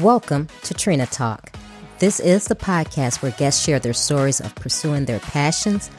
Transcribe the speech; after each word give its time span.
Welcome 0.00 0.48
to 0.64 0.74
Trina 0.74 1.06
Talk. 1.06 1.56
This 2.00 2.20
is 2.20 2.44
the 2.44 2.54
podcast 2.54 3.22
where 3.22 3.32
guests 3.32 3.64
share 3.64 3.78
their 3.78 3.94
stories 3.94 4.40
of 4.40 4.54
pursuing 4.54 5.06
their 5.06 5.20
passions, 5.20 5.90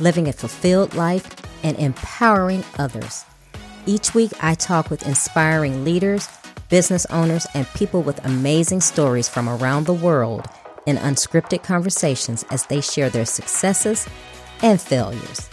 living 0.00 0.26
a 0.26 0.32
fulfilled 0.32 0.94
life, 0.94 1.24
and 1.62 1.78
empowering 1.78 2.64
others. 2.80 3.24
Each 3.86 4.12
week, 4.12 4.32
I 4.42 4.56
talk 4.56 4.90
with 4.90 5.06
inspiring 5.06 5.84
leaders, 5.84 6.28
business 6.68 7.06
owners, 7.06 7.46
and 7.54 7.64
people 7.74 8.02
with 8.02 8.26
amazing 8.26 8.80
stories 8.80 9.28
from 9.28 9.48
around 9.48 9.86
the 9.86 9.92
world 9.92 10.48
in 10.84 10.96
unscripted 10.96 11.62
conversations 11.62 12.44
as 12.50 12.66
they 12.66 12.80
share 12.80 13.08
their 13.08 13.24
successes 13.24 14.08
and 14.62 14.80
failures. 14.80 15.48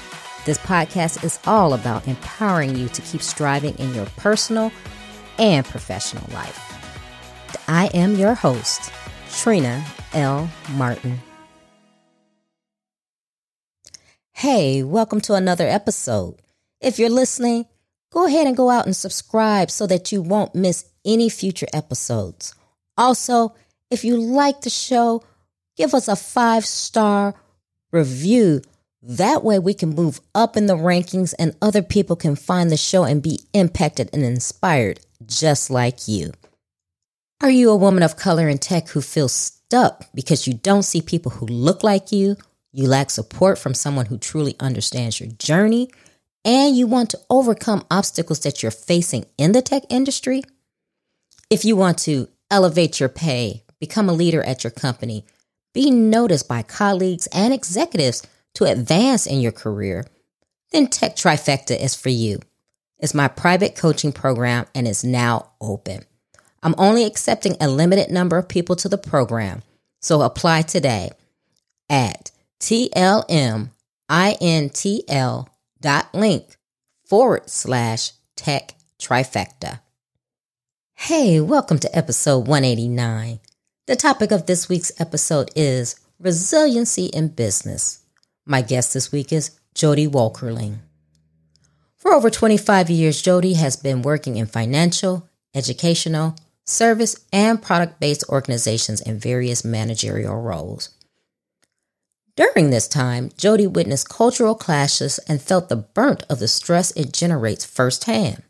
This 0.47 0.57
podcast 0.57 1.23
is 1.23 1.38
all 1.45 1.75
about 1.75 2.07
empowering 2.07 2.75
you 2.75 2.88
to 2.89 3.02
keep 3.04 3.21
striving 3.21 3.75
in 3.75 3.93
your 3.93 4.07
personal 4.18 4.71
and 5.38 5.63
professional 5.63 6.26
life. 6.34 6.70
I 7.73 7.85
am 7.93 8.16
your 8.16 8.34
host, 8.34 8.91
Trina 9.31 9.85
L. 10.12 10.52
Martin. 10.71 11.21
Hey, 14.34 14.84
welcome 14.84 15.21
to 15.21 15.35
another 15.35 15.66
episode. 15.66 16.35
If 16.81 16.99
you're 16.99 17.09
listening, 17.09 17.67
go 18.12 18.26
ahead 18.27 18.45
and 18.45 18.57
go 18.57 18.70
out 18.70 18.88
and 18.88 18.93
subscribe 18.93 19.71
so 19.71 19.88
that 19.88 20.12
you 20.12 20.21
won't 20.21 20.53
miss 20.53 20.84
any 21.05 21.29
future 21.29 21.67
episodes. 21.71 22.53
Also, 22.98 23.55
if 23.90 24.03
you 24.03 24.17
like 24.17 24.59
the 24.59 24.70
show, 24.70 25.23
give 25.77 25.93
us 25.93 26.09
a 26.09 26.17
five 26.17 26.65
star 26.65 27.35
review. 27.93 28.63
That 29.01 29.45
way 29.45 29.59
we 29.59 29.73
can 29.73 29.95
move 29.95 30.20
up 30.35 30.57
in 30.57 30.65
the 30.65 30.76
rankings 30.76 31.34
and 31.40 31.55
other 31.62 31.81
people 31.81 32.17
can 32.17 32.35
find 32.35 32.70
the 32.70 32.76
show 32.76 33.05
and 33.05 33.23
be 33.23 33.40
impacted 33.53 34.09
and 34.12 34.26
inspired 34.26 34.99
just 35.26 35.70
like 35.70 36.09
you. 36.09 36.34
Are 37.41 37.49
you 37.49 37.71
a 37.71 37.75
woman 37.75 38.03
of 38.03 38.17
color 38.17 38.47
in 38.47 38.59
tech 38.59 38.89
who 38.89 39.01
feels 39.01 39.34
stuck 39.34 40.05
because 40.13 40.45
you 40.45 40.53
don't 40.53 40.84
see 40.84 41.01
people 41.01 41.31
who 41.31 41.47
look 41.47 41.84
like 41.84 42.11
you? 42.11 42.35
You 42.71 42.87
lack 42.87 43.09
support 43.09 43.57
from 43.57 43.73
someone 43.73 44.05
who 44.05 44.20
truly 44.20 44.55
understands 44.59 45.20
your 45.20 45.29
journey, 45.31 45.89
and 46.45 46.77
you 46.77 46.85
want 46.85 47.09
to 47.09 47.19
overcome 47.31 47.84
obstacles 47.89 48.41
that 48.41 48.62
you're 48.62 48.71
facing 48.71 49.25
in 49.39 49.53
the 49.53 49.63
tech 49.63 49.81
industry? 49.89 50.43
If 51.49 51.65
you 51.65 51.75
want 51.75 51.97
to 51.99 52.27
elevate 52.51 52.99
your 52.99 53.09
pay, 53.09 53.63
become 53.79 54.07
a 54.07 54.13
leader 54.13 54.43
at 54.43 54.63
your 54.63 54.69
company, 54.69 55.25
be 55.73 55.89
noticed 55.89 56.47
by 56.47 56.62
colleagues 56.62 57.27
and 57.34 57.55
executives 57.55 58.21
to 58.53 58.65
advance 58.65 59.25
in 59.25 59.41
your 59.41 59.51
career, 59.51 60.05
then 60.71 60.85
Tech 60.85 61.15
Trifecta 61.15 61.75
is 61.75 61.95
for 61.95 62.09
you. 62.09 62.39
It's 62.99 63.15
my 63.15 63.27
private 63.27 63.75
coaching 63.75 64.12
program 64.12 64.67
and 64.75 64.88
is 64.88 65.03
now 65.03 65.53
open. 65.59 66.06
I'm 66.63 66.75
only 66.78 67.06
accepting 67.06 67.57
a 67.59 67.67
limited 67.67 68.12
number 68.12 68.38
of 68.38 68.47
people 68.47 68.75
to 68.78 68.88
the 68.88 68.97
program, 69.00 69.63
so 70.00 70.22
apply 70.22 70.62
today 70.62 71.09
at 71.90 72.29
tlmintl.link 72.59 73.68
forward 77.03 77.50
slash 77.50 78.12
tech 78.35 78.75
trifecta. 79.00 79.79
Hey, 80.94 81.40
welcome 81.40 81.79
to 81.79 81.97
episode 81.97 82.47
189. 82.47 83.40
The 83.88 83.96
topic 83.96 84.29
of 84.31 84.46
this 84.46 84.69
week's 84.69 84.91
episode 85.01 85.50
is 85.56 85.96
resiliency 86.19 87.07
in 87.07 87.29
business. 87.29 88.03
My 88.46 88.62
guest 88.62 88.94
this 88.94 89.12
week 89.12 89.34
is 89.34 89.59
Jody 89.73 90.07
Walkerling. 90.07 90.78
For 91.97 92.13
over 92.13 92.29
25 92.29 92.91
years, 92.91 93.19
Jody 93.19 93.53
has 93.53 93.75
been 93.78 94.03
working 94.03 94.38
in 94.38 94.46
financial, 94.46 95.28
educational, 95.56 96.35
service, 96.72 97.16
and 97.31 97.62
product 97.62 98.00
based 98.00 98.24
organizations 98.30 99.02
in 99.02 99.19
various 99.19 99.64
managerial 99.66 100.36
roles. 100.36 100.90
During 102.36 102.70
this 102.70 102.88
time, 102.88 103.30
Jody 103.38 103.68
witnessed 103.68 104.09
cultural 104.09 104.56
clashes 104.56 105.20
and 105.28 105.42
felt 105.42 105.70
the 105.70 105.76
burnt 105.76 106.24
of 106.30 106.40
the 106.40 106.48
stress 106.48 106.92
it 106.92 107.14
generates 107.14 107.66
firsthand. 107.66 108.42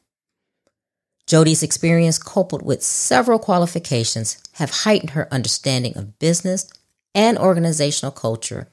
Jody's 1.25 1.63
experience, 1.63 2.17
coupled 2.17 2.61
with 2.61 2.83
several 2.83 3.39
qualifications, 3.39 4.37
have 4.53 4.69
heightened 4.69 5.11
her 5.11 5.27
understanding 5.33 5.97
of 5.97 6.19
business 6.19 6.71
and 7.15 7.37
organizational 7.37 8.11
culture 8.11 8.67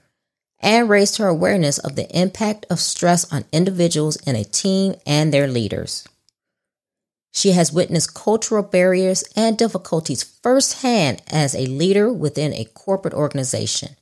and 0.60 0.88
raised 0.88 1.18
her 1.18 1.28
awareness 1.28 1.78
of 1.78 1.94
the 1.94 2.08
impact 2.18 2.66
of 2.68 2.80
stress 2.80 3.32
on 3.32 3.44
individuals 3.52 4.16
in 4.26 4.36
a 4.36 4.44
team 4.44 4.94
and 5.06 5.32
their 5.32 5.46
leaders. 5.46 6.06
She 7.32 7.52
has 7.52 7.72
witnessed 7.72 8.14
cultural 8.14 8.62
barriers 8.62 9.22
and 9.36 9.56
difficulties 9.56 10.22
firsthand 10.22 11.22
as 11.30 11.54
a 11.54 11.66
leader 11.66 12.12
within 12.12 12.52
a 12.52 12.64
corporate 12.64 13.14
organization, 13.14 13.96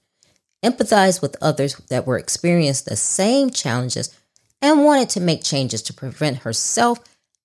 empathized 0.65 1.21
with 1.23 1.37
others 1.43 1.77
that 1.91 2.07
were 2.07 2.19
experiencing 2.19 2.87
the 2.89 2.97
same 2.97 3.51
challenges, 3.51 4.17
and 4.63 4.85
wanted 4.85 5.11
to 5.11 5.21
make 5.21 5.45
changes 5.45 5.83
to 5.83 5.93
prevent 5.93 6.39
herself 6.39 6.99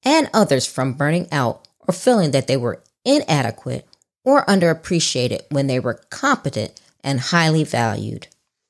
and 0.03 0.29
others 0.33 0.65
from 0.65 0.93
burning 0.93 1.27
out 1.31 1.67
or 1.87 1.93
feeling 1.93 2.31
that 2.31 2.47
they 2.47 2.57
were 2.57 2.81
inadequate 3.03 3.85
or 4.23 4.45
underappreciated 4.45 5.41
when 5.49 5.67
they 5.67 5.79
were 5.79 6.01
competent 6.09 6.79
and 7.03 7.19
highly 7.19 7.63
valued. 7.63 8.27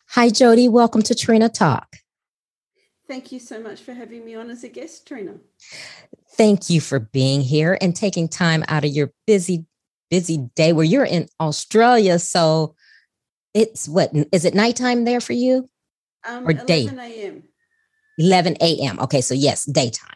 Hi, 0.09 0.29
Jody. 0.29 0.67
Welcome 0.67 1.03
to 1.03 1.15
Trina 1.15 1.49
Talk. 1.49 2.00
Thank 3.11 3.33
you 3.33 3.39
so 3.39 3.61
much 3.61 3.81
for 3.81 3.93
having 3.93 4.23
me 4.23 4.35
on 4.35 4.49
as 4.49 4.63
a 4.63 4.69
guest, 4.69 5.05
Trina. 5.05 5.33
Thank 6.37 6.69
you 6.69 6.79
for 6.79 6.97
being 6.97 7.41
here 7.41 7.77
and 7.81 7.93
taking 7.93 8.29
time 8.29 8.63
out 8.69 8.85
of 8.85 8.91
your 8.91 9.11
busy, 9.27 9.65
busy 10.09 10.49
day 10.55 10.71
where 10.71 10.85
you're 10.85 11.03
in 11.03 11.27
Australia. 11.37 12.19
So 12.19 12.73
it's 13.53 13.89
what 13.89 14.11
is 14.31 14.45
it 14.45 14.53
nighttime 14.53 15.03
there 15.03 15.19
for 15.19 15.33
you? 15.33 15.67
Um, 16.25 16.47
or 16.47 16.53
day? 16.53 16.83
11 16.83 16.99
a.m. 16.99 17.43
11 18.17 18.55
a.m. 18.61 18.97
Okay, 19.01 19.19
so 19.19 19.33
yes, 19.33 19.65
daytime. 19.65 20.15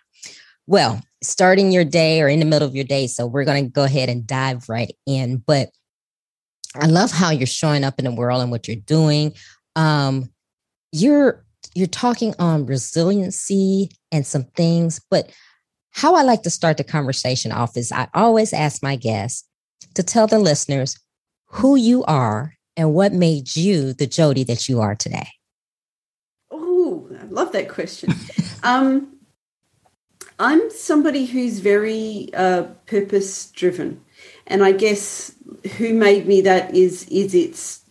Well, 0.66 1.02
starting 1.22 1.74
your 1.74 1.84
day 1.84 2.22
or 2.22 2.30
in 2.30 2.40
the 2.40 2.46
middle 2.46 2.66
of 2.66 2.76
your 2.76 2.86
day. 2.86 3.08
So 3.08 3.26
we're 3.28 3.44
going 3.44 3.66
to 3.66 3.70
go 3.70 3.84
ahead 3.84 4.08
and 4.08 4.26
dive 4.26 4.70
right 4.70 4.96
in. 5.06 5.44
But 5.46 5.70
I 6.80 6.86
love 6.86 7.12
how 7.12 7.32
you're 7.32 7.46
showing 7.46 7.84
up 7.84 8.00
in 8.00 8.06
the 8.06 8.16
world 8.16 8.42
and 8.42 8.52
what 8.52 8.70
you're 8.70 8.78
doing. 8.78 9.34
Um, 9.76 10.30
you're 10.94 11.45
you're 11.76 11.88
talking 11.88 12.34
on 12.40 12.66
resiliency 12.66 13.92
and 14.12 14.26
some 14.26 14.46
things, 14.56 15.02
but 15.12 15.30
how 15.92 16.16
I 16.16 16.24
like 16.24 16.44
to 16.44 16.50
start 16.50 16.78
the 16.78 16.84
conversation 16.84 17.52
off 17.52 17.78
is 17.78 17.92
I 17.92 18.08
always 18.14 18.54
ask 18.54 18.82
my 18.82 18.96
guests 18.96 19.48
to 19.94 20.04
tell 20.04 20.26
the 20.26 20.40
listeners 20.40 20.98
who 21.48 21.76
you 21.76 22.04
are 22.06 22.56
and 22.78 22.94
what 22.94 23.14
made 23.14 23.56
you 23.56 23.94
the 23.94 24.08
Jody 24.08 24.44
that 24.46 24.68
you 24.68 24.82
are 24.82 24.96
today. 24.96 25.28
Oh, 26.52 27.08
I 27.20 27.26
love 27.26 27.52
that 27.52 27.70
question. 27.70 28.14
um, 28.64 29.16
I'm 30.40 30.70
somebody 30.70 31.26
who's 31.26 31.60
very 31.60 32.30
uh, 32.34 32.64
purpose 32.86 33.52
driven, 33.52 34.02
and 34.48 34.64
I 34.64 34.74
guess 34.74 35.34
who 35.78 35.94
made 35.94 36.28
me 36.28 36.42
that 36.42 36.76
is 36.76 37.08
is 37.08 37.34
it's 37.34 37.85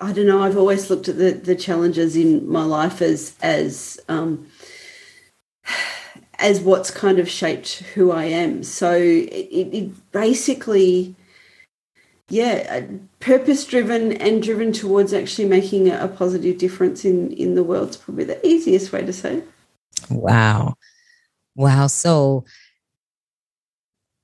I 0.00 0.12
don't 0.12 0.26
know. 0.26 0.42
I've 0.42 0.56
always 0.56 0.90
looked 0.90 1.08
at 1.08 1.18
the 1.18 1.32
the 1.32 1.54
challenges 1.54 2.16
in 2.16 2.48
my 2.48 2.64
life 2.64 3.00
as 3.00 3.36
as 3.40 4.00
um, 4.08 4.46
as 6.38 6.60
what's 6.60 6.90
kind 6.90 7.18
of 7.18 7.28
shaped 7.28 7.82
who 7.94 8.10
I 8.10 8.24
am. 8.24 8.62
So 8.64 8.92
it, 8.92 9.68
it 9.72 10.12
basically, 10.12 11.14
yeah, 12.28 12.82
uh, 12.90 12.94
purpose 13.20 13.64
driven 13.64 14.12
and 14.12 14.42
driven 14.42 14.72
towards 14.72 15.12
actually 15.12 15.48
making 15.48 15.90
a 15.90 16.08
positive 16.08 16.58
difference 16.58 17.04
in 17.04 17.32
in 17.32 17.54
the 17.54 17.64
world 17.64 17.90
is 17.90 17.96
probably 17.96 18.24
the 18.24 18.44
easiest 18.46 18.92
way 18.92 19.02
to 19.02 19.12
say. 19.12 19.42
Wow, 20.10 20.74
wow. 21.54 21.86
So 21.86 22.44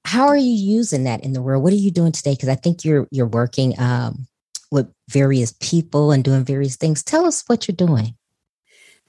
how 0.05 0.27
are 0.27 0.37
you 0.37 0.53
using 0.53 1.05
that 1.05 1.23
in 1.23 1.35
the 1.35 1.43
world? 1.43 1.62
What 1.62 1.73
are 1.73 1.77
you 1.77 1.93
doing 1.93 2.11
today? 2.11 2.32
Because 2.32 2.49
I 2.49 2.56
think 2.56 2.85
you're 2.85 3.06
you're 3.12 3.27
working 3.27 3.79
um, 3.79 4.27
with 4.70 4.93
various 5.08 5.55
people 5.61 6.12
and 6.12 6.25
doing 6.25 6.44
various 6.44 6.76
things. 6.76 7.02
Tell 7.02 7.26
us 7.26 7.44
what 7.46 7.67
you're 7.67 7.76
doing. 7.76 8.14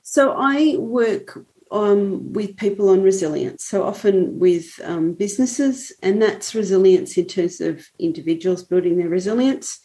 So 0.01 0.33
I 0.37 0.75
work 0.77 1.45
um, 1.71 2.33
with 2.33 2.57
people 2.57 2.89
on 2.89 3.01
resilience. 3.01 3.63
So 3.63 3.83
often 3.83 4.39
with 4.39 4.79
um, 4.83 5.13
businesses, 5.13 5.91
and 6.03 6.21
that's 6.21 6.53
resilience 6.53 7.17
in 7.17 7.25
terms 7.25 7.61
of 7.61 7.87
individuals 7.97 8.63
building 8.63 8.97
their 8.97 9.09
resilience, 9.09 9.79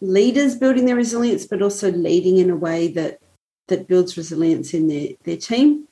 leaders 0.00 0.54
building 0.54 0.86
their 0.86 0.96
resilience, 0.96 1.46
but 1.46 1.60
also 1.60 1.92
leading 1.92 2.38
in 2.38 2.50
a 2.50 2.56
way 2.56 2.88
that 2.92 3.18
that 3.66 3.86
builds 3.86 4.16
resilience 4.16 4.72
in 4.72 4.88
their, 4.88 5.08
their 5.24 5.36
team. 5.36 5.86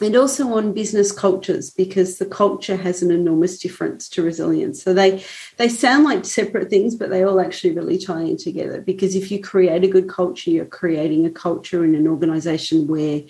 And 0.00 0.16
also 0.16 0.52
on 0.54 0.72
business 0.72 1.10
cultures, 1.10 1.70
because 1.70 2.18
the 2.18 2.26
culture 2.26 2.76
has 2.76 3.02
an 3.02 3.10
enormous 3.10 3.58
difference 3.58 4.08
to 4.10 4.22
resilience. 4.22 4.82
So 4.82 4.94
they 4.94 5.24
they 5.56 5.68
sound 5.68 6.04
like 6.04 6.24
separate 6.24 6.70
things, 6.70 6.94
but 6.94 7.10
they 7.10 7.24
all 7.24 7.40
actually 7.40 7.74
really 7.74 7.98
tie 7.98 8.22
in 8.22 8.36
together. 8.36 8.80
Because 8.80 9.16
if 9.16 9.30
you 9.30 9.40
create 9.40 9.84
a 9.84 9.88
good 9.88 10.08
culture, 10.08 10.50
you're 10.50 10.66
creating 10.66 11.26
a 11.26 11.30
culture 11.30 11.84
in 11.84 11.94
an 11.94 12.06
organization 12.06 12.86
where 12.86 13.22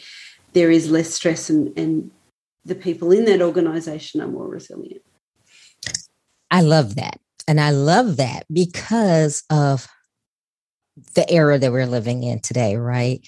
there 0.52 0.70
is 0.70 0.90
less 0.90 1.14
stress 1.14 1.50
and, 1.50 1.76
and 1.78 2.10
the 2.64 2.74
people 2.74 3.12
in 3.12 3.24
that 3.24 3.42
organization 3.42 4.20
are 4.20 4.28
more 4.28 4.46
resilient. 4.48 5.02
I 6.50 6.62
love 6.62 6.96
that. 6.96 7.20
And 7.46 7.60
I 7.60 7.70
love 7.70 8.18
that 8.18 8.44
because 8.52 9.42
of 9.48 9.88
the 11.14 11.30
era 11.30 11.58
that 11.58 11.72
we're 11.72 11.86
living 11.86 12.22
in 12.22 12.40
today, 12.40 12.76
right? 12.76 13.26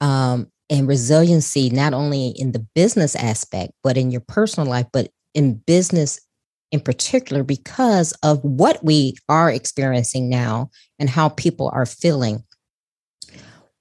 Um, 0.00 0.52
and 0.70 0.88
resiliency, 0.88 1.70
not 1.70 1.94
only 1.94 2.28
in 2.28 2.52
the 2.52 2.66
business 2.74 3.14
aspect, 3.14 3.72
but 3.82 3.96
in 3.96 4.10
your 4.10 4.22
personal 4.22 4.68
life, 4.68 4.86
but 4.92 5.10
in 5.34 5.54
business 5.54 6.20
in 6.72 6.80
particular, 6.80 7.44
because 7.44 8.12
of 8.24 8.42
what 8.42 8.82
we 8.84 9.14
are 9.28 9.50
experiencing 9.50 10.28
now 10.28 10.68
and 10.98 11.08
how 11.08 11.28
people 11.28 11.70
are 11.72 11.86
feeling. 11.86 12.42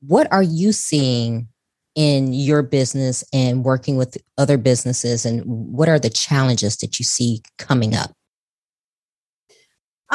What 0.01 0.31
are 0.31 0.43
you 0.43 0.71
seeing 0.71 1.47
in 1.95 2.33
your 2.33 2.61
business 2.61 3.23
and 3.33 3.63
working 3.63 3.97
with 3.97 4.17
other 4.37 4.57
businesses 4.57 5.25
and 5.25 5.43
what 5.45 5.89
are 5.89 5.97
the 5.97 6.09
challenges 6.09 6.77
that 6.77 6.99
you 6.99 7.05
see 7.05 7.41
coming 7.57 7.95
up 7.95 8.11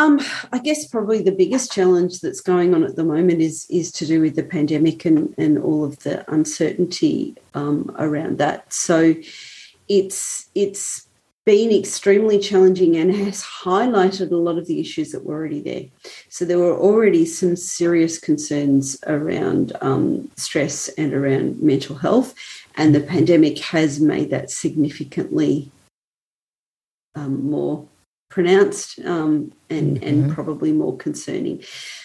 um, 0.00 0.20
I 0.52 0.58
guess 0.58 0.87
probably 0.87 1.23
the 1.23 1.32
biggest 1.32 1.73
challenge 1.73 2.20
that's 2.20 2.41
going 2.41 2.75
on 2.75 2.85
at 2.85 2.97
the 2.97 3.05
moment 3.05 3.41
is 3.41 3.67
is 3.69 3.93
to 3.93 4.06
do 4.06 4.20
with 4.20 4.35
the 4.35 4.43
pandemic 4.43 5.05
and 5.05 5.35
and 5.37 5.58
all 5.58 5.85
of 5.85 5.99
the 6.00 6.31
uncertainty 6.32 7.37
um, 7.55 7.94
around 7.99 8.38
that. 8.38 8.73
So 8.73 9.14
it's 9.88 10.49
it's 10.55 11.06
been 11.44 11.70
extremely 11.70 12.38
challenging 12.38 12.97
and 12.97 13.14
has 13.14 13.43
highlighted 13.43 14.31
a 14.31 14.37
lot 14.37 14.58
of 14.58 14.67
the 14.67 14.79
issues 14.79 15.11
that 15.11 15.25
were 15.25 15.35
already 15.35 15.61
there. 15.61 15.85
So 16.29 16.44
there 16.44 16.58
were 16.58 16.79
already 16.79 17.25
some 17.25 17.56
serious 17.56 18.19
concerns 18.19 18.99
around 19.06 19.73
um, 19.81 20.31
stress 20.37 20.88
and 20.91 21.12
around 21.12 21.62
mental 21.62 21.96
health, 21.96 22.35
and 22.76 22.94
the 22.94 23.00
pandemic 23.00 23.58
has 23.58 24.00
made 24.00 24.31
that 24.31 24.50
significantly 24.50 25.70
um, 27.14 27.50
more 27.50 27.87
pronounced 28.31 28.99
um, 29.00 29.53
and 29.69 29.97
mm-hmm. 29.97 30.09
and 30.09 30.32
probably 30.32 30.73
more 30.73 30.97
concerning. 30.97 31.62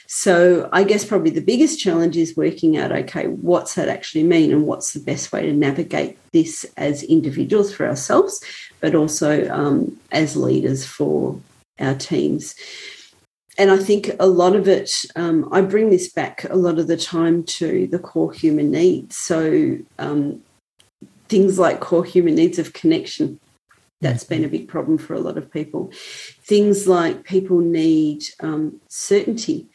So 0.08 0.70
I 0.72 0.84
guess 0.84 1.06
probably 1.06 1.32
the 1.32 1.42
biggest 1.42 1.80
challenge 1.80 2.18
is 2.18 2.38
working 2.38 2.78
out 2.78 2.92
okay, 2.92 3.28
what's 3.28 3.76
that 3.76 3.88
actually 3.88 4.24
mean, 4.24 4.52
and 4.52 4.68
what's 4.68 4.94
the 4.94 5.00
best 5.00 5.32
way 5.32 5.46
to 5.46 5.54
navigate 5.54 6.18
this 6.32 6.66
as 6.78 7.04
individuals 7.04 7.74
for 7.74 7.88
ourselves, 7.88 8.44
but 8.82 8.94
also 8.94 9.50
um, 9.50 9.98
as 10.12 10.36
leaders 10.36 10.86
for 10.86 11.40
our 11.80 11.96
teams. 11.96 12.56
And 13.58 13.72
I 13.72 13.78
think 13.78 14.12
a 14.20 14.28
lot 14.28 14.56
of 14.56 14.68
it, 14.68 14.92
um, 15.16 15.48
I 15.52 15.62
bring 15.62 15.90
this 15.90 16.12
back 16.12 16.44
a 16.50 16.58
lot 16.58 16.78
of 16.78 16.88
the 16.88 16.98
time 16.98 17.44
to 17.44 17.88
the 17.88 18.00
core 18.00 18.34
human 18.34 18.70
needs. 18.70 19.16
So 19.16 19.78
um, 19.98 20.42
things 21.30 21.58
like 21.58 21.80
core 21.80 22.04
human 22.04 22.36
needs 22.36 22.60
of 22.60 22.74
connection, 22.74 23.40
that's 24.06 24.24
been 24.24 24.46
a 24.46 24.50
big 24.50 24.68
problem 24.68 25.00
for 25.00 25.16
a 25.16 25.20
lot 25.20 25.36
of 25.36 25.52
people. 25.52 25.92
Things 26.42 26.88
like 26.88 27.24
people 27.24 27.60
need 27.60 28.24
um, 28.40 28.80
certainty. 28.88 29.68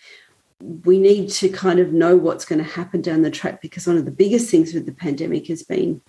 We 0.85 1.01
need 1.01 1.31
to 1.31 1.49
kind 1.49 1.81
of 1.81 1.93
know 1.93 2.17
what's 2.17 2.45
going 2.45 2.63
to 2.63 2.71
happen 2.71 3.03
down 3.03 3.23
the 3.23 3.31
track 3.31 3.61
because 3.61 3.89
one 3.89 3.97
of 3.97 4.05
the 4.05 4.13
biggest 4.13 4.49
things 4.49 4.73
with 4.73 4.87
the 4.87 4.93
pandemic 4.93 5.49
has 5.49 5.65
been 5.65 6.01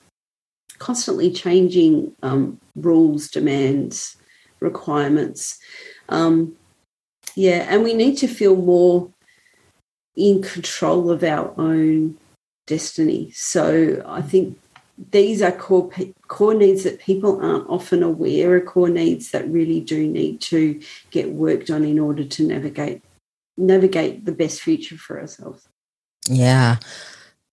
constantly 0.78 1.32
changing 1.32 2.14
um, 2.22 2.60
rules, 2.76 3.28
demands, 3.28 4.18
requirements. 4.60 5.58
Um, 6.10 6.56
yeah, 7.36 7.66
and 7.70 7.84
we 7.84 7.94
need 7.94 8.18
to 8.18 8.28
feel 8.28 8.56
more 8.56 9.10
in 10.16 10.44
control 10.44 11.10
of 11.10 11.24
our 11.24 11.60
own 11.60 12.18
destiny. 12.68 13.32
So 13.32 14.04
I 14.06 14.22
think 14.22 14.60
these 15.10 15.42
are 15.42 15.52
core 15.52 15.90
core 16.28 16.54
needs 16.54 16.84
that 16.84 17.00
people 17.00 17.42
aren't 17.42 17.68
often 17.70 18.04
aware 18.04 18.56
are 18.56 18.62
core 18.62 18.90
needs 18.90 19.32
that 19.32 19.50
really 19.50 19.80
do 19.80 20.08
need 20.08 20.40
to 20.42 20.80
get 21.10 21.32
worked 21.32 21.70
on 21.70 21.84
in 21.84 21.98
order 21.98 22.24
to 22.24 22.48
navigate 22.48 23.02
navigate 23.58 24.26
the 24.26 24.32
best 24.32 24.62
future 24.62 24.98
for 24.98 25.20
ourselves. 25.20 25.68
Yeah. 26.28 26.78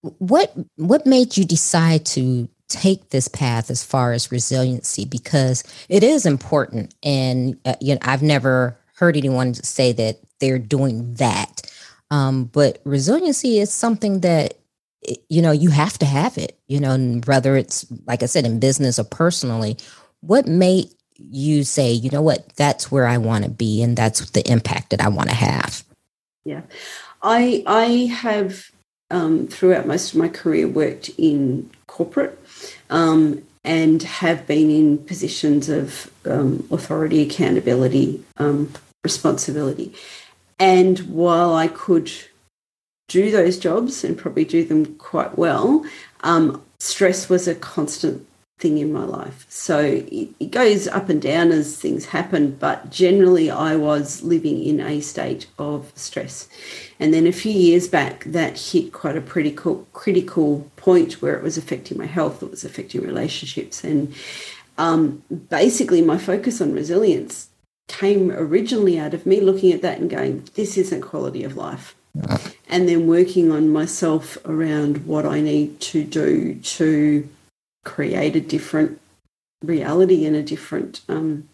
What 0.02 0.54
what 0.76 1.06
made 1.06 1.36
you 1.36 1.44
decide 1.44 2.04
to 2.06 2.48
take 2.68 3.10
this 3.10 3.28
path 3.28 3.70
as 3.70 3.82
far 3.82 4.12
as 4.12 4.30
resiliency 4.30 5.06
because 5.06 5.64
it 5.88 6.02
is 6.02 6.26
important 6.26 6.94
and 7.02 7.58
uh, 7.64 7.74
you 7.80 7.94
know 7.94 8.00
I've 8.02 8.22
never 8.22 8.78
heard 8.94 9.16
anyone 9.16 9.54
say 9.54 9.92
that 9.92 10.18
they're 10.40 10.58
doing 10.58 11.14
that. 11.14 11.62
Um, 12.10 12.44
but 12.44 12.80
resiliency 12.84 13.58
is 13.58 13.72
something 13.72 14.20
that 14.20 14.54
you 15.28 15.42
know 15.42 15.52
you 15.52 15.70
have 15.70 15.96
to 15.98 16.06
have 16.06 16.36
it 16.36 16.58
you 16.66 16.80
know 16.80 16.92
and 16.92 17.24
whether 17.26 17.56
it's 17.56 17.86
like 18.06 18.22
i 18.22 18.26
said 18.26 18.44
in 18.44 18.58
business 18.58 18.98
or 18.98 19.04
personally 19.04 19.76
what 20.20 20.46
made 20.46 20.88
you 21.20 21.64
say 21.64 21.92
you 21.92 22.10
know 22.10 22.22
what? 22.22 22.48
That's 22.56 22.92
where 22.92 23.06
i 23.06 23.18
want 23.18 23.44
to 23.44 23.50
be 23.50 23.82
and 23.82 23.96
that's 23.96 24.30
the 24.30 24.48
impact 24.50 24.90
that 24.90 25.00
i 25.00 25.08
want 25.08 25.28
to 25.28 25.34
have 25.34 25.84
yeah. 26.48 26.62
I 27.22 27.62
i 27.66 27.84
have 28.12 28.70
um, 29.10 29.46
throughout 29.46 29.86
most 29.86 30.12
of 30.12 30.18
my 30.18 30.28
career 30.28 30.66
worked 30.66 31.10
in 31.18 31.70
corporate 31.86 32.38
um, 32.90 33.42
and 33.64 34.02
have 34.02 34.46
been 34.46 34.70
in 34.70 34.98
positions 34.98 35.68
of 35.68 36.10
um, 36.24 36.66
authority 36.70 37.22
accountability 37.22 38.24
um, 38.38 38.72
responsibility. 39.04 39.94
And 40.58 41.00
while 41.00 41.54
i 41.54 41.68
could 41.68 42.10
do 43.08 43.31
those 43.31 43.58
jobs 43.58 44.05
and 44.05 44.16
probably 44.16 44.44
do 44.44 44.64
them 44.64 44.94
quite 44.96 45.37
well, 45.37 45.84
um, 46.20 46.62
stress 46.78 47.28
was 47.28 47.49
a 47.49 47.55
constant 47.55 48.26
thing 48.58 48.78
in 48.78 48.93
my 48.93 49.05
life. 49.05 49.46
So 49.49 49.78
it, 49.78 50.31
it, 50.40 50.50
goes 50.50 50.88
up 50.88 51.08
and 51.08 51.22
down 51.22 51.52
as 51.52 51.76
things 51.78 52.06
happen, 52.06 52.56
but 52.56 52.90
generally 52.90 53.50
I 53.50 53.76
was 53.76 54.22
living 54.22 54.62
in 54.62 54.81
a 54.81 55.00
state 55.00 55.46
of 55.58 55.93
stress. 55.94 56.49
And 56.99 57.14
then 57.14 57.26
a 57.26 57.32
few 57.32 57.52
years 57.52 57.87
back, 57.87 58.25
that 58.25 58.58
hit 58.58 58.93
quite 58.93 59.16
a 59.16 59.20
critical 59.20 59.87
critical 59.93 60.69
point 60.76 61.22
where 61.22 61.37
it 61.37 61.43
was 61.43 61.56
affecting 61.56 61.99
my 61.99 62.06
health, 62.06 62.43
it 62.43 62.50
was 62.50 62.64
affecting 62.64 63.02
relationships, 63.02 63.84
and 63.84 64.12
um, 64.76 65.22
basically 65.49 66.02
my 66.02 66.19
focus 66.19 66.61
on 66.61 66.72
resilience 66.72 67.49
came 67.87 68.31
originally 68.32 68.99
out 68.99 69.14
of 69.14 69.25
me 69.25 69.40
looking 69.40 69.72
at 69.72 69.82
that 69.82 69.99
and 69.99 70.11
going, 70.11 70.49
"This 70.54 70.76
isn't 70.76 71.02
quality 71.02 71.44
of 71.44 71.56
life." 71.56 71.94
And 72.68 72.88
then 72.88 73.06
working 73.06 73.50
on 73.50 73.68
myself 73.70 74.38
around 74.44 75.06
what 75.06 75.24
I 75.24 75.40
need 75.40 75.80
to 75.80 76.04
do 76.04 76.54
to 76.54 77.28
create 77.84 78.36
a 78.36 78.40
different 78.40 79.00
reality 79.62 80.26
and 80.26 80.36
a 80.36 80.42
different 80.42 81.00
um, 81.08 81.48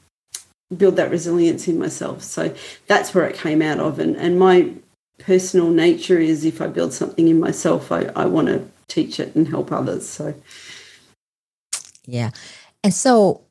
build 0.76 0.96
that 0.96 1.10
resilience 1.10 1.68
in 1.68 1.78
myself. 1.78 2.22
So 2.22 2.54
that's 2.86 3.14
where 3.14 3.26
it 3.26 3.36
came 3.36 3.62
out 3.62 3.78
of. 3.78 3.98
And, 3.98 4.16
and 4.16 4.38
my 4.38 4.72
personal 5.18 5.70
nature 5.70 6.18
is 6.18 6.44
if 6.44 6.60
I 6.60 6.66
build 6.66 6.92
something 6.92 7.28
in 7.28 7.38
myself, 7.38 7.92
I, 7.92 8.10
I 8.16 8.26
want 8.26 8.48
to 8.48 8.68
teach 8.88 9.20
it 9.20 9.34
and 9.34 9.48
help 9.48 9.70
others. 9.72 10.08
So, 10.08 10.34
yeah. 12.04 12.30
And 12.82 12.92
so 12.92 13.42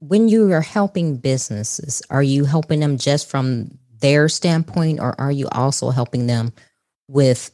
when 0.00 0.28
you 0.28 0.52
are 0.52 0.60
helping 0.60 1.16
businesses, 1.16 2.02
are 2.10 2.22
you 2.22 2.44
helping 2.44 2.80
them 2.80 2.98
just 2.98 3.28
from 3.28 3.78
their 4.00 4.28
standpoint, 4.28 5.00
or 5.00 5.18
are 5.20 5.32
you 5.32 5.48
also 5.52 5.90
helping 5.90 6.26
them 6.26 6.52
with 7.08 7.50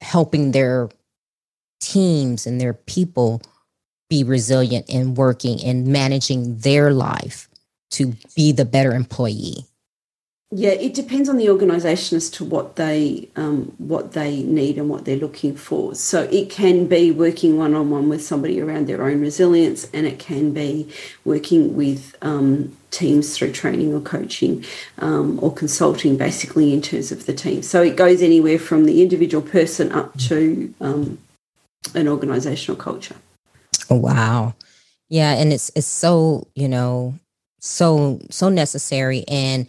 helping 0.00 0.52
their 0.52 0.88
teams 1.80 2.46
and 2.46 2.60
their 2.60 2.74
people 2.74 3.40
be 4.08 4.24
resilient 4.24 4.86
and 4.88 5.16
working 5.16 5.62
and 5.64 5.86
managing 5.86 6.58
their 6.58 6.92
life 6.92 7.48
to 7.90 8.14
be 8.34 8.52
the 8.52 8.64
better 8.64 8.92
employee? 8.92 9.66
Yeah, 10.52 10.70
it 10.70 10.94
depends 10.94 11.28
on 11.28 11.38
the 11.38 11.50
organisation 11.50 12.16
as 12.16 12.30
to 12.30 12.44
what 12.44 12.76
they 12.76 13.28
um, 13.34 13.74
what 13.78 14.12
they 14.12 14.44
need 14.44 14.78
and 14.78 14.88
what 14.88 15.04
they're 15.04 15.16
looking 15.16 15.56
for. 15.56 15.96
So 15.96 16.22
it 16.22 16.50
can 16.50 16.86
be 16.86 17.10
working 17.10 17.58
one 17.58 17.74
on 17.74 17.90
one 17.90 18.08
with 18.08 18.24
somebody 18.24 18.60
around 18.60 18.86
their 18.86 19.02
own 19.02 19.20
resilience, 19.20 19.90
and 19.92 20.06
it 20.06 20.20
can 20.20 20.52
be 20.52 20.88
working 21.24 21.74
with 21.74 22.14
um, 22.22 22.76
teams 22.96 23.36
through 23.36 23.52
training 23.52 23.94
or 23.94 24.00
coaching 24.00 24.64
um, 24.98 25.38
or 25.42 25.52
consulting, 25.52 26.16
basically 26.16 26.72
in 26.72 26.82
terms 26.82 27.12
of 27.12 27.26
the 27.26 27.34
team. 27.34 27.62
So 27.62 27.82
it 27.82 27.96
goes 27.96 28.22
anywhere 28.22 28.58
from 28.58 28.84
the 28.84 29.02
individual 29.02 29.42
person 29.42 29.92
up 29.92 30.16
to 30.20 30.74
um, 30.80 31.18
an 31.94 32.06
organisational 32.06 32.78
culture. 32.78 33.16
Oh, 33.90 33.96
wow, 33.96 34.54
yeah, 35.08 35.32
and 35.34 35.52
it's 35.52 35.70
it's 35.76 35.86
so 35.86 36.48
you 36.54 36.68
know 36.68 37.14
so 37.66 38.20
so 38.30 38.48
necessary 38.48 39.24
and 39.28 39.66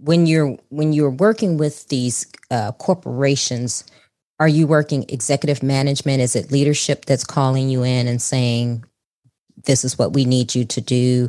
when 0.00 0.26
you're 0.26 0.56
when 0.70 0.92
you're 0.92 1.10
working 1.10 1.56
with 1.56 1.86
these 1.88 2.26
uh, 2.50 2.72
corporations 2.72 3.84
are 4.40 4.48
you 4.48 4.66
working 4.66 5.04
executive 5.08 5.62
management 5.62 6.20
is 6.20 6.36
it 6.36 6.50
leadership 6.50 7.04
that's 7.04 7.24
calling 7.24 7.68
you 7.68 7.82
in 7.82 8.06
and 8.06 8.22
saying 8.22 8.84
this 9.64 9.84
is 9.84 9.98
what 9.98 10.12
we 10.12 10.24
need 10.24 10.54
you 10.54 10.64
to 10.64 10.80
do 10.80 11.28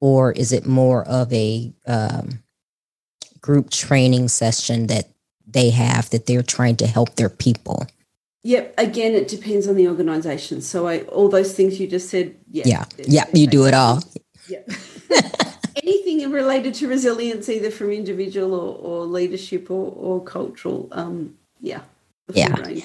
or 0.00 0.32
is 0.32 0.52
it 0.52 0.66
more 0.66 1.06
of 1.06 1.32
a 1.32 1.72
um, 1.86 2.42
group 3.40 3.70
training 3.70 4.28
session 4.28 4.86
that 4.88 5.08
they 5.46 5.70
have 5.70 6.10
that 6.10 6.26
they're 6.26 6.42
trying 6.42 6.76
to 6.76 6.86
help 6.86 7.14
their 7.16 7.28
people 7.28 7.86
Yep. 8.46 8.74
Again, 8.78 9.14
it 9.14 9.26
depends 9.26 9.66
on 9.66 9.74
the 9.74 9.88
organisation. 9.88 10.60
So 10.60 10.86
I, 10.86 11.00
all 11.00 11.28
those 11.28 11.52
things 11.52 11.80
you 11.80 11.88
just 11.88 12.08
said. 12.08 12.36
Yeah. 12.48 12.62
Yeah. 12.64 12.84
yeah 12.96 13.24
you 13.32 13.48
do 13.48 13.66
it 13.66 13.74
all. 13.74 14.00
Yep. 14.48 14.70
anything 15.82 16.30
related 16.30 16.72
to 16.74 16.86
resilience, 16.86 17.48
either 17.48 17.72
from 17.72 17.90
individual 17.90 18.54
or, 18.54 18.76
or 18.76 19.04
leadership 19.04 19.68
or, 19.68 19.92
or 19.96 20.22
cultural. 20.22 20.88
Um, 20.92 21.34
yeah. 21.60 21.80
Yeah. 22.32 22.54
Range. 22.60 22.84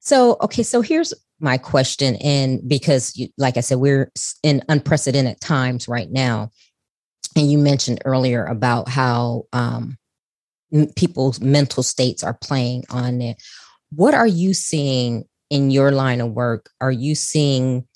So, 0.00 0.36
okay, 0.40 0.64
so 0.64 0.80
here's 0.80 1.14
my 1.40 1.58
question. 1.58 2.16
And 2.16 2.60
because, 2.68 3.16
you, 3.16 3.28
like 3.38 3.56
I 3.56 3.60
said, 3.60 3.78
we're 3.78 4.10
in 4.42 4.62
unprecedented 4.68 5.40
times 5.40 5.88
right 5.88 6.10
now. 6.10 6.50
And 7.36 7.50
you 7.50 7.58
mentioned 7.58 8.02
earlier 8.04 8.44
about 8.44 8.88
how 8.88 9.44
um, 9.52 9.96
people's 10.96 11.40
mental 11.40 11.82
states 11.82 12.22
are 12.22 12.34
playing 12.34 12.84
on 12.90 13.20
it. 13.20 13.42
What 13.90 14.14
are 14.14 14.26
you 14.26 14.54
seeing 14.54 15.24
in 15.48 15.70
your 15.70 15.90
line 15.90 16.20
of 16.20 16.32
work? 16.32 16.70
Are 16.80 16.92
you 16.92 17.14
seeing 17.14 17.86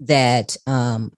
that 0.00 0.56
um, 0.66 1.12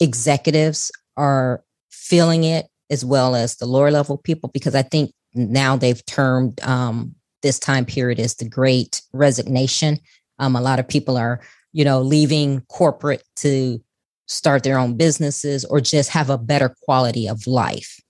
executives 0.00 0.90
are 1.16 1.62
feeling 1.90 2.44
it 2.44 2.66
as 2.90 3.04
well 3.04 3.34
as 3.34 3.56
the 3.56 3.66
lower 3.66 3.90
level 3.90 4.18
people? 4.18 4.50
Because 4.52 4.74
I 4.74 4.82
think 4.82 5.12
now 5.34 5.76
they've 5.76 6.04
termed 6.06 6.60
um, 6.62 7.14
this 7.42 7.58
time 7.58 7.84
period 7.84 8.18
as 8.20 8.34
the 8.36 8.48
great 8.48 9.02
resignation. 9.12 9.98
Um, 10.38 10.56
a 10.56 10.60
lot 10.60 10.78
of 10.78 10.88
people 10.88 11.16
are, 11.16 11.40
you 11.72 11.84
know, 11.84 12.00
leaving 12.00 12.60
corporate 12.68 13.22
to 13.36 13.82
start 14.26 14.62
their 14.62 14.78
own 14.78 14.96
businesses 14.96 15.64
or 15.64 15.80
just 15.80 16.10
have 16.10 16.30
a 16.30 16.38
better 16.38 16.74
quality 16.82 17.28
of 17.28 17.46
life. 17.46 18.00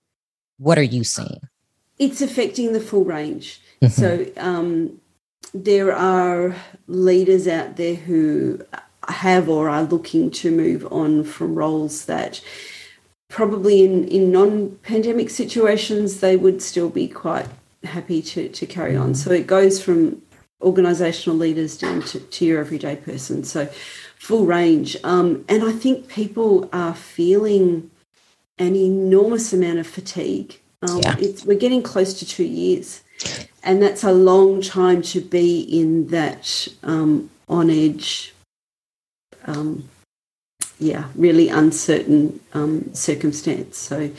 What 0.58 0.78
are 0.78 0.82
you 0.82 1.04
seeing? 1.04 1.40
It's 1.98 2.22
affecting 2.22 2.72
the 2.72 2.80
full 2.80 3.04
range. 3.04 3.60
Mm-hmm. 3.82 3.88
So 3.88 4.26
um, 4.36 5.00
there 5.52 5.94
are 5.94 6.54
leaders 6.86 7.46
out 7.46 7.76
there 7.76 7.94
who 7.94 8.64
have 9.08 9.48
or 9.48 9.68
are 9.68 9.82
looking 9.82 10.30
to 10.30 10.50
move 10.50 10.90
on 10.92 11.24
from 11.24 11.54
roles 11.54 12.06
that 12.06 12.40
probably 13.28 13.84
in, 13.84 14.06
in 14.08 14.30
non-pandemic 14.30 15.28
situations 15.28 16.20
they 16.20 16.36
would 16.36 16.62
still 16.62 16.88
be 16.88 17.08
quite 17.08 17.48
happy 17.82 18.22
to, 18.22 18.48
to 18.48 18.66
carry 18.66 18.96
on. 18.96 19.14
So 19.14 19.30
it 19.30 19.46
goes 19.46 19.82
from 19.82 20.22
organisational 20.64 21.38
leaders 21.38 21.76
down 21.76 22.02
to, 22.02 22.20
to 22.20 22.44
your 22.44 22.60
everyday 22.60 22.96
person. 22.96 23.44
So 23.44 23.68
full 24.18 24.46
range. 24.46 24.96
Um, 25.04 25.44
and 25.48 25.62
I 25.62 25.72
think 25.72 26.08
people 26.08 26.68
are 26.72 26.94
feeling 26.94 27.90
an 28.58 28.74
enormous 28.74 29.52
amount 29.52 29.78
of 29.78 29.86
fatigue. 29.86 30.58
Um, 30.82 31.00
yeah. 31.02 31.16
we're 31.44 31.58
getting 31.58 31.82
close 31.82 32.14
to 32.14 32.26
two 32.26 32.44
years. 32.44 33.02
And 33.62 33.82
that's 33.82 34.04
a 34.04 34.12
long 34.12 34.60
time 34.60 35.02
to 35.02 35.20
be 35.20 35.60
in 35.60 36.08
that 36.08 36.68
um, 36.82 37.30
on 37.48 37.70
edge, 37.70 38.34
um, 39.46 39.88
yeah, 40.78 41.04
really 41.14 41.48
uncertain 41.48 42.40
um, 42.52 42.92
circumstance. 42.92 43.78
So, 43.78 44.10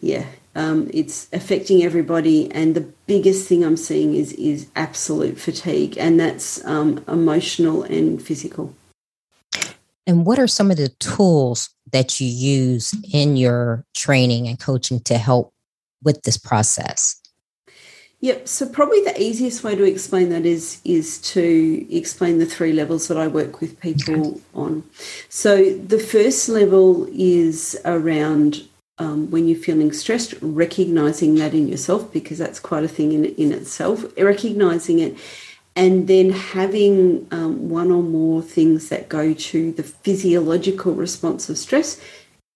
yeah, 0.00 0.24
um, 0.58 0.90
it's 0.92 1.28
affecting 1.32 1.84
everybody. 1.84 2.50
And 2.50 2.74
the 2.74 2.86
biggest 3.06 3.48
thing 3.48 3.64
I'm 3.64 3.76
seeing 3.76 4.14
is 4.14 4.32
is 4.32 4.66
absolute 4.74 5.38
fatigue, 5.38 5.96
and 5.96 6.18
that's 6.18 6.64
um, 6.66 7.02
emotional 7.06 7.84
and 7.84 8.20
physical. 8.20 8.74
And 10.06 10.26
what 10.26 10.38
are 10.38 10.48
some 10.48 10.70
of 10.70 10.76
the 10.76 10.88
tools 10.88 11.70
that 11.92 12.18
you 12.20 12.26
use 12.26 12.94
in 13.12 13.36
your 13.36 13.84
training 13.94 14.48
and 14.48 14.58
coaching 14.58 15.00
to 15.00 15.18
help 15.18 15.52
with 16.02 16.22
this 16.22 16.38
process? 16.38 17.20
Yep. 18.20 18.48
So 18.48 18.68
probably 18.68 19.00
the 19.04 19.20
easiest 19.22 19.62
way 19.62 19.76
to 19.76 19.84
explain 19.84 20.30
that 20.30 20.44
is 20.44 20.80
is 20.84 21.20
to 21.34 21.86
explain 21.94 22.38
the 22.38 22.46
three 22.46 22.72
levels 22.72 23.06
that 23.06 23.16
I 23.16 23.28
work 23.28 23.60
with 23.60 23.78
people 23.78 24.26
okay. 24.26 24.40
on. 24.54 24.82
So 25.28 25.72
the 25.74 26.00
first 26.00 26.48
level 26.48 27.06
is 27.12 27.78
around 27.84 28.66
um, 28.98 29.30
when 29.30 29.48
you're 29.48 29.58
feeling 29.58 29.92
stressed, 29.92 30.34
recognizing 30.40 31.36
that 31.36 31.54
in 31.54 31.68
yourself 31.68 32.12
because 32.12 32.38
that's 32.38 32.60
quite 32.60 32.84
a 32.84 32.88
thing 32.88 33.12
in 33.12 33.24
in 33.24 33.52
itself. 33.52 34.04
Recognizing 34.16 34.98
it, 34.98 35.16
and 35.76 36.08
then 36.08 36.30
having 36.30 37.26
um, 37.30 37.68
one 37.68 37.90
or 37.90 38.02
more 38.02 38.42
things 38.42 38.88
that 38.88 39.08
go 39.08 39.32
to 39.32 39.72
the 39.72 39.82
physiological 39.82 40.92
response 40.94 41.48
of 41.48 41.58
stress 41.58 42.00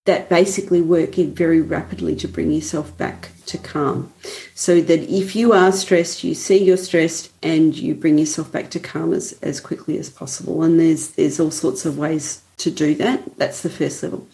that 0.05 0.29
basically 0.29 0.83
work 0.83 1.17
in 1.17 1.33
very 1.33 1.61
rapidly 1.61 2.17
to 2.17 2.27
bring 2.27 2.51
yourself 2.51 2.97
back 2.99 3.31
to 3.47 3.57
calm. 3.57 4.13
So 4.55 4.81
that 4.81 5.01
if 5.09 5.37
you 5.37 5.53
are 5.53 5.71
stressed, 5.71 6.25
you 6.25 6.35
see 6.35 6.65
you're 6.65 6.77
stressed 6.77 7.31
and 7.43 7.77
you 7.77 7.95
bring 7.95 8.19
yourself 8.19 8.51
back 8.51 8.71
to 8.71 8.81
calm 8.81 9.13
as, 9.13 9.39
as 9.43 9.61
quickly 9.61 9.99
as 9.99 10.11
possible. 10.11 10.63
And 10.65 10.81
there's 10.81 11.13
there's 11.13 11.39
all 11.39 11.53
sorts 11.53 11.87
of 11.87 11.99
ways 11.99 12.43
to 12.59 12.71
do 12.71 12.95
that. 12.97 13.39
That's 13.39 13.63
the 13.63 13.71
first 13.71 14.03
level. 14.03 14.27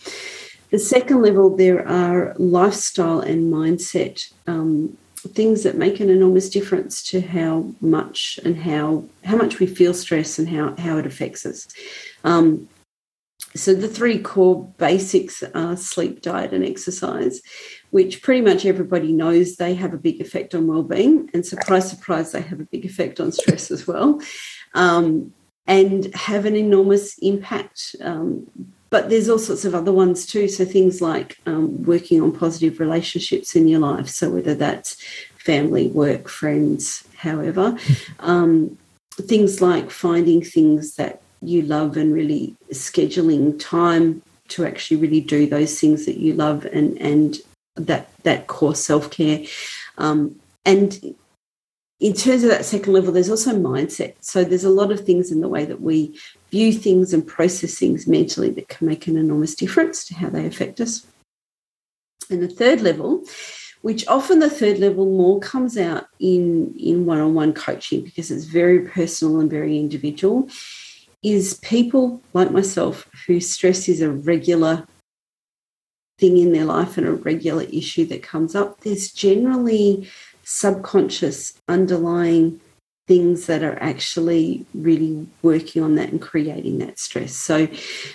The 0.71 0.79
second 0.79 1.23
level, 1.23 1.57
there 1.57 1.87
are 1.89 2.35
lifestyle 2.37 3.21
and 3.21 3.53
mindset 3.53 4.33
um, 4.47 4.99
things 5.17 5.63
that 5.63 5.77
make 5.77 6.01
an 6.01 6.11
enormous 6.11 6.49
difference 6.49 7.03
to 7.03 7.21
how 7.21 7.73
much 7.81 8.39
and 8.45 8.57
how 8.57 9.05
how 9.25 9.37
much 9.37 9.59
we 9.59 9.67
feel 9.67 9.95
stress 9.95 10.39
and 10.39 10.49
how 10.49 10.75
how 10.79 10.99
it 10.99 11.07
affects 11.07 11.45
us. 11.47 11.69
Um, 12.23 12.69
so 13.57 13.75
the 13.75 13.89
three 13.89 14.19
core 14.19 14.73
basics 14.77 15.43
are 15.43 15.77
sleep, 15.77 16.21
diet, 16.21 16.53
and 16.53 16.65
exercise, 16.65 17.41
which 17.91 18.23
pretty 18.23 18.43
much 18.43 18.67
everybody 18.67 19.13
knows 19.13 19.57
they 19.57 19.75
have 19.75 19.95
a 19.95 19.99
big 19.99 20.21
effect 20.21 20.55
on 20.55 20.67
well-being, 20.67 21.31
and 21.33 21.47
surprise, 21.47 21.89
surprise, 21.89 22.33
they 22.33 22.43
have 22.43 22.61
a 22.61 22.69
big 22.71 22.85
effect 22.85 23.21
on 23.21 23.33
stress 23.33 23.71
as 23.71 23.87
well, 23.87 24.21
um, 24.75 25.33
and 25.67 26.15
have 26.15 26.45
an 26.45 26.57
enormous 26.57 27.17
impact. 27.19 27.97
Um, 28.03 28.49
but 28.91 29.11
there's 29.11 29.29
all 29.29 29.39
sorts 29.39 29.65
of 29.65 29.75
other 29.75 29.93
ones 29.93 30.27
too. 30.27 30.49
So 30.49 30.65
things 30.65 31.01
like 31.01 31.39
um, 31.47 31.83
working 31.85 32.23
on 32.23 32.33
positive 32.33 32.81
relationships 32.81 33.55
in 33.55 33.69
your 33.69 33.81
life. 33.81 34.09
So 34.09 34.31
whether 34.31 34.55
that's 34.55 34.97
family, 35.37 35.89
work, 35.89 36.29
friends, 36.29 37.05
however, 37.17 37.77
um, 38.21 38.79
things 39.13 39.61
like 39.61 39.91
finding 39.91 40.43
things 40.43 40.95
that 40.97 41.21
you 41.43 41.63
love 41.63 41.97
and 41.97 42.13
really 42.13 42.57
scheduling 42.73 43.59
time 43.59 44.23
to 44.49 44.65
actually 44.65 44.97
really 44.97 45.21
do 45.21 45.47
those 45.47 45.79
things 45.79 46.07
that 46.07 46.19
you 46.19 46.33
love 46.35 46.65
and 46.67 47.01
and 47.01 47.39
that 47.77 48.09
that 48.23 48.47
core 48.47 48.75
self-care 48.75 49.45
um, 49.99 50.35
and 50.65 51.15
in 52.01 52.13
terms 52.13 52.43
of 52.43 52.51
that 52.51 52.65
second 52.65 52.93
level 52.93 53.13
there's 53.13 53.31
also 53.31 53.53
mindset 53.53 54.15
so 54.21 54.43
there's 54.43 54.65
a 54.65 54.71
lot 54.71 54.91
of 54.91 55.05
things 55.05 55.31
in 55.31 55.41
the 55.41 55.49
way 55.49 55.65
that 55.65 55.81
we 55.81 56.19
view 56.51 56.73
things 56.73 57.13
and 57.13 57.27
process 57.27 57.79
things 57.79 58.07
mentally 58.07 58.51
that 58.51 58.69
can 58.69 58.87
make 58.87 59.07
an 59.07 59.17
enormous 59.17 59.55
difference 59.55 60.05
to 60.07 60.15
how 60.15 60.29
they 60.29 60.47
affect 60.47 60.81
us. 60.81 61.07
And 62.31 62.43
the 62.43 62.49
third 62.49 62.81
level 62.81 63.25
which 63.83 64.07
often 64.09 64.41
the 64.41 64.51
third 64.51 64.79
level 64.79 65.07
more 65.07 65.39
comes 65.39 65.79
out 65.79 66.07
in 66.19 66.75
in 66.77 67.07
one-on-one 67.07 67.53
coaching 67.53 68.03
because 68.03 68.31
it's 68.31 68.45
very 68.45 68.81
personal 68.81 69.41
and 69.41 69.49
very 69.49 69.79
individual 69.79 70.49
is 71.23 71.55
people 71.63 72.21
like 72.33 72.51
myself 72.51 73.09
whose 73.27 73.51
stress 73.51 73.89
is 73.89 74.01
a 74.01 74.11
regular 74.11 74.87
thing 76.19 76.37
in 76.37 76.53
their 76.53 76.65
life 76.65 76.99
and 76.99 77.07
a 77.07 77.13
regular 77.13 77.63
issue 77.65 78.05
that 78.07 78.23
comes 78.23 78.55
up, 78.55 78.81
there's 78.81 79.13
generally 79.13 80.09
subconscious 80.45 81.55
underlying 81.69 82.61
things 83.09 83.47
that 83.47 83.63
are 83.63 83.83
actually 83.83 84.65
really 84.75 85.27
working 85.43 85.83
on 85.83 85.97
that 85.97 86.11
and 86.11 86.23
creating 86.23 86.79
that 86.79 86.99
stress. 86.99 87.35
So, 87.35 87.67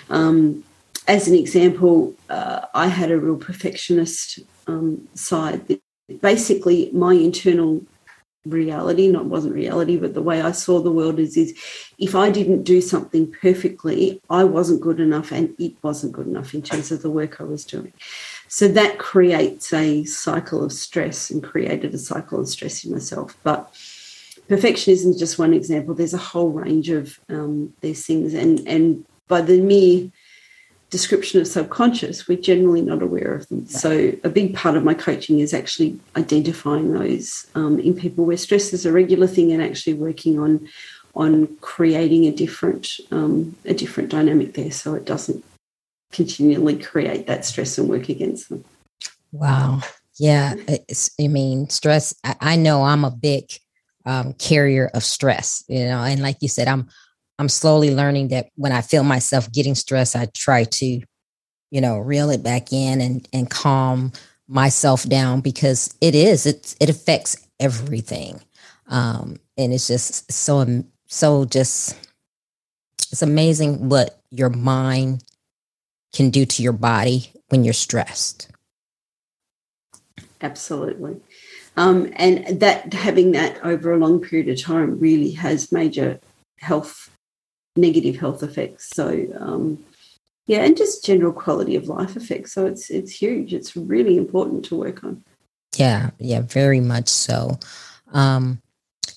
um, 0.08 0.64
as 1.06 1.28
an 1.28 1.34
example, 1.34 2.14
uh, 2.30 2.62
I 2.72 2.86
had 2.86 3.10
a 3.10 3.18
real 3.18 3.36
perfectionist 3.36 4.38
um, 4.66 5.06
side. 5.14 5.78
Basically, 6.22 6.90
my 6.92 7.12
internal 7.12 7.82
reality 8.46 9.08
not 9.08 9.24
wasn't 9.24 9.54
reality 9.54 9.96
but 9.96 10.12
the 10.12 10.20
way 10.20 10.42
i 10.42 10.52
saw 10.52 10.78
the 10.78 10.92
world 10.92 11.18
is 11.18 11.34
is 11.34 11.58
if 11.98 12.14
i 12.14 12.30
didn't 12.30 12.62
do 12.62 12.78
something 12.78 13.32
perfectly 13.32 14.20
i 14.28 14.44
wasn't 14.44 14.82
good 14.82 15.00
enough 15.00 15.32
and 15.32 15.54
it 15.58 15.72
wasn't 15.82 16.12
good 16.12 16.26
enough 16.26 16.52
in 16.52 16.60
terms 16.60 16.92
of 16.92 17.00
the 17.00 17.10
work 17.10 17.40
i 17.40 17.44
was 17.44 17.64
doing 17.64 17.90
so 18.46 18.68
that 18.68 18.98
creates 18.98 19.72
a 19.72 20.04
cycle 20.04 20.62
of 20.62 20.72
stress 20.72 21.30
and 21.30 21.42
created 21.42 21.94
a 21.94 21.98
cycle 21.98 22.38
of 22.38 22.46
stress 22.46 22.84
in 22.84 22.92
myself 22.92 23.34
but 23.44 23.74
perfectionism 24.48 25.10
is 25.10 25.18
just 25.18 25.38
one 25.38 25.54
example 25.54 25.94
there's 25.94 26.14
a 26.14 26.18
whole 26.18 26.50
range 26.50 26.90
of 26.90 27.18
um, 27.28 27.72
these 27.80 28.06
things 28.06 28.34
and 28.34 28.60
and 28.68 29.04
by 29.28 29.40
the 29.40 29.60
mere 29.60 30.10
description 30.94 31.40
of 31.40 31.48
subconscious, 31.48 32.28
we're 32.28 32.38
generally 32.38 32.80
not 32.80 33.02
aware 33.02 33.34
of 33.34 33.48
them. 33.48 33.66
So, 33.66 34.12
a 34.22 34.28
big 34.28 34.54
part 34.54 34.76
of 34.76 34.84
my 34.84 34.94
coaching 34.94 35.40
is 35.40 35.52
actually 35.52 35.98
identifying 36.16 36.92
those 36.92 37.48
um, 37.56 37.80
in 37.80 37.94
people 37.94 38.24
where 38.24 38.36
stress 38.36 38.72
is 38.72 38.86
a 38.86 38.92
regular 38.92 39.26
thing 39.26 39.50
and 39.50 39.60
actually 39.60 39.94
working 39.94 40.38
on 40.38 40.68
on 41.16 41.48
creating 41.60 42.26
a 42.26 42.30
different 42.30 43.00
um, 43.10 43.56
a 43.64 43.74
different 43.74 44.08
dynamic 44.08 44.54
there, 44.54 44.70
so 44.70 44.94
it 44.94 45.04
doesn't 45.04 45.44
continually 46.12 46.78
create 46.78 47.26
that 47.26 47.44
stress 47.44 47.76
and 47.76 47.88
work 47.88 48.08
against 48.08 48.48
them. 48.48 48.64
Wow. 49.32 49.80
Yeah. 50.16 50.54
I 51.20 51.26
mean, 51.26 51.68
stress. 51.70 52.14
I, 52.22 52.36
I 52.40 52.56
know 52.56 52.84
I'm 52.84 53.04
a 53.04 53.10
big 53.10 53.50
um, 54.06 54.34
carrier 54.34 54.90
of 54.94 55.02
stress, 55.04 55.64
you 55.68 55.86
know, 55.86 56.02
and 56.02 56.20
like 56.20 56.36
you 56.40 56.48
said, 56.48 56.68
I'm 56.68 56.88
I'm 57.38 57.48
slowly 57.48 57.94
learning 57.94 58.28
that 58.28 58.48
when 58.54 58.72
I 58.72 58.80
feel 58.80 59.02
myself 59.02 59.50
getting 59.50 59.74
stressed, 59.74 60.14
I 60.14 60.28
try 60.34 60.64
to, 60.64 60.86
you 61.70 61.80
know, 61.80 61.98
reel 61.98 62.30
it 62.30 62.42
back 62.42 62.72
in 62.72 63.00
and, 63.00 63.28
and 63.32 63.50
calm 63.50 64.12
myself 64.46 65.02
down 65.08 65.40
because 65.40 65.92
it 66.00 66.14
is, 66.14 66.46
it, 66.46 66.76
it 66.80 66.88
affects 66.88 67.36
everything. 67.58 68.40
Um, 68.86 69.38
and 69.56 69.72
it's 69.72 69.88
just 69.88 70.30
so, 70.30 70.84
so 71.08 71.44
just, 71.44 71.96
it's 73.10 73.22
amazing 73.22 73.88
what 73.88 74.20
your 74.30 74.50
mind 74.50 75.24
can 76.12 76.30
do 76.30 76.46
to 76.46 76.62
your 76.62 76.72
body 76.72 77.32
when 77.48 77.64
you're 77.64 77.72
stressed. 77.72 78.48
Absolutely. 80.40 81.16
Um, 81.76 82.12
and 82.16 82.60
that 82.60 82.92
having 82.92 83.32
that 83.32 83.64
over 83.64 83.92
a 83.92 83.98
long 83.98 84.20
period 84.20 84.48
of 84.48 84.62
time 84.62 84.98
really 84.98 85.32
has 85.32 85.72
major 85.72 86.20
health, 86.58 87.10
negative 87.76 88.16
health 88.16 88.42
effects. 88.42 88.90
So, 88.94 89.26
um, 89.38 89.84
yeah, 90.46 90.62
and 90.64 90.76
just 90.76 91.04
general 91.04 91.32
quality 91.32 91.74
of 91.74 91.88
life 91.88 92.16
effects. 92.16 92.52
So 92.52 92.66
it's 92.66 92.90
it's 92.90 93.10
huge. 93.10 93.52
It's 93.52 93.76
really 93.76 94.16
important 94.16 94.64
to 94.66 94.76
work 94.76 95.02
on. 95.02 95.24
Yeah, 95.76 96.10
yeah, 96.18 96.42
very 96.42 96.80
much 96.80 97.08
so. 97.08 97.58
Um, 98.12 98.60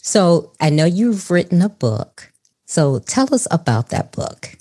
so 0.01 0.53
I 0.59 0.69
know 0.69 0.85
you've 0.85 1.29
written 1.29 1.61
a 1.61 1.69
book. 1.69 2.31
So 2.65 2.99
tell 2.99 3.33
us 3.33 3.47
about 3.51 3.89
that 3.89 4.11
book. 4.11 4.57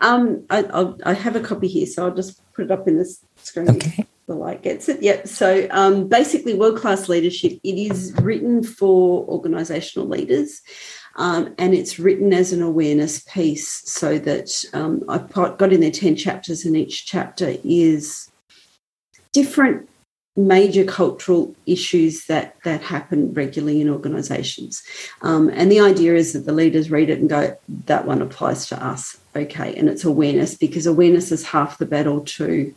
Um, 0.00 0.44
I, 0.50 0.64
I'll, 0.64 0.98
I 1.04 1.14
have 1.14 1.36
a 1.36 1.40
copy 1.40 1.68
here, 1.68 1.86
so 1.86 2.06
I'll 2.06 2.14
just 2.14 2.40
put 2.52 2.66
it 2.66 2.70
up 2.70 2.88
in 2.88 2.98
the 2.98 3.16
screen. 3.36 3.70
Okay. 3.70 4.06
The 4.30 4.36
light 4.36 4.62
gets 4.62 4.88
it. 4.88 5.02
Yep. 5.02 5.26
So 5.26 5.66
um, 5.72 6.06
basically, 6.06 6.54
world 6.54 6.78
class 6.78 7.08
leadership. 7.08 7.58
It 7.64 7.90
is 7.90 8.14
written 8.22 8.62
for 8.62 9.26
organisational 9.26 10.08
leaders. 10.08 10.60
Um, 11.16 11.52
and 11.58 11.74
it's 11.74 11.98
written 11.98 12.32
as 12.32 12.52
an 12.52 12.62
awareness 12.62 13.24
piece 13.24 13.82
so 13.90 14.20
that 14.20 14.64
um, 14.72 15.02
I've 15.08 15.32
got 15.32 15.72
in 15.72 15.80
there 15.80 15.90
10 15.90 16.14
chapters, 16.14 16.64
and 16.64 16.76
each 16.76 17.06
chapter 17.06 17.56
is 17.64 18.30
different 19.32 19.88
major 20.36 20.84
cultural 20.84 21.56
issues 21.66 22.26
that 22.26 22.54
that 22.62 22.82
happen 22.82 23.34
regularly 23.34 23.80
in 23.80 23.90
organizations 23.90 24.80
um, 25.22 25.50
and 25.50 25.72
the 25.72 25.80
idea 25.80 26.14
is 26.14 26.32
that 26.32 26.46
the 26.46 26.52
leaders 26.52 26.88
read 26.88 27.10
it 27.10 27.18
and 27.18 27.28
go 27.28 27.54
that 27.86 28.06
one 28.06 28.22
applies 28.22 28.66
to 28.68 28.82
us 28.82 29.18
okay 29.34 29.74
and 29.74 29.88
it's 29.88 30.04
awareness 30.04 30.56
because 30.56 30.86
awareness 30.86 31.32
is 31.32 31.44
half 31.44 31.78
the 31.78 31.84
battle 31.84 32.20
to 32.20 32.72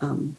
um, 0.00 0.34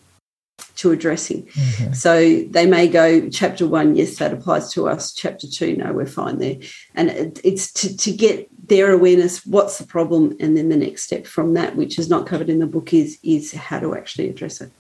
to 0.78 0.92
addressing. 0.92 1.44
Mm-hmm. 1.44 1.94
So 1.94 2.44
they 2.44 2.66
may 2.66 2.88
go 2.88 3.30
chapter 3.30 3.68
one, 3.68 3.96
yes, 3.96 4.18
that 4.18 4.34
applies 4.34 4.72
to 4.74 4.88
us. 4.88 5.14
Chapter 5.14 5.48
two, 5.48 5.76
no, 5.76 5.94
we're 5.94 6.06
fine 6.06 6.38
there. 6.38 6.58
And 6.96 7.10
it, 7.10 7.42
it's 7.44 7.72
to, 7.74 7.96
to 7.98 8.12
get 8.12 8.48
their 8.68 8.92
awareness, 8.92 9.46
what's 9.46 9.78
the 9.78 9.86
problem, 9.86 10.36
and 10.40 10.56
then 10.56 10.70
the 10.70 10.78
next 10.78 11.04
step 11.04 11.28
from 11.28 11.54
that, 11.56 11.76
which 11.76 12.00
is 12.00 12.10
not 12.10 12.28
covered 12.28 12.50
in 12.50 12.60
the 12.60 12.68
book, 12.68 12.94
is 12.94 13.18
is 13.24 13.52
how 13.54 13.80
to 13.80 13.96
actually 13.96 14.30
address 14.30 14.62
it. 14.62 14.72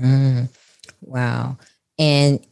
Mm, 0.00 0.48
wow. 1.02 1.56
And 1.98 2.44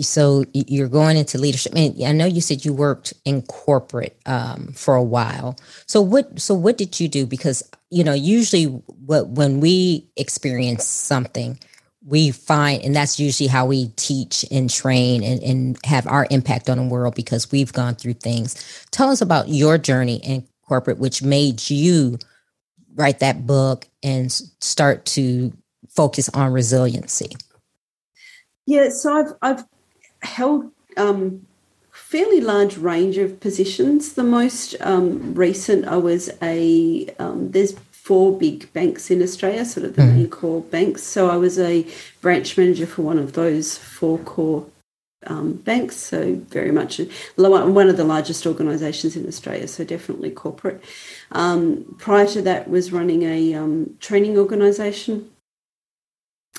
so 0.00 0.44
you're 0.52 0.88
going 0.88 1.16
into 1.16 1.38
leadership 1.38 1.72
and 1.74 1.94
i 2.04 2.12
know 2.12 2.26
you 2.26 2.40
said 2.40 2.64
you 2.64 2.72
worked 2.72 3.14
in 3.24 3.42
corporate 3.42 4.16
um, 4.26 4.68
for 4.74 4.94
a 4.94 5.02
while 5.02 5.56
so 5.86 6.00
what 6.00 6.38
so 6.38 6.54
what 6.54 6.76
did 6.76 7.00
you 7.00 7.08
do 7.08 7.26
because 7.26 7.68
you 7.90 8.04
know 8.04 8.12
usually 8.12 8.64
what 8.64 9.28
when 9.28 9.60
we 9.60 10.06
experience 10.16 10.84
something 10.84 11.58
we 12.08 12.30
find, 12.30 12.82
and 12.82 12.96
that's 12.96 13.20
usually 13.20 13.48
how 13.48 13.66
we 13.66 13.88
teach 13.96 14.44
and 14.50 14.70
train 14.70 15.22
and, 15.22 15.42
and 15.42 15.78
have 15.84 16.06
our 16.06 16.26
impact 16.30 16.70
on 16.70 16.78
the 16.78 16.84
world 16.84 17.14
because 17.14 17.52
we've 17.52 17.72
gone 17.72 17.94
through 17.94 18.14
things. 18.14 18.86
Tell 18.90 19.10
us 19.10 19.20
about 19.20 19.48
your 19.48 19.76
journey 19.76 20.16
in 20.16 20.46
corporate, 20.66 20.98
which 20.98 21.22
made 21.22 21.68
you 21.68 22.18
write 22.94 23.18
that 23.20 23.46
book 23.46 23.86
and 24.02 24.32
start 24.32 25.04
to 25.04 25.52
focus 25.88 26.28
on 26.30 26.52
resiliency. 26.52 27.36
Yeah, 28.66 28.88
so 28.88 29.12
I've 29.14 29.32
I've 29.42 29.64
held 30.22 30.70
um, 30.96 31.46
fairly 31.92 32.40
large 32.40 32.78
range 32.78 33.18
of 33.18 33.38
positions. 33.38 34.14
The 34.14 34.24
most 34.24 34.74
um, 34.80 35.34
recent, 35.34 35.86
I 35.86 35.96
was 35.96 36.30
a 36.40 37.06
um, 37.18 37.50
there's 37.50 37.74
four 38.08 38.32
big 38.38 38.72
banks 38.72 39.10
in 39.10 39.20
Australia, 39.22 39.66
sort 39.66 39.84
of 39.84 39.94
the 39.94 40.00
mm. 40.00 40.14
main 40.14 40.30
core 40.30 40.62
banks. 40.62 41.02
So 41.02 41.28
I 41.28 41.36
was 41.36 41.58
a 41.58 41.86
branch 42.22 42.56
manager 42.56 42.86
for 42.86 43.02
one 43.02 43.18
of 43.18 43.34
those 43.34 43.76
four 43.76 44.16
core 44.20 44.64
um, 45.26 45.52
banks. 45.52 45.96
So 45.96 46.36
very 46.48 46.72
much 46.72 46.98
one 47.36 47.88
of 47.90 47.98
the 47.98 48.04
largest 48.14 48.46
organisations 48.46 49.14
in 49.14 49.26
Australia. 49.28 49.68
So 49.68 49.84
definitely 49.84 50.30
corporate. 50.30 50.82
Um, 51.32 51.96
prior 51.98 52.26
to 52.28 52.40
that, 52.48 52.70
was 52.70 52.92
running 52.92 53.24
a 53.24 53.52
um, 53.52 53.94
training 54.00 54.38
organisation. 54.38 55.30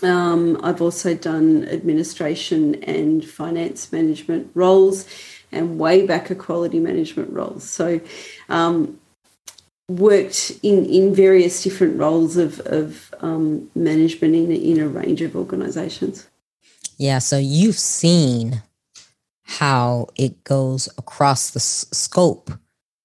Um, 0.03 0.59
I've 0.61 0.83
also 0.83 1.15
done 1.15 1.67
administration 1.67 2.75
and 2.83 3.25
finance 3.25 3.91
management 3.91 4.51
roles, 4.53 5.07
and 5.51 5.79
way 5.79 6.05
back 6.05 6.29
a 6.29 6.35
quality 6.35 6.79
management 6.79 7.33
roles. 7.33 7.63
So 7.67 7.99
um, 8.49 8.99
worked 9.89 10.51
in, 10.61 10.85
in 10.85 11.13
various 11.13 11.63
different 11.63 11.97
roles 11.97 12.37
of, 12.37 12.59
of 12.61 13.13
um, 13.21 13.69
management 13.75 14.35
in, 14.35 14.51
in 14.51 14.79
a 14.79 14.87
range 14.87 15.21
of 15.21 15.35
organizations. 15.35 16.29
Yeah, 16.97 17.19
so 17.19 17.37
you've 17.37 17.79
seen 17.79 18.61
how 19.43 20.07
it 20.15 20.43
goes 20.43 20.87
across 20.97 21.49
the 21.49 21.59
s- 21.59 21.87
scope, 21.91 22.51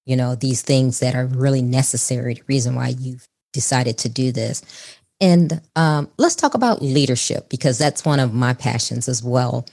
you 0.05 0.15
know, 0.15 0.35
these 0.35 0.61
things 0.61 0.99
that 0.99 1.15
are 1.15 1.25
really 1.25 1.63
necessary, 1.63 2.35
the 2.35 2.43
reason 2.47 2.75
why 2.75 2.89
you've 2.89 3.27
decided 3.51 3.97
to 3.97 4.09
do 4.09 4.31
this. 4.31 4.63
And 5.19 5.61
um, 5.75 6.09
let's 6.17 6.35
talk 6.35 6.53
about 6.53 6.83
leadership 6.83 7.49
because 7.49 7.79
that's 7.79 8.05
one 8.05 8.19
of 8.19 8.33
my 8.33 8.53
passions 8.53 9.09
as 9.09 9.23
well. 9.23 9.65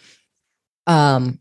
Um, 0.87 1.41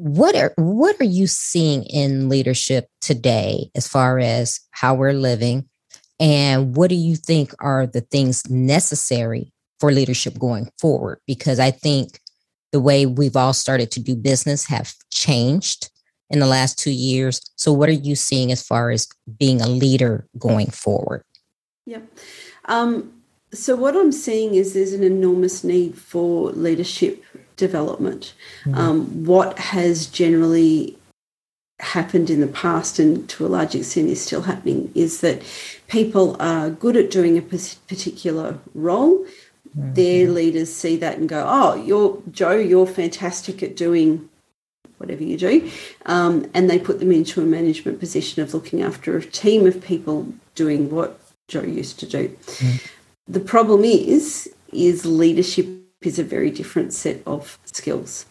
what 0.00 0.34
are 0.34 0.54
what 0.56 0.98
are 0.98 1.04
you 1.04 1.26
seeing 1.26 1.84
in 1.84 2.30
leadership 2.30 2.88
today 3.02 3.70
as 3.74 3.86
far 3.86 4.18
as 4.18 4.60
how 4.70 4.94
we're 4.94 5.12
living? 5.12 5.68
And 6.18 6.74
what 6.74 6.88
do 6.88 6.94
you 6.94 7.16
think 7.16 7.52
are 7.60 7.86
the 7.86 8.00
things 8.00 8.48
necessary 8.48 9.52
for 9.78 9.92
leadership 9.92 10.38
going 10.38 10.70
forward? 10.80 11.20
Because 11.26 11.60
i 11.60 11.70
think 11.70 12.18
the 12.72 12.80
way 12.80 13.04
we've 13.04 13.36
all 13.36 13.52
started 13.52 13.90
to 13.90 14.00
do 14.00 14.16
business 14.16 14.64
have 14.66 14.94
changed 15.12 15.90
in 16.30 16.38
the 16.38 16.46
last 16.46 16.78
2 16.78 16.92
years. 16.92 17.40
So 17.56 17.72
what 17.72 17.88
are 17.88 18.00
you 18.08 18.14
seeing 18.14 18.52
as 18.52 18.62
far 18.62 18.90
as 18.90 19.08
being 19.38 19.60
a 19.60 19.68
leader 19.68 20.26
going 20.38 20.70
forward? 20.70 21.24
Yep. 21.86 22.04
Um, 22.66 23.20
so 23.52 23.74
what 23.74 23.96
i'm 23.96 24.12
seeing 24.12 24.54
is 24.54 24.74
there's 24.74 24.92
an 24.92 25.02
enormous 25.02 25.64
need 25.64 25.96
for 25.98 26.50
leadership 26.52 27.24
development. 27.60 28.34
Mm-hmm. 28.64 28.74
Um, 28.74 29.24
what 29.24 29.58
has 29.58 30.06
generally 30.06 30.96
happened 31.78 32.28
in 32.28 32.40
the 32.40 32.46
past 32.46 32.98
and 32.98 33.28
to 33.28 33.46
a 33.46 33.48
large 33.48 33.74
extent 33.74 34.08
is 34.08 34.20
still 34.20 34.42
happening 34.42 34.90
is 34.94 35.20
that 35.20 35.42
people 35.88 36.36
are 36.40 36.70
good 36.70 36.96
at 36.96 37.10
doing 37.10 37.38
a 37.38 37.42
particular 37.42 38.58
role. 38.74 39.24
Mm-hmm. 39.24 39.94
Their 39.94 40.28
leaders 40.30 40.74
see 40.74 40.96
that 40.96 41.18
and 41.18 41.28
go, 41.28 41.44
"Oh, 41.46 41.74
you're 41.74 42.20
Joe. 42.32 42.56
You're 42.56 42.86
fantastic 42.86 43.62
at 43.62 43.76
doing 43.76 44.28
whatever 44.98 45.22
you 45.22 45.36
do," 45.36 45.70
um, 46.06 46.50
and 46.54 46.68
they 46.68 46.78
put 46.78 46.98
them 46.98 47.12
into 47.12 47.40
a 47.40 47.44
management 47.44 48.00
position 48.00 48.42
of 48.42 48.52
looking 48.52 48.82
after 48.82 49.16
a 49.16 49.22
team 49.22 49.66
of 49.66 49.80
people 49.80 50.26
doing 50.54 50.90
what 50.90 51.20
Joe 51.46 51.62
used 51.62 52.00
to 52.00 52.06
do. 52.06 52.28
Mm-hmm. 52.28 52.76
The 53.32 53.40
problem 53.40 53.84
is, 53.84 54.52
is 54.72 55.06
leadership 55.06 55.79
is 56.02 56.18
a 56.18 56.24
very 56.24 56.50
different 56.50 56.92
set 56.92 57.22
of 57.26 57.58
skills. 57.64 58.26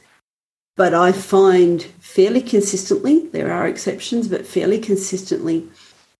But 0.75 0.93
I 0.93 1.11
find 1.11 1.83
fairly 1.99 2.41
consistently, 2.41 3.27
there 3.27 3.51
are 3.51 3.67
exceptions, 3.67 4.27
but 4.29 4.47
fairly 4.47 4.79
consistently, 4.79 5.67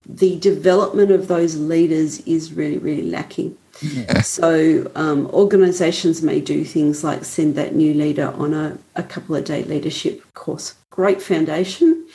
the 0.06 0.38
development 0.40 1.12
of 1.12 1.28
those 1.28 1.56
leaders 1.56 2.20
is 2.22 2.52
really, 2.54 2.78
really 2.78 3.10
lacking. 3.10 3.58
Yeah. 3.82 4.22
So, 4.22 4.92
um, 4.96 5.28
organizations 5.28 6.22
may 6.22 6.42
do 6.42 6.66
things 6.66 7.04
like 7.04 7.24
send 7.24 7.56
that 7.56 7.74
new 7.74 7.94
leader 7.94 8.34
on 8.36 8.54
a, 8.54 8.78
a 8.96 9.04
couple 9.04 9.36
of 9.36 9.46
day 9.46 9.64
leadership 9.64 10.22
course. 10.34 10.76
Great 10.90 11.22
foundation, 11.22 12.06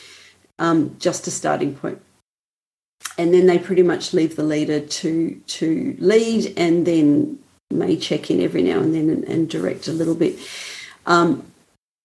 um, 0.59 0.97
just 0.99 1.27
a 1.27 1.31
starting 1.31 1.75
point. 1.75 2.03
And 3.17 3.33
then 3.33 3.47
they 3.47 3.59
pretty 3.59 3.83
much 3.83 4.13
leave 4.13 4.37
the 4.37 4.43
leader 4.43 4.81
to 4.81 5.41
to 5.47 5.97
lead 5.99 6.53
and 6.59 6.87
then 6.87 7.39
may 7.75 7.97
check 7.97 8.31
in 8.31 8.41
every 8.41 8.63
now 8.63 8.81
and 8.81 8.95
then 8.95 9.11
and, 9.11 9.25
and 9.25 9.51
direct 9.51 9.89
a 9.89 9.93
little 9.93 10.15
bit. 10.15 10.39
Um, 11.07 11.51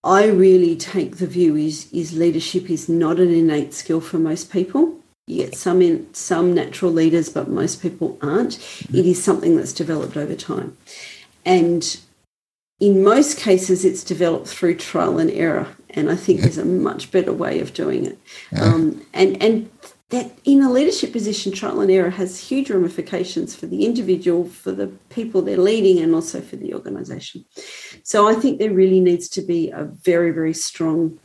I 0.03 0.27
really 0.27 0.75
take 0.75 1.17
the 1.17 1.27
view 1.27 1.55
is 1.55 1.91
is 1.91 2.17
leadership 2.17 2.69
is 2.69 2.87
not 2.87 3.19
an 3.19 3.33
innate 3.33 3.73
skill 3.73 4.01
for 4.01 4.17
most 4.17 4.51
people. 4.51 4.97
You 5.27 5.45
get 5.45 5.55
some 5.55 5.81
in 5.81 6.11
some 6.13 6.53
natural 6.53 6.91
leaders, 6.91 7.29
but 7.29 7.49
most 7.49 7.81
people 7.81 8.17
aren't. 8.21 8.57
It 8.93 9.05
is 9.05 9.23
something 9.23 9.57
that's 9.57 9.73
developed 9.73 10.17
over 10.17 10.35
time, 10.35 10.77
and 11.45 11.99
in 12.79 13.03
most 13.03 13.37
cases, 13.37 13.83
it's 13.83 14.03
developed 14.03 14.47
through 14.47 14.75
trial 14.75 15.19
and 15.19 15.29
error. 15.31 15.67
And 15.91 16.09
I 16.09 16.15
think 16.15 16.41
there's 16.41 16.57
a 16.57 16.65
much 16.65 17.11
better 17.11 17.33
way 17.33 17.59
of 17.59 17.73
doing 17.73 18.05
it. 18.05 18.17
Um, 18.59 19.05
and 19.13 19.41
and 19.41 19.69
that 20.09 20.31
in 20.43 20.61
a 20.63 20.71
leadership 20.71 21.11
position, 21.11 21.51
trial 21.51 21.81
and 21.81 21.91
error 21.91 22.09
has 22.09 22.39
huge 22.39 22.71
ramifications 22.71 23.55
for 23.55 23.67
the 23.67 23.85
individual, 23.85 24.45
for 24.45 24.71
the 24.71 24.87
people 25.09 25.41
they're 25.41 25.57
leading, 25.57 25.99
and 25.99 26.15
also 26.15 26.41
for 26.41 26.55
the 26.55 26.73
organization. 26.73 27.45
So 28.03 28.27
I 28.27 28.33
think 28.33 28.57
there 28.57 28.73
really 28.73 28.99
needs 28.99 29.29
to 29.29 29.41
be 29.41 29.69
a 29.69 29.83
very, 29.83 30.31
very 30.31 30.53
strong 30.53 31.19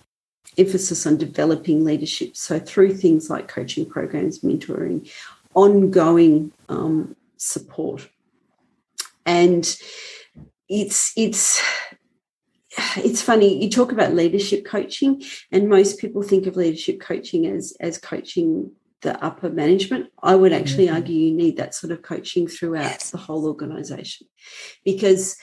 emphasis 0.59 1.07
on 1.07 1.17
developing 1.17 1.83
leadership. 1.83 2.37
So 2.37 2.59
through 2.59 2.95
things 2.95 3.31
like 3.31 3.49
coaching 3.49 3.87
programs, 3.87 4.41
mentoring, 4.41 5.11
ongoing 5.55 6.53
um, 6.69 7.17
support. 7.39 8.09
And 9.25 9.65
it's 10.69 11.13
it's 11.17 11.63
it's 12.97 13.23
funny 13.23 13.63
you 13.63 13.71
talk 13.71 13.93
about 13.93 14.15
leadership 14.15 14.65
coaching 14.65 15.23
and 15.51 15.69
most 15.69 15.99
people 15.99 16.23
think 16.23 16.47
of 16.47 16.57
leadership 16.57 17.01
coaching 17.01 17.47
as 17.47 17.77
as 17.81 17.99
coaching 17.99 18.71
the 19.03 19.23
upper 19.25 19.51
management 19.51 20.11
i 20.23 20.35
would 20.35 20.53
actually 20.53 20.87
mm-hmm. 20.87 20.97
argue 20.97 21.17
you 21.17 21.33
need 21.33 21.57
that 21.57 21.75
sort 21.75 21.93
of 21.93 22.03
coaching 22.03 22.47
throughout 22.47 22.83
yes. 22.83 23.11
the 23.11 23.19
whole 23.19 23.47
organization 23.47 24.27
because 24.85 25.37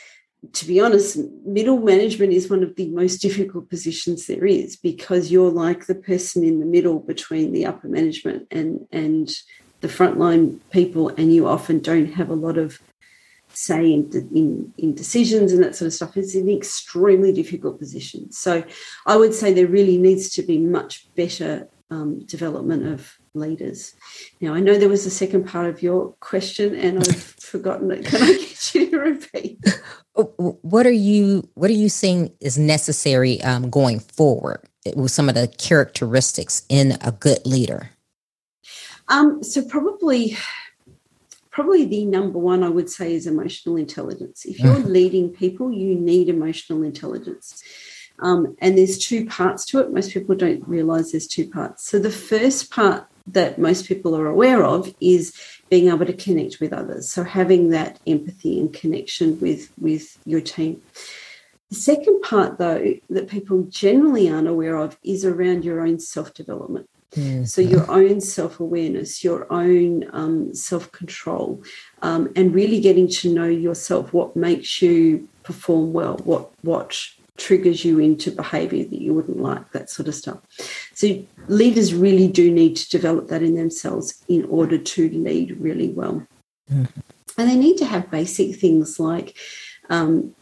to 0.54 0.66
be 0.66 0.80
honest 0.80 1.20
middle 1.46 1.80
management 1.80 2.34
is 2.34 2.50
one 2.50 2.64
of 2.64 2.76
the 2.76 2.90
most 2.90 3.18
difficult 3.20 3.70
positions 3.70 4.26
there 4.26 4.46
is 4.46 4.76
because 4.76 5.32
you're 5.32 5.52
like 5.52 5.86
the 5.86 5.96
person 5.96 6.44
in 6.44 6.60
the 6.60 6.66
middle 6.66 7.00
between 7.00 7.52
the 7.52 7.66
upper 7.66 7.88
management 7.88 8.48
and 8.50 8.88
and 8.92 9.32
the 9.82 9.88
frontline 9.88 10.60
people 10.72 11.10
and 11.10 11.34
you 11.34 11.48
often 11.48 11.80
don't 11.80 12.14
have 12.14 12.30
a 12.30 12.36
lot 12.36 12.58
of 12.58 12.80
say 13.62 13.94
in, 13.94 14.10
in, 14.34 14.74
in 14.78 14.96
decisions 14.96 15.52
and 15.52 15.64
that 15.64 15.76
sort 15.76 15.88
of 15.88 15.94
stuff 15.94 16.18
is 16.18 16.36
an 16.36 16.50
extremely 16.50 17.32
difficult 17.32 17.78
position. 17.80 18.32
So 18.32 18.64
I 19.06 19.16
would 19.16 19.34
say 19.34 19.54
there 19.54 19.68
really 19.68 19.98
needs 19.98 20.30
to 20.32 20.42
be 20.42 20.58
much 20.58 21.14
better 21.16 21.68
um, 21.92 22.26
development 22.26 22.88
of 22.88 23.20
leaders. 23.34 23.94
Now 24.40 24.54
I 24.54 24.60
know 24.60 24.78
there 24.78 24.90
was 24.90 25.06
a 25.06 25.12
second 25.12 25.48
part 25.48 25.68
of 25.68 25.84
your 25.84 26.14
question 26.20 26.76
and 26.76 27.00
I've 27.00 27.22
forgotten 27.40 27.92
it. 27.92 28.06
Can 28.06 28.24
I 28.24 28.34
get 28.34 28.76
you 28.76 28.90
to 28.90 28.98
repeat? 28.98 29.60
What 30.14 30.86
are 30.86 30.92
you 30.92 31.50
What 31.54 31.70
are 31.70 31.74
you 31.74 31.88
saying 31.88 32.34
is 32.42 32.58
necessary 32.58 33.42
um, 33.44 33.70
going 33.70 34.02
forward 34.02 34.60
with 34.94 35.10
some 35.10 35.30
of 35.30 35.36
the 35.36 35.48
characteristics 35.48 36.64
in 36.68 36.98
a 37.02 37.14
good 37.14 37.40
leader? 37.46 37.92
Um, 39.08 39.42
so 39.42 39.64
probably 39.64 40.38
probably 41.52 41.86
the 41.86 42.06
number 42.06 42.40
one 42.40 42.64
I 42.64 42.70
would 42.70 42.90
say 42.90 43.14
is 43.14 43.28
emotional 43.28 43.76
intelligence. 43.76 44.46
If 44.46 44.60
you're 44.60 44.76
mm-hmm. 44.76 44.92
leading 44.92 45.30
people, 45.30 45.72
you 45.72 45.96
need 45.96 46.30
emotional 46.30 46.82
intelligence. 46.84 47.62
Um, 48.20 48.56
and 48.60 48.78
there's 48.78 48.98
two 48.98 49.26
parts 49.26 49.66
to 49.68 49.80
it. 49.80 49.92
Most 49.92 50.12
people 50.12 50.36
don't 50.36 50.68
realize 50.68 51.12
there's 51.12 51.28
two 51.28 51.50
parts. 51.50 51.86
So 51.88 52.00
the 52.00 52.12
first 52.12 52.72
part 52.72 53.08
that 53.28 53.60
most 53.60 53.88
people 53.88 54.16
are 54.16 54.28
aware 54.28 54.64
of 54.64 54.94
is 55.02 55.36
being 55.70 55.90
able 55.90 56.06
to 56.06 56.14
connect 56.14 56.60
with 56.60 56.74
others. 56.74 57.12
So 57.12 57.24
having 57.24 57.70
that 57.70 58.00
empathy 58.08 58.60
and 58.60 58.74
connection 58.74 59.40
with, 59.40 59.72
with 59.78 60.18
your 60.26 60.42
team. 60.42 60.82
The 61.70 61.76
second 61.76 62.22
part, 62.22 62.58
though, 62.58 62.96
that 63.10 63.30
people 63.30 63.64
generally 63.64 64.30
aren't 64.30 64.48
aware 64.48 64.76
of 64.76 64.98
is 65.04 65.24
around 65.24 65.64
your 65.64 65.82
own 65.82 66.00
self 66.00 66.34
development. 66.34 66.90
Mm-hmm. 67.16 67.44
So, 67.44 67.62
your 67.62 67.90
own 67.92 68.22
self 68.22 68.60
awareness, 68.60 69.24
your 69.24 69.52
own 69.52 70.10
um, 70.14 70.54
self 70.54 70.92
control, 70.92 71.62
um, 72.02 72.32
and 72.36 72.54
really 72.54 72.80
getting 72.80 73.10
to 73.10 73.34
know 73.34 73.48
yourself, 73.48 74.14
what 74.14 74.36
makes 74.36 74.82
you 74.82 75.28
perform 75.44 75.92
well, 75.92 76.18
what, 76.24 76.52
what 76.62 76.98
triggers 77.38 77.84
you 77.84 78.00
into 78.00 78.32
behavior 78.32 78.86
that 78.86 79.02
you 79.02 79.14
wouldn't 79.14 79.42
like, 79.42 79.72
that 79.72 79.90
sort 79.90 80.08
of 80.08 80.16
stuff. 80.16 80.40
So, 80.94 81.22
leaders 81.48 81.94
really 81.94 82.30
do 82.30 82.50
need 82.50 82.78
to 82.78 82.90
develop 82.90 83.28
that 83.28 83.44
in 83.44 83.56
themselves 83.56 84.24
in 84.30 84.46
order 84.46 84.78
to 84.78 85.10
lead 85.10 85.60
really 85.60 85.90
well. 85.90 86.26
Mm-hmm. 86.72 87.00
And 87.38 87.50
they 87.50 87.58
need 87.58 87.78
to 87.78 87.86
have 87.86 88.12
basic 88.12 88.56
things 88.56 89.00
like 89.00 89.38
um, 89.90 90.34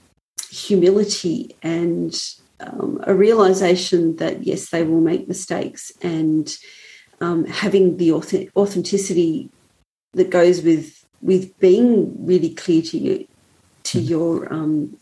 humility 0.51 1.55
and 1.63 2.15
um, 2.59 2.99
a 3.03 3.13
realization 3.13 4.15
that 4.17 4.45
yes, 4.45 4.69
they 4.69 4.83
will 4.83 5.01
make 5.01 5.27
mistakes, 5.27 5.91
and 6.01 6.55
um, 7.21 7.45
having 7.45 7.97
the 7.97 8.11
authenticity 8.11 9.49
that 10.13 10.29
goes 10.29 10.61
with 10.61 11.05
with 11.21 11.57
being 11.59 12.25
really 12.25 12.53
clear 12.53 12.81
to 12.81 12.97
you 12.97 13.27
to 13.83 13.99
mm. 13.99 14.09
your 14.09 14.53
um, 14.53 14.97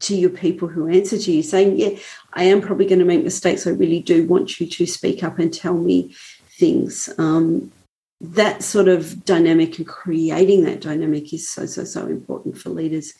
to 0.00 0.14
your 0.14 0.30
people 0.30 0.68
who 0.68 0.88
answer 0.88 1.18
to 1.18 1.32
you, 1.32 1.42
saying, 1.42 1.78
"Yeah, 1.78 1.98
I 2.32 2.44
am 2.44 2.60
probably 2.60 2.86
going 2.86 3.00
to 3.00 3.04
make 3.04 3.24
mistakes. 3.24 3.66
I 3.66 3.70
really 3.70 4.00
do 4.00 4.26
want 4.26 4.60
you 4.60 4.66
to 4.66 4.86
speak 4.86 5.22
up 5.22 5.38
and 5.38 5.52
tell 5.52 5.74
me 5.74 6.14
things." 6.58 7.10
Um, 7.18 7.72
that 8.20 8.62
sort 8.64 8.88
of 8.88 9.24
dynamic 9.24 9.78
and 9.78 9.86
creating 9.86 10.64
that 10.64 10.80
dynamic 10.80 11.32
is 11.32 11.48
so 11.48 11.66
so 11.66 11.84
so 11.84 12.06
important 12.06 12.58
for 12.58 12.70
leaders 12.70 13.14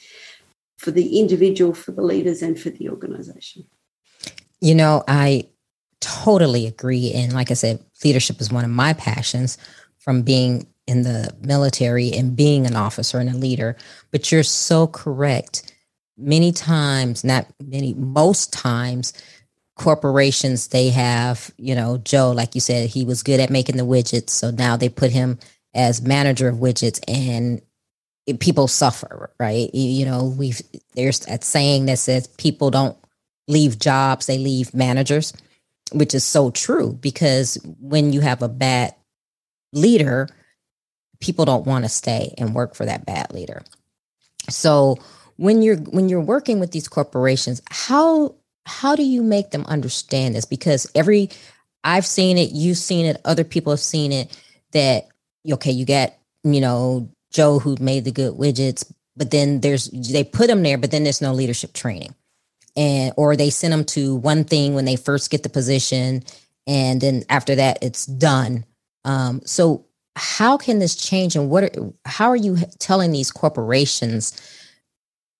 for 0.78 0.90
the 0.90 1.18
individual, 1.18 1.74
for 1.74 1.92
the 1.92 2.02
leaders, 2.02 2.40
and 2.40 2.58
for 2.58 2.70
the 2.70 2.88
organization. 2.88 3.64
You 4.60 4.74
know, 4.74 5.04
I 5.06 5.48
totally 6.00 6.66
agree. 6.66 7.12
And 7.12 7.32
like 7.32 7.50
I 7.50 7.54
said, 7.54 7.84
leadership 8.04 8.40
is 8.40 8.50
one 8.50 8.64
of 8.64 8.70
my 8.70 8.92
passions 8.92 9.58
from 9.98 10.22
being 10.22 10.66
in 10.86 11.02
the 11.02 11.34
military 11.42 12.12
and 12.12 12.34
being 12.34 12.66
an 12.66 12.76
officer 12.76 13.18
and 13.18 13.28
a 13.28 13.36
leader. 13.36 13.76
But 14.10 14.32
you're 14.32 14.42
so 14.42 14.86
correct. 14.86 15.74
Many 16.16 16.52
times, 16.52 17.24
not 17.24 17.46
many, 17.62 17.92
most 17.94 18.52
times, 18.52 19.12
corporations 19.78 20.68
they 20.68 20.90
have 20.90 21.52
you 21.56 21.72
know 21.72 21.98
joe 21.98 22.32
like 22.32 22.56
you 22.56 22.60
said 22.60 22.90
he 22.90 23.04
was 23.04 23.22
good 23.22 23.38
at 23.38 23.48
making 23.48 23.76
the 23.76 23.86
widgets 23.86 24.30
so 24.30 24.50
now 24.50 24.76
they 24.76 24.88
put 24.88 25.12
him 25.12 25.38
as 25.72 26.02
manager 26.02 26.48
of 26.48 26.56
widgets 26.56 26.98
and 27.06 27.62
people 28.34 28.68
suffer, 28.68 29.30
right? 29.38 29.70
You, 29.74 29.88
you 29.90 30.04
know, 30.04 30.34
we've 30.36 30.60
there's 30.94 31.20
that 31.20 31.44
saying 31.44 31.86
that 31.86 31.98
says 31.98 32.26
people 32.26 32.70
don't 32.70 32.96
leave 33.46 33.78
jobs, 33.78 34.26
they 34.26 34.38
leave 34.38 34.74
managers, 34.74 35.32
which 35.92 36.14
is 36.14 36.24
so 36.24 36.50
true 36.50 36.92
because 37.00 37.58
when 37.80 38.12
you 38.12 38.20
have 38.20 38.42
a 38.42 38.48
bad 38.48 38.94
leader, 39.72 40.28
people 41.20 41.44
don't 41.44 41.66
want 41.66 41.84
to 41.84 41.88
stay 41.88 42.34
and 42.38 42.54
work 42.54 42.74
for 42.74 42.84
that 42.84 43.06
bad 43.06 43.32
leader. 43.32 43.62
So 44.48 44.98
when 45.36 45.62
you're 45.62 45.76
when 45.76 46.08
you're 46.08 46.20
working 46.20 46.60
with 46.60 46.72
these 46.72 46.88
corporations, 46.88 47.62
how 47.70 48.34
how 48.66 48.94
do 48.94 49.02
you 49.02 49.22
make 49.22 49.50
them 49.50 49.64
understand 49.66 50.34
this? 50.34 50.44
Because 50.44 50.90
every 50.94 51.30
I've 51.84 52.06
seen 52.06 52.36
it, 52.38 52.50
you've 52.52 52.76
seen 52.76 53.06
it, 53.06 53.20
other 53.24 53.44
people 53.44 53.72
have 53.72 53.80
seen 53.80 54.12
it 54.12 54.36
that 54.72 55.08
okay, 55.50 55.70
you 55.70 55.84
get, 55.84 56.20
you 56.44 56.60
know, 56.60 57.08
Joe 57.30 57.58
who 57.58 57.76
made 57.80 58.04
the 58.04 58.12
good 58.12 58.34
widgets, 58.34 58.90
but 59.16 59.30
then 59.30 59.60
there's 59.60 59.90
they 59.90 60.24
put 60.24 60.46
them 60.46 60.62
there, 60.62 60.78
but 60.78 60.90
then 60.90 61.04
there's 61.04 61.22
no 61.22 61.32
leadership 61.32 61.72
training. 61.72 62.14
And 62.76 63.12
or 63.16 63.36
they 63.36 63.50
send 63.50 63.72
them 63.72 63.84
to 63.86 64.16
one 64.16 64.44
thing 64.44 64.74
when 64.74 64.84
they 64.84 64.96
first 64.96 65.30
get 65.30 65.42
the 65.42 65.48
position, 65.48 66.22
and 66.66 67.00
then 67.00 67.24
after 67.28 67.54
that 67.56 67.78
it's 67.82 68.06
done. 68.06 68.64
Um, 69.04 69.40
so 69.44 69.86
how 70.16 70.56
can 70.56 70.78
this 70.78 70.96
change 70.96 71.36
and 71.36 71.48
what 71.48 71.64
are, 71.64 71.92
how 72.04 72.28
are 72.28 72.36
you 72.36 72.56
telling 72.78 73.12
these 73.12 73.30
corporations 73.30 74.38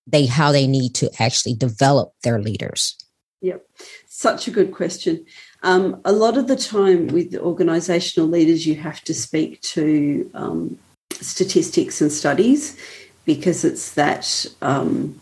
they 0.06 0.26
how 0.26 0.52
they 0.52 0.66
need 0.66 0.94
to 0.94 1.10
actually 1.20 1.54
develop 1.54 2.14
their 2.22 2.40
leaders? 2.40 2.96
Yep, 3.40 3.64
such 4.08 4.48
a 4.48 4.50
good 4.50 4.72
question. 4.72 5.24
Um, 5.62 6.00
a 6.04 6.12
lot 6.12 6.36
of 6.36 6.48
the 6.48 6.56
time 6.56 7.08
with 7.08 7.36
organizational 7.36 8.28
leaders, 8.28 8.66
you 8.66 8.74
have 8.76 9.02
to 9.02 9.14
speak 9.14 9.60
to 9.62 10.30
um, 10.34 10.78
statistics 11.20 12.00
and 12.00 12.12
studies 12.12 12.76
because 13.24 13.64
it's 13.64 13.92
that 13.94 14.46
um, 14.62 15.20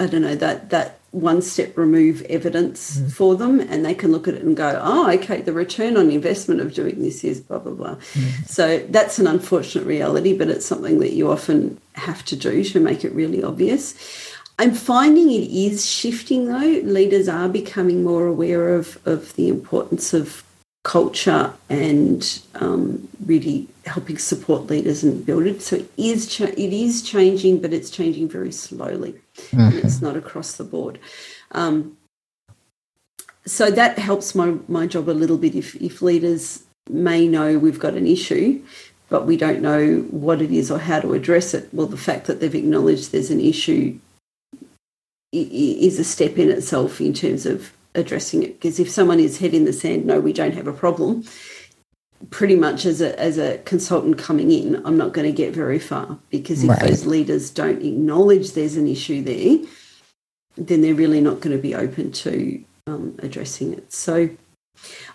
I 0.00 0.06
don't 0.06 0.22
know 0.22 0.34
that 0.34 0.70
that 0.70 0.98
one 1.12 1.42
step 1.42 1.76
remove 1.76 2.22
evidence 2.22 2.96
mm. 2.96 3.12
for 3.12 3.36
them, 3.36 3.60
and 3.60 3.84
they 3.84 3.94
can 3.94 4.10
look 4.10 4.26
at 4.26 4.34
it 4.34 4.42
and 4.42 4.56
go, 4.56 4.80
"Oh, 4.82 5.10
okay, 5.12 5.42
the 5.42 5.52
return 5.52 5.96
on 5.96 6.10
investment 6.10 6.60
of 6.60 6.72
doing 6.74 7.02
this 7.02 7.22
is 7.22 7.40
blah 7.40 7.58
blah 7.58 7.72
blah." 7.72 7.96
Mm. 8.14 8.48
So 8.48 8.78
that's 8.88 9.18
an 9.18 9.26
unfortunate 9.26 9.86
reality, 9.86 10.36
but 10.36 10.48
it's 10.48 10.66
something 10.66 10.98
that 11.00 11.12
you 11.12 11.30
often 11.30 11.80
have 11.94 12.24
to 12.26 12.36
do 12.36 12.64
to 12.64 12.80
make 12.80 13.04
it 13.04 13.12
really 13.12 13.42
obvious. 13.42 13.94
I'm 14.58 14.74
finding 14.74 15.30
it 15.30 15.50
is 15.50 15.86
shifting 15.86 16.46
though. 16.46 16.80
Leaders 16.88 17.28
are 17.28 17.48
becoming 17.48 18.02
more 18.02 18.26
aware 18.26 18.74
of 18.74 18.98
of 19.06 19.34
the 19.36 19.48
importance 19.48 20.14
of 20.14 20.42
culture 20.82 21.52
and 21.68 22.40
um, 22.56 23.08
really 23.24 23.68
helping 23.86 24.18
support 24.18 24.66
leaders 24.66 25.04
and 25.04 25.24
build 25.24 25.46
it. 25.46 25.62
So 25.62 25.76
it 25.76 25.90
is 25.96 26.26
cha- 26.26 26.44
it 26.44 26.72
is 26.72 27.02
changing, 27.02 27.60
but 27.60 27.72
it's 27.72 27.90
changing 27.90 28.28
very 28.28 28.52
slowly, 28.52 29.14
mm-hmm. 29.36 29.60
and 29.60 29.74
it's 29.74 30.02
not 30.02 30.16
across 30.16 30.56
the 30.56 30.64
board. 30.64 30.98
Um, 31.52 31.96
so 33.46 33.70
that 33.70 33.98
helps 33.98 34.34
my 34.34 34.56
my 34.68 34.86
job 34.86 35.08
a 35.08 35.12
little 35.12 35.38
bit. 35.38 35.54
If 35.54 35.74
if 35.76 36.02
leaders 36.02 36.64
may 36.90 37.28
know 37.28 37.58
we've 37.58 37.78
got 37.78 37.94
an 37.94 38.06
issue, 38.06 38.60
but 39.08 39.26
we 39.26 39.36
don't 39.36 39.62
know 39.62 39.98
what 40.10 40.42
it 40.42 40.50
is 40.50 40.70
or 40.70 40.78
how 40.78 41.00
to 41.00 41.14
address 41.14 41.54
it. 41.54 41.68
Well, 41.72 41.86
the 41.86 41.96
fact 41.96 42.26
that 42.26 42.40
they've 42.40 42.54
acknowledged 42.54 43.12
there's 43.12 43.30
an 43.30 43.40
issue 43.40 43.98
is 45.32 45.98
a 45.98 46.04
step 46.04 46.38
in 46.38 46.50
itself 46.50 47.00
in 47.00 47.14
terms 47.14 47.46
of 47.46 47.72
addressing 47.94 48.42
it. 48.42 48.54
Because 48.54 48.78
if 48.80 48.90
someone 48.90 49.20
is 49.20 49.38
head 49.38 49.54
in 49.54 49.64
the 49.64 49.72
sand, 49.72 50.06
no, 50.06 50.20
we 50.20 50.32
don't 50.32 50.54
have 50.54 50.66
a 50.66 50.72
problem. 50.72 51.24
Pretty 52.30 52.54
much 52.54 52.86
as 52.86 53.00
a 53.00 53.18
as 53.18 53.36
a 53.36 53.58
consultant 53.58 54.16
coming 54.16 54.52
in, 54.52 54.84
I'm 54.86 54.96
not 54.96 55.12
going 55.12 55.26
to 55.26 55.36
get 55.36 55.52
very 55.52 55.80
far 55.80 56.18
because 56.30 56.62
if 56.62 56.70
right. 56.70 56.80
those 56.80 57.04
leaders 57.04 57.50
don't 57.50 57.82
acknowledge 57.82 58.52
there's 58.52 58.76
an 58.76 58.86
issue 58.86 59.22
there, 59.22 59.58
then 60.56 60.82
they're 60.82 60.94
really 60.94 61.20
not 61.20 61.40
going 61.40 61.56
to 61.56 61.60
be 61.60 61.74
open 61.74 62.12
to 62.12 62.64
um, 62.86 63.16
addressing 63.18 63.72
it. 63.72 63.92
So, 63.92 64.30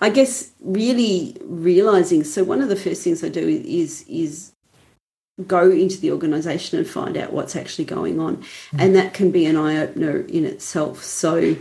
I 0.01 0.09
guess 0.09 0.51
really 0.59 1.37
realizing. 1.43 2.25
So 2.25 2.43
one 2.43 2.61
of 2.61 2.67
the 2.67 2.75
first 2.75 3.03
things 3.03 3.23
I 3.23 3.29
do 3.29 3.47
is 3.47 4.03
is 4.09 4.51
go 5.45 5.69
into 5.69 5.99
the 5.99 6.11
organization 6.11 6.79
and 6.79 6.87
find 6.87 7.15
out 7.15 7.31
what's 7.31 7.55
actually 7.55 7.85
going 7.85 8.19
on. 8.19 8.37
Mm-hmm. 8.37 8.79
And 8.79 8.95
that 8.95 9.13
can 9.13 9.31
be 9.31 9.45
an 9.45 9.55
eye 9.55 9.77
opener 9.77 10.21
in 10.21 10.45
itself. 10.45 11.03
So, 11.03 11.55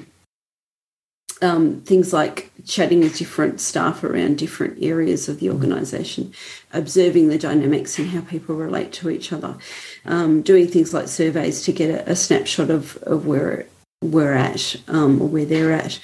um, 1.42 1.80
things 1.82 2.12
like 2.12 2.50
chatting 2.64 3.00
with 3.00 3.16
different 3.16 3.60
staff 3.60 4.02
around 4.02 4.38
different 4.38 4.82
areas 4.82 5.28
of 5.28 5.40
the 5.40 5.46
mm-hmm. 5.46 5.56
organization, 5.56 6.32
observing 6.72 7.28
the 7.28 7.38
dynamics 7.38 7.98
and 7.98 8.08
how 8.08 8.22
people 8.22 8.54
relate 8.54 8.92
to 8.92 9.10
each 9.10 9.32
other, 9.32 9.56
um, 10.04 10.42
doing 10.42 10.66
things 10.66 10.94
like 10.94 11.08
surveys 11.08 11.62
to 11.62 11.72
get 11.72 11.90
a, 11.90 12.10
a 12.10 12.16
snapshot 12.16 12.70
of, 12.70 12.96
of 13.02 13.26
where 13.26 13.66
we're 14.02 14.34
at 14.34 14.76
um, 14.88 15.20
or 15.20 15.28
where 15.28 15.44
they're 15.44 15.72
at. 15.72 15.98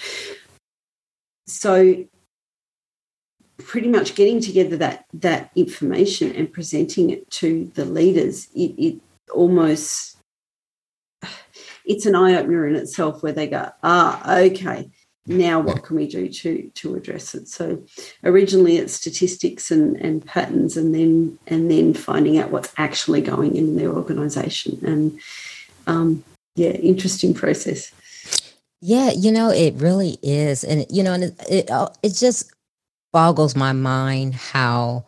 So 1.46 2.04
pretty 3.58 3.88
much 3.88 4.14
getting 4.14 4.40
together 4.40 4.76
that 4.76 5.04
that 5.14 5.50
information 5.54 6.34
and 6.34 6.52
presenting 6.52 7.10
it 7.10 7.30
to 7.30 7.70
the 7.74 7.84
leaders, 7.84 8.48
it, 8.54 8.74
it 8.78 9.00
almost 9.32 10.16
it's 11.84 12.06
an 12.06 12.14
eye 12.14 12.36
opener 12.36 12.66
in 12.66 12.76
itself 12.76 13.22
where 13.22 13.32
they 13.32 13.46
go, 13.46 13.70
ah, 13.82 14.38
okay, 14.38 14.90
now 15.26 15.60
what 15.60 15.84
can 15.84 15.96
we 15.96 16.08
do 16.08 16.28
to 16.28 16.70
to 16.74 16.94
address 16.94 17.34
it? 17.34 17.48
So 17.48 17.82
originally 18.24 18.76
it's 18.76 18.92
statistics 18.92 19.70
and, 19.70 19.96
and 19.96 20.24
patterns 20.24 20.76
and 20.76 20.94
then 20.94 21.38
and 21.46 21.70
then 21.70 21.94
finding 21.94 22.38
out 22.38 22.50
what's 22.50 22.72
actually 22.76 23.20
going 23.20 23.56
in 23.56 23.76
their 23.76 23.90
organization. 23.90 24.78
And 24.84 25.20
um, 25.86 26.24
yeah, 26.56 26.70
interesting 26.70 27.34
process. 27.34 27.92
Yeah, 28.80 29.12
you 29.12 29.30
know, 29.30 29.50
it 29.50 29.74
really 29.76 30.18
is. 30.22 30.64
And 30.64 30.86
you 30.90 31.02
know, 31.02 31.12
and 31.12 31.24
it 31.24 31.34
it, 31.48 31.70
it 32.02 32.14
just 32.14 32.52
boggles 33.12 33.54
my 33.54 33.72
mind 33.72 34.34
how 34.34 35.04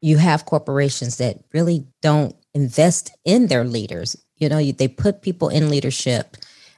you 0.00 0.18
have 0.18 0.46
corporations 0.46 1.16
that 1.16 1.38
really 1.52 1.86
don't 2.00 2.36
invest 2.54 3.16
in 3.24 3.46
their 3.46 3.64
leaders. 3.64 4.16
You 4.36 4.48
know, 4.48 4.62
they 4.62 4.88
put 4.88 5.22
people 5.22 5.48
in 5.48 5.70
leadership. 5.70 6.36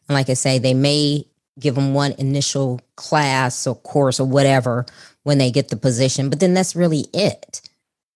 And 0.08 0.14
like 0.14 0.28
I 0.28 0.34
say, 0.34 0.58
they 0.58 0.74
may 0.74 1.26
give 1.58 1.74
them 1.74 1.94
one 1.94 2.12
initial 2.18 2.80
class 2.96 3.66
or 3.66 3.74
course 3.74 4.18
or 4.18 4.26
whatever 4.26 4.86
when 5.22 5.38
they 5.38 5.50
get 5.50 5.68
the 5.68 5.76
position, 5.76 6.30
but 6.30 6.40
then 6.40 6.54
that's 6.54 6.76
really 6.76 7.06
it. 7.12 7.60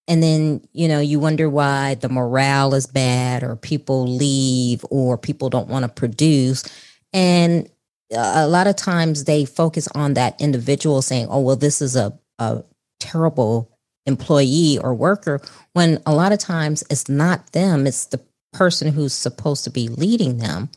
And 0.06 0.22
then, 0.22 0.66
you 0.72 0.88
know, 0.88 1.00
you 1.00 1.20
wonder 1.20 1.50
why 1.50 1.94
the 1.94 2.08
morale 2.08 2.74
is 2.74 2.86
bad 2.86 3.42
or 3.42 3.56
people 3.56 4.06
leave 4.06 4.84
or 4.90 5.18
people 5.18 5.50
don't 5.50 5.68
want 5.68 5.84
to 5.84 5.88
produce. 5.88 6.64
And 7.12 7.68
a 8.10 8.48
lot 8.48 8.66
of 8.66 8.76
times 8.76 9.24
they 9.24 9.44
focus 9.44 9.86
on 9.94 10.14
that 10.14 10.40
individual 10.40 11.02
saying, 11.02 11.26
oh, 11.30 11.40
well, 11.40 11.56
this 11.56 11.82
is 11.82 11.94
a, 11.94 12.18
a 12.38 12.64
terrible 13.00 13.70
employee 14.06 14.78
or 14.82 14.94
worker, 14.94 15.40
when 15.74 16.02
a 16.06 16.14
lot 16.14 16.32
of 16.32 16.38
times 16.38 16.82
it's 16.90 17.08
not 17.08 17.52
them, 17.52 17.86
it's 17.86 18.06
the 18.06 18.20
person 18.52 18.90
who's 18.90 19.12
supposed 19.12 19.64
to 19.64 19.70
be 19.70 19.88
leading 19.88 20.38
them. 20.38 20.70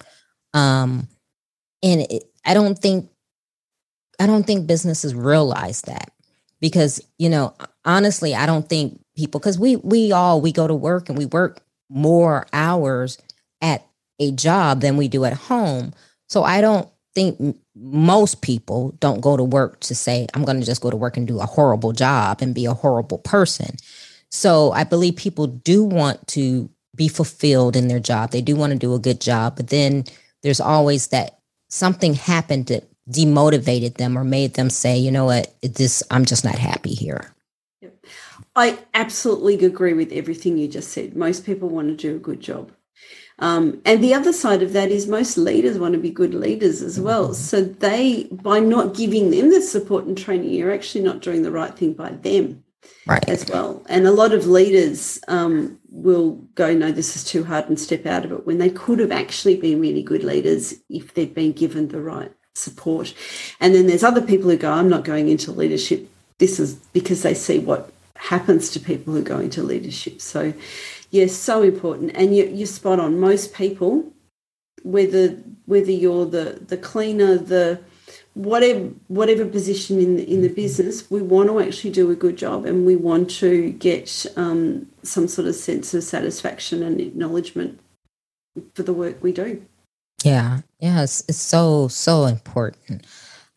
Um, 0.54 1.08
and 1.82 2.02
it, 2.02 2.24
I 2.46 2.54
don't 2.54 2.78
think, 2.78 3.10
I 4.20 4.28
don't 4.28 4.46
think 4.46 4.68
businesses 4.68 5.16
realize 5.16 5.82
that 5.84 6.12
because, 6.60 7.02
you 7.18 7.30
know, 7.30 7.56
honestly, 7.86 8.36
I 8.36 8.46
don't 8.46 8.68
think 8.68 9.00
people, 9.16 9.40
because 9.40 9.60
we, 9.60 9.76
we 9.78 10.12
all, 10.12 10.42
we 10.42 10.52
go 10.52 10.68
to 10.68 10.76
work 10.76 11.10
and 11.10 11.18
we 11.18 11.26
work 11.26 11.62
more 11.90 12.48
hours 12.54 13.18
at 13.62 13.86
a 14.20 14.32
job 14.32 14.82
than 14.82 14.98
we 14.98 15.08
do 15.08 15.26
at 15.26 15.34
home. 15.34 15.94
So 16.30 16.44
I 16.44 16.62
don't 16.62 16.88
think 17.14 17.58
most 17.76 18.42
people 18.42 18.96
don't 19.00 19.22
go 19.22 19.36
to 19.36 19.44
work 19.44 19.80
to 19.82 19.96
say, 19.96 20.28
I'm 20.34 20.46
going 20.46 20.60
to 20.60 20.66
just 20.66 20.82
go 20.82 20.90
to 20.90 20.96
work 20.96 21.18
and 21.18 21.28
do 21.28 21.40
a 21.40 21.46
horrible 21.46 21.92
job 21.92 22.42
and 22.42 22.56
be 22.56 22.66
a 22.66 22.74
horrible 22.74 23.18
person. 23.18 23.76
So 24.30 24.72
I 24.72 24.84
believe 24.84 25.16
people 25.16 25.48
do 25.48 25.84
want 25.84 26.26
to 26.30 26.70
be 26.96 27.08
fulfilled 27.08 27.76
in 27.76 27.88
their 27.88 28.00
job. 28.00 28.32
They 28.32 28.42
do 28.42 28.56
want 28.56 28.72
to 28.74 28.80
do 28.80 28.94
a 28.94 29.00
good 29.00 29.20
job, 29.20 29.56
but 29.58 29.68
then 29.68 30.06
there's 30.44 30.62
always 30.62 31.08
that 31.08 31.40
something 31.72 32.14
happened 32.14 32.68
that 32.68 32.88
demotivated 33.10 33.96
them 33.96 34.18
or 34.18 34.24
made 34.24 34.54
them 34.54 34.70
say, 34.70 34.98
you 34.98 35.10
know 35.10 35.26
what, 35.26 35.56
this 35.62 36.04
I'm 36.12 36.26
just 36.26 36.44
not 36.44 36.56
happy 36.56 36.94
here. 36.94 37.34
I 38.56 38.80
absolutely 38.94 39.64
agree 39.66 39.94
with 39.94 40.12
everything 40.12 40.58
you 40.58 40.68
just 40.68 40.92
said. 40.92 41.16
Most 41.16 41.46
people 41.46 41.70
want 41.70 41.88
to 41.88 41.96
do 41.96 42.16
a 42.16 42.20
good 42.20 42.42
job. 42.42 42.72
Um, 43.40 43.82
and 43.86 44.04
the 44.04 44.14
other 44.14 44.34
side 44.34 44.62
of 44.62 44.74
that 44.74 44.92
is 44.92 45.08
most 45.08 45.38
leaders 45.38 45.80
want 45.80 45.94
to 45.94 46.00
be 46.00 46.12
good 46.12 46.34
leaders 46.34 46.82
as 46.82 47.00
well. 47.00 47.30
Mm-hmm. 47.30 47.34
So 47.34 47.64
they, 47.64 48.28
by 48.30 48.60
not 48.60 48.94
giving 48.94 49.32
them 49.32 49.50
the 49.50 49.62
support 49.62 50.06
and 50.06 50.18
training, 50.18 50.52
you're 50.52 50.74
actually 50.74 51.04
not 51.04 51.22
doing 51.22 51.42
the 51.42 51.52
right 51.52 51.76
thing 51.76 51.94
by 51.94 52.12
them 52.12 52.64
right. 53.06 53.28
as 53.30 53.46
well. 53.50 53.84
And 53.90 54.08
a 54.08 54.12
lot 54.12 54.34
of 54.34 54.48
leaders 54.48 55.20
um, 55.28 55.80
will 55.90 56.34
go, 56.56 56.74
no, 56.74 56.92
this 56.92 57.16
is 57.16 57.24
too 57.24 57.44
hard 57.44 57.68
and 57.70 57.80
step 57.80 58.06
out 58.06 58.26
of 58.26 58.32
it 58.32 58.46
when 58.46 58.58
they 58.58 58.70
could 58.70 59.00
have 59.00 59.12
actually 59.12 59.58
been 59.58 59.82
really 59.82 60.04
good 60.04 60.24
leaders 60.24 60.76
if 60.90 61.14
they'd 61.14 61.34
been 61.34 61.52
given 61.52 61.90
the 61.90 62.02
right 62.02 62.32
support. 62.56 63.14
And 63.60 63.74
then 63.74 63.88
there's 63.88 64.04
other 64.04 64.22
people 64.22 64.50
who 64.50 64.58
go, 64.58 64.72
I'm 64.72 64.90
not 64.90 65.04
going 65.04 65.30
into 65.30 65.52
leadership. 65.52 66.10
This 66.38 66.60
is 66.60 66.74
because 66.94 67.22
they 67.22 67.34
see 67.34 67.60
what 67.60 67.92
happens 68.16 68.70
to 68.72 68.80
people 68.80 69.14
who 69.14 69.24
go 69.24 69.40
into 69.40 69.64
leadership. 69.64 70.22
So 70.22 70.54
yes, 71.10 71.34
so 71.34 71.64
important. 71.64 72.12
And 72.16 72.36
you, 72.36 72.46
you're 72.46 72.68
spot 72.68 73.00
on. 73.00 73.20
Most 73.20 73.54
people, 73.54 74.12
whether 74.84 75.30
whether 75.66 75.92
you're 75.92 76.26
the 76.26 76.62
the 76.68 76.78
cleaner, 76.78 77.38
the 77.38 77.80
whatever 78.34 78.90
whatever 79.08 79.46
position 79.46 80.00
in 80.00 80.18
the, 80.18 80.32
in 80.32 80.42
the 80.42 80.50
business, 80.50 81.10
we 81.10 81.22
want 81.22 81.50
to 81.50 81.60
actually 81.60 81.92
do 81.92 82.12
a 82.12 82.16
good 82.16 82.38
job, 82.38 82.66
and 82.66 82.86
we 82.86 82.96
want 82.96 83.30
to 83.30 83.72
get 83.72 84.26
um, 84.36 84.88
some 85.04 85.28
sort 85.28 85.48
of 85.48 85.56
sense 85.56 85.94
of 85.94 86.04
satisfaction 86.04 86.84
and 86.84 87.00
acknowledgement 87.02 87.80
for 88.74 88.84
the 88.84 88.94
work 88.94 89.22
we 89.22 89.32
do. 89.32 89.62
Yeah, 90.24 90.60
yeah, 90.80 91.04
it's, 91.04 91.22
it's 91.28 91.38
so 91.38 91.88
so 91.88 92.26
important. 92.26 93.06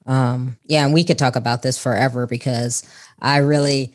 Um, 0.06 0.58
yeah, 0.66 0.84
and 0.84 0.92
we 0.92 1.04
could 1.04 1.18
talk 1.18 1.36
about 1.36 1.62
this 1.62 1.78
forever 1.78 2.26
because 2.26 2.82
I 3.20 3.38
really 3.38 3.94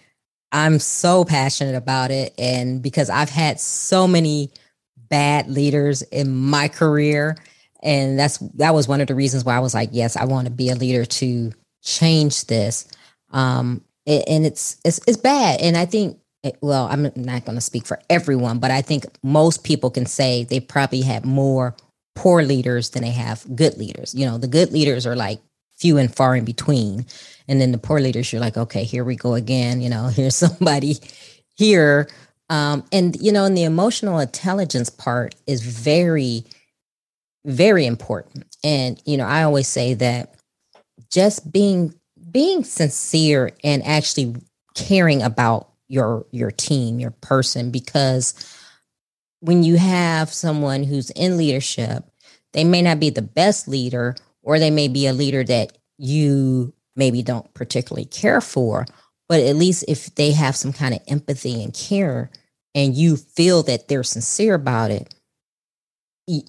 I'm 0.51 0.79
so 0.79 1.25
passionate 1.25 1.75
about 1.75 2.11
it. 2.11 2.33
And 2.37 2.81
because 2.81 3.09
I've 3.09 3.29
had 3.29 3.59
so 3.59 4.07
many 4.07 4.51
bad 5.09 5.47
leaders 5.47 6.01
in 6.03 6.35
my 6.35 6.67
career. 6.67 7.35
And 7.81 8.19
that's 8.19 8.37
that 8.55 8.73
was 8.73 8.87
one 8.87 9.01
of 9.01 9.07
the 9.07 9.15
reasons 9.15 9.45
why 9.45 9.55
I 9.55 9.59
was 9.59 9.73
like, 9.73 9.89
yes, 9.91 10.15
I 10.15 10.25
want 10.25 10.47
to 10.47 10.53
be 10.53 10.69
a 10.69 10.75
leader 10.75 11.05
to 11.05 11.51
change 11.81 12.45
this. 12.45 12.87
Um, 13.31 13.83
and 14.05 14.45
it's 14.45 14.77
it's 14.83 14.99
it's 15.07 15.17
bad. 15.17 15.61
And 15.61 15.77
I 15.77 15.85
think 15.85 16.19
well, 16.61 16.87
I'm 16.89 17.03
not 17.15 17.45
going 17.45 17.57
to 17.57 17.61
speak 17.61 17.85
for 17.85 17.99
everyone, 18.09 18.59
but 18.59 18.71
I 18.71 18.81
think 18.81 19.05
most 19.23 19.63
people 19.63 19.89
can 19.89 20.05
say 20.05 20.43
they 20.43 20.59
probably 20.59 21.01
have 21.01 21.25
more 21.25 21.75
poor 22.15 22.43
leaders 22.43 22.91
than 22.91 23.03
they 23.03 23.11
have 23.11 23.45
good 23.55 23.77
leaders. 23.77 24.15
You 24.15 24.25
know, 24.25 24.37
the 24.37 24.47
good 24.47 24.71
leaders 24.71 25.05
are 25.05 25.15
like 25.15 25.39
few 25.75 25.97
and 25.97 26.13
far 26.13 26.35
in 26.35 26.45
between. 26.45 27.05
And 27.47 27.59
then 27.59 27.71
the 27.71 27.77
poor 27.77 27.99
leaders, 27.99 28.31
you're 28.31 28.41
like, 28.41 28.57
okay, 28.57 28.83
here 28.83 29.03
we 29.03 29.15
go 29.15 29.33
again. 29.33 29.81
You 29.81 29.89
know, 29.89 30.07
here's 30.13 30.35
somebody 30.35 30.97
here. 31.55 32.09
Um, 32.49 32.83
and, 32.91 33.15
you 33.21 33.31
know, 33.31 33.45
and 33.45 33.55
the 33.55 33.63
emotional 33.63 34.19
intelligence 34.19 34.89
part 34.89 35.35
is 35.45 35.61
very, 35.61 36.45
very 37.45 37.85
important. 37.85 38.45
And, 38.63 39.01
you 39.05 39.17
know, 39.17 39.25
I 39.25 39.43
always 39.43 39.67
say 39.67 39.93
that 39.95 40.35
just 41.11 41.51
being 41.51 41.93
being 42.31 42.63
sincere 42.63 43.51
and 43.63 43.83
actually 43.85 44.35
caring 44.75 45.21
about 45.21 45.71
your 45.87 46.25
your 46.31 46.51
team, 46.51 46.99
your 46.99 47.11
person, 47.11 47.71
because 47.71 48.33
when 49.39 49.63
you 49.63 49.77
have 49.77 50.31
someone 50.31 50.83
who's 50.83 51.09
in 51.11 51.37
leadership, 51.37 52.03
they 52.53 52.63
may 52.63 52.81
not 52.81 52.99
be 52.99 53.09
the 53.09 53.21
best 53.21 53.67
leader, 53.67 54.15
or 54.43 54.59
they 54.59 54.69
may 54.69 54.87
be 54.87 55.07
a 55.07 55.13
leader 55.13 55.43
that 55.43 55.77
you 55.97 56.73
maybe 56.95 57.23
don't 57.23 57.51
particularly 57.53 58.05
care 58.05 58.41
for, 58.41 58.85
but 59.27 59.39
at 59.39 59.55
least 59.55 59.85
if 59.87 60.13
they 60.15 60.31
have 60.31 60.55
some 60.55 60.73
kind 60.73 60.93
of 60.93 61.01
empathy 61.07 61.63
and 61.63 61.73
care 61.73 62.29
and 62.75 62.95
you 62.95 63.15
feel 63.15 63.63
that 63.63 63.87
they're 63.87 64.03
sincere 64.03 64.55
about 64.55 64.91
it, 64.91 65.15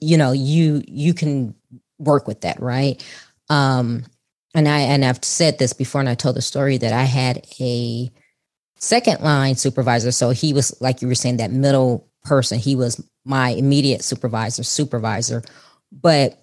you 0.00 0.16
know, 0.16 0.32
you 0.32 0.82
you 0.86 1.14
can 1.14 1.54
work 1.98 2.26
with 2.26 2.42
that, 2.42 2.60
right? 2.60 3.04
Um 3.48 4.04
and 4.54 4.68
I 4.68 4.80
and 4.80 5.04
I've 5.04 5.24
said 5.24 5.58
this 5.58 5.72
before 5.72 6.00
and 6.00 6.08
I 6.10 6.14
told 6.14 6.36
the 6.36 6.42
story 6.42 6.78
that 6.78 6.92
I 6.92 7.04
had 7.04 7.46
a 7.60 8.10
second 8.76 9.20
line 9.22 9.56
supervisor. 9.56 10.12
So 10.12 10.30
he 10.30 10.52
was 10.52 10.78
like 10.80 11.02
you 11.02 11.08
were 11.08 11.14
saying 11.14 11.38
that 11.38 11.52
middle 11.52 12.08
person. 12.24 12.58
He 12.58 12.76
was 12.76 13.02
my 13.24 13.50
immediate 13.50 14.02
supervisor, 14.02 14.62
supervisor. 14.62 15.42
But 15.92 16.42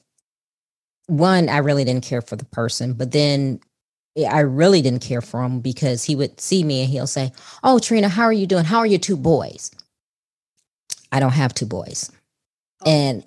one, 1.07 1.49
I 1.49 1.57
really 1.59 1.83
didn't 1.83 2.03
care 2.03 2.21
for 2.21 2.35
the 2.35 2.45
person, 2.45 2.93
but 2.93 3.11
then 3.11 3.59
I 4.29 4.39
really 4.41 4.81
didn't 4.81 5.03
care 5.03 5.21
for 5.21 5.43
him 5.43 5.59
because 5.59 6.03
he 6.03 6.15
would 6.15 6.39
see 6.39 6.63
me 6.63 6.81
and 6.81 6.89
he'll 6.89 7.07
say, 7.07 7.31
Oh, 7.63 7.79
Trina, 7.79 8.09
how 8.09 8.23
are 8.23 8.33
you 8.33 8.47
doing? 8.47 8.65
How 8.65 8.79
are 8.79 8.85
your 8.87 8.99
two 8.99 9.17
boys? 9.17 9.71
I 11.11 11.19
don't 11.19 11.31
have 11.31 11.53
two 11.53 11.65
boys. 11.65 12.11
Oh. 12.81 12.89
And 12.89 13.23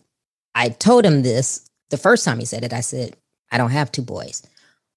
I 0.54 0.68
told 0.70 1.04
him 1.04 1.22
this 1.22 1.68
the 1.90 1.96
first 1.96 2.24
time 2.24 2.38
he 2.38 2.44
said 2.44 2.64
it. 2.64 2.72
I 2.72 2.80
said, 2.80 3.16
I 3.50 3.58
don't 3.58 3.70
have 3.70 3.92
two 3.92 4.02
boys. 4.02 4.42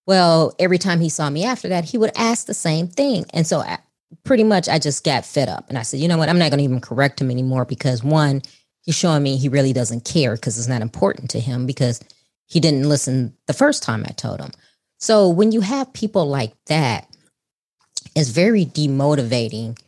Well, 0.06 0.54
every 0.60 0.78
time 0.78 1.00
he 1.00 1.10
saw 1.10 1.30
me 1.30 1.46
after 1.46 1.70
that, 1.70 1.86
he 1.86 1.98
would 1.98 2.12
ask 2.16 2.46
the 2.46 2.54
same 2.54 2.88
thing. 2.88 3.26
And 3.34 3.48
so 3.48 3.60
I, 3.60 3.80
pretty 4.24 4.44
much 4.44 4.68
I 4.68 4.80
just 4.80 5.04
got 5.04 5.26
fed 5.26 5.50
up. 5.50 5.70
And 5.70 5.78
I 5.78 5.84
said, 5.84 6.00
you 6.00 6.08
know 6.08 6.18
what? 6.18 6.30
I'm 6.30 6.38
not 6.38 6.50
going 6.50 6.60
to 6.60 6.64
even 6.64 6.82
correct 6.82 7.22
him 7.22 7.32
anymore 7.32 7.66
because 7.66 8.04
one, 8.04 8.42
he's 8.82 8.96
showing 8.96 9.24
me 9.24 9.38
he 9.38 9.50
really 9.50 9.74
doesn't 9.74 10.06
care 10.06 10.36
because 10.36 10.58
it's 10.58 10.68
not 10.68 10.82
important 10.82 11.30
to 11.32 11.40
him 11.40 11.66
because 11.66 12.02
he 12.46 12.60
didn't 12.60 12.90
listen 12.90 13.36
the 13.48 13.54
first 13.54 13.82
time 13.82 14.04
I 14.06 14.12
told 14.12 14.40
him. 14.40 14.52
So 15.00 15.30
when 15.30 15.52
you 15.52 15.62
have 15.62 15.94
people 15.94 16.28
like 16.28 16.54
that, 16.68 17.08
it's 18.16 18.30
very 18.30 18.66
demotivating 18.66 19.80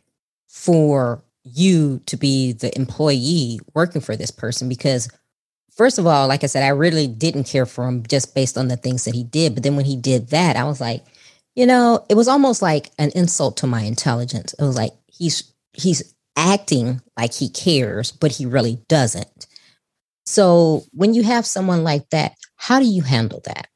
for 0.48 1.22
you 1.54 2.00
to 2.06 2.16
be 2.16 2.52
the 2.52 2.76
employee 2.76 3.60
working 3.74 4.00
for 4.00 4.16
this 4.16 4.30
person 4.30 4.68
because 4.68 5.08
first 5.70 5.98
of 5.98 6.06
all 6.06 6.26
like 6.26 6.42
i 6.42 6.46
said 6.46 6.64
i 6.64 6.68
really 6.68 7.06
didn't 7.06 7.44
care 7.44 7.66
for 7.66 7.86
him 7.86 8.02
just 8.06 8.34
based 8.34 8.58
on 8.58 8.68
the 8.68 8.76
things 8.76 9.04
that 9.04 9.14
he 9.14 9.22
did. 9.22 9.54
But 9.54 9.62
then 9.62 9.76
when 9.76 9.84
he 9.84 9.96
did 9.96 10.28
that 10.30 10.56
i 10.56 10.64
was 10.64 10.80
like 10.80 11.04
you 11.54 11.66
know 11.66 12.04
it 12.08 12.16
was 12.16 12.28
almost 12.28 12.62
like 12.62 12.90
an 12.98 13.10
insult 13.14 13.56
to 13.58 13.66
my 13.66 13.82
intelligence. 13.82 14.54
It 14.54 14.62
was 14.62 14.76
like 14.76 14.92
he's 15.06 15.52
he's 15.72 16.14
acting 16.36 17.00
like 17.16 17.32
he 17.32 17.48
cares 17.48 18.10
but 18.10 18.32
he 18.32 18.44
really 18.44 18.78
doesn't. 18.88 19.46
So 20.24 20.82
when 20.92 21.14
you 21.14 21.22
have 21.22 21.46
someone 21.46 21.84
like 21.84 22.10
that 22.10 22.34
how 22.56 22.80
do 22.80 22.86
you 22.86 23.02
handle 23.02 23.40
that? 23.44 23.68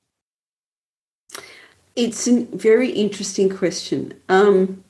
It's 1.94 2.26
a 2.26 2.44
very 2.46 2.90
interesting 2.90 3.48
question. 3.48 4.14
Um 4.28 4.83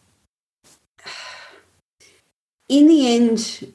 in 2.70 2.86
the 2.86 3.14
end, 3.14 3.74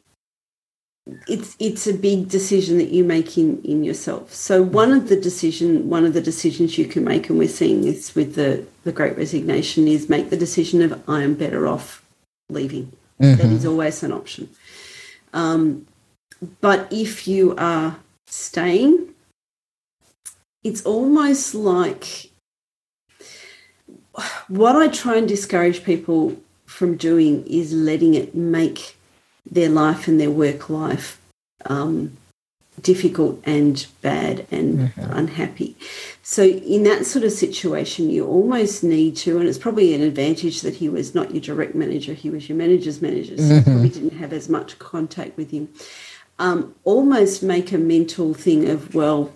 it's 1.27 1.55
it's 1.59 1.85
a 1.85 1.93
big 1.93 2.29
decision 2.29 2.77
that 2.77 2.89
you 2.89 3.03
make 3.03 3.37
in 3.37 3.61
in 3.63 3.83
yourself. 3.83 4.33
So 4.33 4.63
one 4.63 4.91
of 4.93 5.09
the 5.09 5.19
decision 5.19 5.89
one 5.89 6.05
of 6.05 6.13
the 6.13 6.21
decisions 6.21 6.77
you 6.77 6.85
can 6.85 7.03
make, 7.03 7.29
and 7.29 7.37
we're 7.37 7.49
seeing 7.49 7.81
this 7.81 8.15
with 8.15 8.33
the 8.35 8.65
the 8.85 8.93
Great 8.93 9.17
Resignation, 9.17 9.87
is 9.87 10.09
make 10.09 10.29
the 10.29 10.37
decision 10.37 10.81
of 10.81 11.07
I 11.07 11.21
am 11.23 11.35
better 11.35 11.67
off 11.67 12.03
leaving. 12.49 12.93
Mm-hmm. 13.21 13.35
That 13.35 13.51
is 13.51 13.65
always 13.65 14.01
an 14.01 14.13
option. 14.13 14.49
Um, 15.33 15.85
but 16.61 16.87
if 16.91 17.27
you 17.27 17.53
are 17.57 17.97
staying, 18.27 19.13
it's 20.63 20.83
almost 20.83 21.53
like 21.53 22.31
what 24.47 24.75
I 24.77 24.87
try 24.87 25.17
and 25.17 25.27
discourage 25.27 25.83
people 25.83 26.37
from 26.75 26.97
doing 26.97 27.47
is 27.47 27.71
letting 27.71 28.15
it 28.15 28.35
make 28.35 28.97
their 29.49 29.69
life 29.69 30.09
and 30.09 30.19
their 30.19 30.29
work 30.29 30.69
life 30.69 31.21
um, 31.67 32.17
difficult 32.81 33.41
and 33.45 33.87
bad 34.01 34.45
and 34.51 34.79
mm-hmm. 34.79 35.11
unhappy. 35.13 35.77
So, 36.21 36.43
in 36.43 36.83
that 36.83 37.05
sort 37.05 37.23
of 37.23 37.31
situation, 37.31 38.09
you 38.09 38.27
almost 38.27 38.83
need 38.83 39.15
to, 39.17 39.39
and 39.39 39.47
it's 39.47 39.57
probably 39.57 39.93
an 39.93 40.01
advantage 40.01 40.61
that 40.61 40.75
he 40.75 40.89
was 40.89 41.15
not 41.15 41.31
your 41.31 41.41
direct 41.41 41.75
manager, 41.75 42.13
he 42.13 42.29
was 42.29 42.49
your 42.49 42.57
manager's 42.57 43.01
manager, 43.01 43.37
so 43.37 43.43
mm-hmm. 43.43 43.63
probably 43.63 43.89
didn't 43.89 44.17
have 44.17 44.33
as 44.33 44.49
much 44.49 44.77
contact 44.77 45.37
with 45.37 45.51
him. 45.51 45.69
Um, 46.39 46.75
almost 46.83 47.41
make 47.41 47.71
a 47.71 47.77
mental 47.77 48.33
thing 48.33 48.69
of, 48.69 48.93
well, 48.93 49.31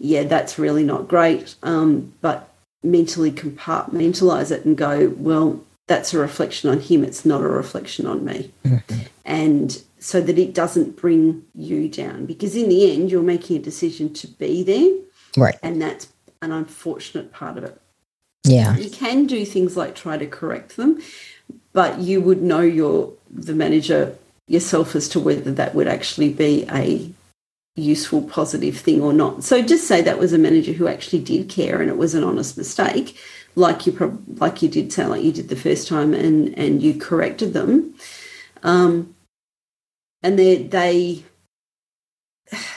yeah, 0.00 0.24
that's 0.24 0.58
really 0.58 0.82
not 0.82 1.06
great, 1.06 1.54
um, 1.62 2.12
but 2.20 2.52
mentally 2.82 3.30
compartmentalize 3.30 4.50
it 4.50 4.64
and 4.64 4.76
go, 4.76 5.14
well, 5.16 5.62
that's 5.86 6.14
a 6.14 6.18
reflection 6.18 6.70
on 6.70 6.80
him, 6.80 7.04
it's 7.04 7.24
not 7.24 7.42
a 7.42 7.48
reflection 7.48 8.06
on 8.06 8.24
me. 8.24 8.50
Mm-hmm. 8.64 9.00
And 9.24 9.82
so 9.98 10.20
that 10.20 10.38
it 10.38 10.54
doesn't 10.54 10.96
bring 10.96 11.44
you 11.54 11.88
down 11.88 12.26
because 12.26 12.56
in 12.56 12.68
the 12.68 12.92
end, 12.92 13.10
you're 13.10 13.22
making 13.22 13.56
a 13.56 13.60
decision 13.60 14.12
to 14.14 14.26
be 14.26 14.62
there. 14.62 14.90
Right. 15.36 15.58
And 15.62 15.80
that's 15.80 16.08
an 16.42 16.52
unfortunate 16.52 17.32
part 17.32 17.58
of 17.58 17.64
it. 17.64 17.80
Yeah. 18.44 18.76
You 18.76 18.90
can 18.90 19.26
do 19.26 19.44
things 19.44 19.76
like 19.76 19.94
try 19.94 20.18
to 20.18 20.26
correct 20.26 20.76
them, 20.76 21.00
but 21.72 21.98
you 21.98 22.20
would 22.20 22.42
know 22.42 22.60
your 22.60 23.12
the 23.30 23.54
manager 23.54 24.16
yourself 24.46 24.94
as 24.94 25.08
to 25.08 25.20
whether 25.20 25.50
that 25.52 25.74
would 25.74 25.88
actually 25.88 26.32
be 26.32 26.66
a 26.70 27.10
useful 27.76 28.22
positive 28.22 28.76
thing 28.76 29.00
or 29.00 29.12
not. 29.12 29.42
So 29.42 29.62
just 29.62 29.88
say 29.88 30.02
that 30.02 30.18
was 30.18 30.32
a 30.32 30.38
manager 30.38 30.72
who 30.72 30.86
actually 30.86 31.20
did 31.20 31.48
care 31.48 31.80
and 31.80 31.90
it 31.90 31.96
was 31.96 32.14
an 32.14 32.22
honest 32.22 32.56
mistake 32.56 33.16
like 33.56 33.86
you 33.86 33.92
pro- 33.92 34.18
like 34.36 34.62
you 34.62 34.68
did 34.68 34.92
sound 34.92 35.10
like 35.10 35.22
you 35.22 35.32
did 35.32 35.48
the 35.48 35.56
first 35.56 35.88
time, 35.88 36.14
and 36.14 36.56
and 36.58 36.82
you 36.82 36.94
corrected 36.94 37.52
them. 37.52 37.94
Um, 38.62 39.14
and 40.22 40.38
they 40.38 40.62
they 40.62 41.24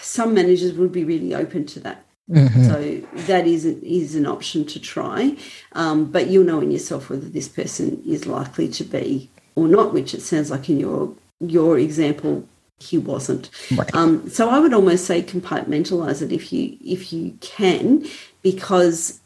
some 0.01 0.33
managers 0.33 0.73
would 0.73 0.91
be 0.91 1.03
really 1.03 1.33
open 1.33 1.65
to 1.67 1.79
that. 1.81 2.05
Mm-hmm. 2.29 2.63
So 2.65 3.23
that 3.27 3.47
is 3.47 3.65
is 3.65 4.15
an 4.15 4.25
option 4.25 4.65
to 4.65 4.79
try, 4.79 5.37
um, 5.73 6.11
but 6.11 6.27
you'll 6.27 6.43
know 6.43 6.59
in 6.59 6.71
yourself 6.71 7.09
whether 7.09 7.27
this 7.27 7.47
person 7.47 8.01
is 8.05 8.25
likely 8.25 8.67
to 8.69 8.83
be 8.83 9.29
or 9.55 9.67
not. 9.67 9.93
Which 9.93 10.13
it 10.13 10.21
sounds 10.21 10.51
like 10.51 10.69
in 10.69 10.79
your 10.79 11.13
your 11.39 11.79
example 11.79 12.47
he 12.79 12.97
wasn't. 12.97 13.49
Right. 13.75 13.95
Um, 13.95 14.29
so 14.29 14.49
I 14.49 14.59
would 14.59 14.73
almost 14.73 15.05
say 15.05 15.21
compartmentalize 15.21 16.21
it 16.21 16.31
if 16.31 16.51
you 16.51 16.77
if 16.83 17.13
you 17.13 17.37
can, 17.39 18.05
because 18.41 19.21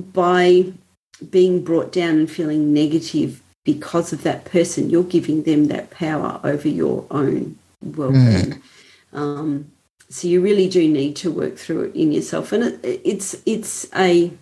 by 0.00 0.72
being 1.30 1.62
brought 1.62 1.92
down 1.92 2.16
and 2.18 2.30
feeling 2.30 2.72
negative 2.72 3.42
because 3.64 4.12
of 4.12 4.22
that 4.22 4.44
person, 4.44 4.90
you're 4.90 5.04
giving 5.04 5.42
them 5.42 5.66
that 5.66 5.90
power 5.90 6.40
over 6.42 6.68
your 6.68 7.06
own 7.10 7.58
well-being. 7.82 8.54
Mm. 8.54 8.62
Um, 9.12 9.72
so 10.08 10.28
you 10.28 10.40
really 10.40 10.68
do 10.68 10.88
need 10.88 11.14
to 11.16 11.30
work 11.30 11.56
through 11.56 11.84
it 11.84 11.94
in 11.94 12.12
yourself, 12.12 12.52
and 12.52 12.64
it, 12.64 13.00
it's 13.04 13.36
it's 13.46 13.86
a 13.94 14.32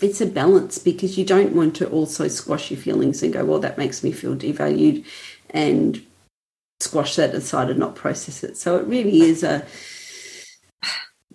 it's 0.00 0.20
a 0.20 0.26
balance 0.26 0.78
because 0.78 1.16
you 1.16 1.24
don't 1.24 1.54
want 1.54 1.76
to 1.76 1.88
also 1.88 2.28
squash 2.28 2.70
your 2.70 2.80
feelings 2.80 3.22
and 3.22 3.32
go, 3.32 3.44
well, 3.44 3.60
that 3.60 3.78
makes 3.78 4.02
me 4.02 4.12
feel 4.12 4.34
devalued, 4.34 5.04
and 5.50 6.04
squash 6.80 7.16
that 7.16 7.34
aside 7.34 7.70
and 7.70 7.78
not 7.78 7.94
process 7.94 8.42
it. 8.44 8.56
So 8.56 8.76
it 8.76 8.86
really 8.86 9.22
is 9.22 9.42
a 9.42 9.64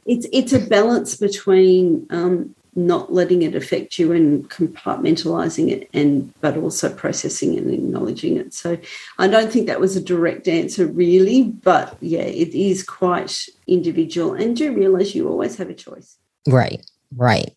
it's 0.05 0.27
it's 0.33 0.53
a 0.53 0.59
balance 0.59 1.15
between 1.15 2.07
um, 2.09 2.55
not 2.75 3.11
letting 3.11 3.41
it 3.41 3.53
affect 3.53 3.99
you 3.99 4.13
and 4.13 4.49
compartmentalizing 4.49 5.69
it 5.69 5.89
and 5.93 6.33
but 6.39 6.55
also 6.55 6.93
processing 6.93 7.57
and 7.57 7.69
acknowledging 7.69 8.37
it. 8.37 8.53
So 8.53 8.77
i 9.19 9.27
don't 9.27 9.51
think 9.51 9.67
that 9.67 9.81
was 9.81 9.95
a 9.95 10.01
direct 10.01 10.47
answer 10.47 10.87
really 10.87 11.43
but 11.43 11.97
yeah 12.01 12.21
it 12.21 12.49
is 12.49 12.83
quite 12.83 13.45
individual. 13.67 14.33
And 14.33 14.55
do 14.55 14.73
realize 14.73 15.13
you 15.13 15.27
always 15.27 15.57
have 15.57 15.69
a 15.69 15.73
choice. 15.73 16.17
Right 16.47 16.85
right. 17.15 17.51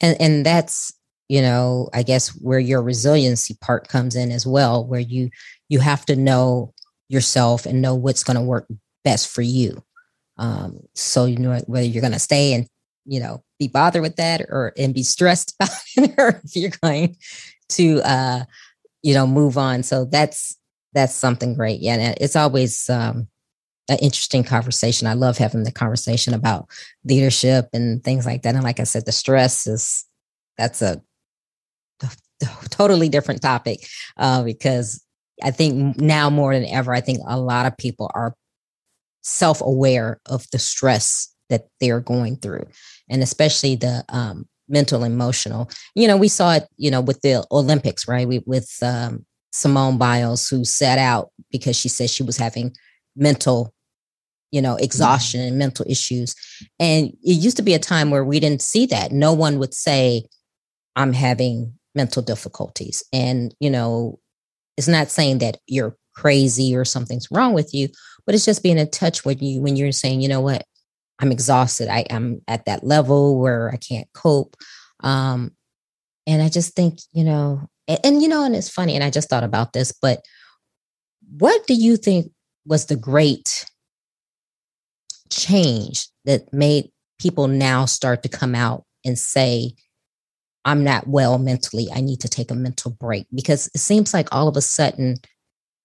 And 0.00 0.16
and 0.20 0.46
that's 0.46 0.92
you 1.28 1.42
know 1.42 1.88
i 1.92 2.02
guess 2.02 2.28
where 2.40 2.58
your 2.58 2.82
resiliency 2.82 3.56
part 3.60 3.88
comes 3.88 4.14
in 4.14 4.30
as 4.30 4.46
well 4.46 4.86
where 4.86 5.00
you 5.00 5.30
you 5.68 5.80
have 5.80 6.04
to 6.06 6.16
know 6.16 6.72
yourself 7.08 7.66
and 7.66 7.80
know 7.80 7.94
what's 7.94 8.24
going 8.24 8.36
to 8.36 8.42
work 8.42 8.66
best 9.04 9.28
for 9.28 9.42
you. 9.42 9.82
Um 10.38 10.80
so 10.94 11.26
you 11.26 11.36
know 11.36 11.60
whether 11.66 11.86
you're 11.86 12.00
going 12.00 12.14
to 12.14 12.18
stay 12.18 12.54
and 12.54 12.66
you 13.04 13.20
know 13.20 13.43
be 13.58 13.68
bothered 13.68 14.02
with 14.02 14.16
that 14.16 14.42
or 14.42 14.72
and 14.76 14.94
be 14.94 15.02
stressed 15.02 15.54
about 15.60 15.70
it 15.96 16.14
or 16.18 16.40
if 16.44 16.56
you're 16.56 16.72
going 16.82 17.16
to 17.70 18.00
uh 18.04 18.44
you 19.02 19.14
know 19.14 19.26
move 19.26 19.58
on. 19.58 19.82
So 19.82 20.04
that's 20.04 20.56
that's 20.92 21.14
something 21.14 21.54
great. 21.54 21.80
Yeah 21.80 21.94
and 21.94 22.16
it's 22.20 22.36
always 22.36 22.88
um 22.90 23.28
an 23.88 23.98
interesting 23.98 24.44
conversation. 24.44 25.06
I 25.06 25.12
love 25.12 25.36
having 25.36 25.64
the 25.64 25.72
conversation 25.72 26.32
about 26.32 26.68
leadership 27.04 27.68
and 27.74 28.02
things 28.02 28.24
like 28.24 28.42
that. 28.42 28.54
And 28.54 28.64
like 28.64 28.80
i 28.80 28.84
said 28.84 29.04
the 29.06 29.12
stress 29.12 29.66
is 29.66 30.04
that's 30.56 30.82
a, 30.82 31.02
totally 32.70 33.08
different 33.08 33.42
topic 33.42 33.86
uh, 34.16 34.42
because 34.42 35.04
i 35.42 35.50
think 35.50 35.96
now 36.00 36.30
more 36.30 36.54
than 36.54 36.66
ever 36.66 36.92
i 36.92 37.00
think 37.00 37.18
a 37.26 37.38
lot 37.38 37.66
of 37.66 37.76
people 37.76 38.10
are 38.14 38.34
self-aware 39.22 40.20
of 40.26 40.46
the 40.52 40.58
stress 40.58 41.32
that 41.48 41.68
they're 41.80 42.00
going 42.00 42.36
through 42.36 42.66
and 43.08 43.22
especially 43.22 43.76
the 43.76 44.04
um, 44.08 44.46
mental 44.68 45.04
emotional. 45.04 45.70
You 45.94 46.08
know 46.08 46.16
we 46.16 46.28
saw 46.28 46.54
it 46.54 46.66
you 46.76 46.90
know 46.90 47.00
with 47.00 47.20
the 47.20 47.46
olympics 47.50 48.08
right? 48.08 48.26
We, 48.26 48.42
with 48.46 48.70
um, 48.82 49.24
simone 49.52 49.98
biles 49.98 50.48
who 50.48 50.64
sat 50.64 50.98
out 50.98 51.30
because 51.50 51.76
she 51.76 51.88
said 51.88 52.10
she 52.10 52.22
was 52.22 52.36
having 52.36 52.74
mental 53.16 53.72
you 54.50 54.62
know 54.62 54.76
exhaustion 54.76 55.40
mm-hmm. 55.40 55.48
and 55.48 55.58
mental 55.58 55.86
issues. 55.88 56.34
And 56.78 57.08
it 57.22 57.34
used 57.34 57.56
to 57.56 57.62
be 57.62 57.74
a 57.74 57.78
time 57.78 58.10
where 58.10 58.24
we 58.24 58.40
didn't 58.40 58.62
see 58.62 58.86
that. 58.86 59.12
No 59.12 59.32
one 59.32 59.58
would 59.58 59.74
say 59.74 60.24
i'm 60.96 61.12
having 61.12 61.74
mental 61.94 62.22
difficulties. 62.22 63.02
And 63.12 63.54
you 63.60 63.70
know 63.70 64.18
it's 64.76 64.88
not 64.88 65.08
saying 65.08 65.38
that 65.38 65.58
you're 65.66 65.96
crazy 66.14 66.76
or 66.76 66.84
something's 66.84 67.28
wrong 67.30 67.52
with 67.52 67.74
you 67.74 67.88
but 68.24 68.34
it's 68.34 68.44
just 68.44 68.62
being 68.62 68.78
in 68.78 68.88
touch 68.90 69.24
with 69.24 69.42
you 69.42 69.60
when 69.60 69.76
you're 69.76 69.92
saying 69.92 70.20
you 70.20 70.28
know 70.28 70.40
what 70.40 70.64
I'm 71.20 71.32
exhausted. 71.32 71.88
I, 71.88 72.00
am 72.10 72.42
at 72.48 72.66
that 72.66 72.84
level 72.84 73.38
where 73.38 73.70
I 73.72 73.76
can't 73.76 74.08
cope. 74.14 74.56
Um, 75.00 75.52
and 76.26 76.42
I 76.42 76.48
just 76.48 76.74
think, 76.74 76.98
you 77.12 77.24
know, 77.24 77.68
and, 77.86 77.98
and 78.04 78.22
you 78.22 78.28
know, 78.28 78.44
and 78.44 78.56
it's 78.56 78.70
funny, 78.70 78.94
and 78.94 79.04
I 79.04 79.10
just 79.10 79.28
thought 79.28 79.44
about 79.44 79.72
this, 79.72 79.92
but 79.92 80.24
what 81.38 81.66
do 81.66 81.74
you 81.74 81.96
think 81.96 82.30
was 82.66 82.86
the 82.86 82.96
great 82.96 83.66
change 85.30 86.08
that 86.24 86.52
made 86.52 86.90
people 87.18 87.48
now 87.48 87.84
start 87.84 88.22
to 88.22 88.28
come 88.28 88.54
out 88.54 88.84
and 89.04 89.18
say, 89.18 89.72
I'm 90.64 90.82
not 90.82 91.06
well 91.06 91.38
mentally. 91.38 91.88
I 91.94 92.00
need 92.00 92.20
to 92.20 92.28
take 92.28 92.50
a 92.50 92.54
mental 92.54 92.90
break 92.90 93.26
because 93.34 93.70
it 93.74 93.78
seems 93.78 94.14
like 94.14 94.28
all 94.32 94.48
of 94.48 94.56
a 94.56 94.62
sudden 94.62 95.16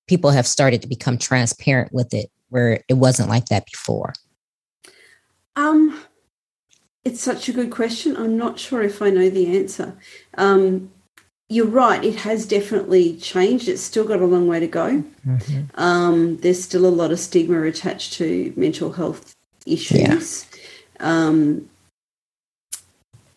people 0.07 0.31
have 0.31 0.47
started 0.47 0.81
to 0.81 0.87
become 0.87 1.17
transparent 1.17 1.93
with 1.93 2.13
it 2.13 2.29
where 2.49 2.81
it 2.87 2.93
wasn't 2.93 3.29
like 3.29 3.45
that 3.45 3.65
before. 3.65 4.13
Um, 5.55 6.01
it's 7.03 7.21
such 7.21 7.49
a 7.49 7.53
good 7.53 7.71
question. 7.71 8.15
I'm 8.15 8.37
not 8.37 8.59
sure 8.59 8.81
if 8.81 9.01
I 9.01 9.09
know 9.09 9.29
the 9.29 9.57
answer. 9.57 9.97
Um, 10.37 10.91
you're 11.49 11.65
right. 11.65 12.03
It 12.03 12.17
has 12.17 12.45
definitely 12.45 13.17
changed. 13.17 13.67
It's 13.67 13.81
still 13.81 14.05
got 14.05 14.21
a 14.21 14.25
long 14.25 14.47
way 14.47 14.59
to 14.59 14.67
go. 14.67 15.03
Mm-hmm. 15.25 15.79
Um, 15.81 16.37
there's 16.37 16.63
still 16.63 16.85
a 16.85 16.87
lot 16.87 17.11
of 17.11 17.19
stigma 17.19 17.63
attached 17.63 18.13
to 18.13 18.53
mental 18.55 18.91
health 18.93 19.35
issues. 19.65 20.45
Yeah. 20.99 21.07
Um, 21.07 21.69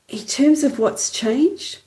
in 0.09 0.27
terms 0.27 0.63
of 0.63 0.79
what's 0.79 1.11
changed, 1.11 1.79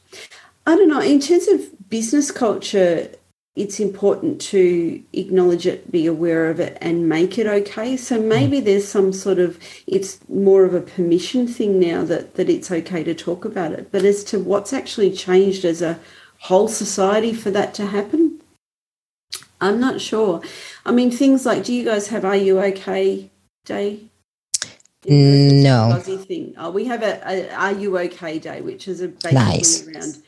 I 0.66 0.76
don't 0.76 0.90
know. 0.90 1.02
In 1.02 1.20
terms 1.20 1.48
of 1.48 1.90
business 1.90 2.32
culture, 2.32 3.12
it's 3.56 3.80
important 3.80 4.42
to 4.42 5.02
acknowledge 5.14 5.66
it, 5.66 5.90
be 5.90 6.06
aware 6.06 6.50
of 6.50 6.60
it, 6.60 6.78
and 6.82 7.08
make 7.08 7.38
it 7.38 7.48
okay. 7.48 7.96
So 7.96 8.20
maybe 8.20 8.60
mm. 8.60 8.66
there's 8.66 8.88
some 8.88 9.14
sort 9.14 9.40
of 9.40 9.58
it's 9.88 10.20
more 10.28 10.66
of 10.66 10.74
a 10.74 10.82
permission 10.82 11.48
thing 11.48 11.80
now 11.80 12.04
that 12.04 12.36
that 12.36 12.50
it's 12.50 12.70
okay 12.70 13.04
to 13.04 13.16
talk 13.16 13.46
about 13.46 13.72
it. 13.72 13.92
But 13.92 14.04
as 14.04 14.24
to 14.26 14.40
what's 14.40 14.74
actually 14.74 15.12
changed 15.12 15.64
as 15.64 15.82
a 15.82 16.00
whole 16.40 16.68
society 16.68 17.34
for 17.34 17.50
that 17.52 17.74
to 17.76 17.86
happen, 17.86 18.42
I'm 19.62 19.80
not 19.80 20.02
sure. 20.02 20.42
I 20.86 20.92
mean, 20.92 21.10
things 21.10 21.46
like, 21.46 21.64
do 21.64 21.74
you 21.74 21.86
guys 21.86 22.10
have 22.10 22.26
"Are 22.26 22.36
You 22.36 22.60
Okay" 22.60 23.32
day? 23.64 24.02
No. 25.08 25.98
Thing. 26.02 26.56
Oh, 26.58 26.72
we 26.72 26.86
have 26.86 27.04
a, 27.04 27.22
a 27.26 27.54
"Are 27.54 27.72
You 27.72 27.98
Okay" 28.00 28.38
day, 28.38 28.60
which 28.60 28.90
is 28.90 29.00
a 29.00 29.08
basically 29.08 29.34
nice. 29.34 29.88
around 29.88 30.24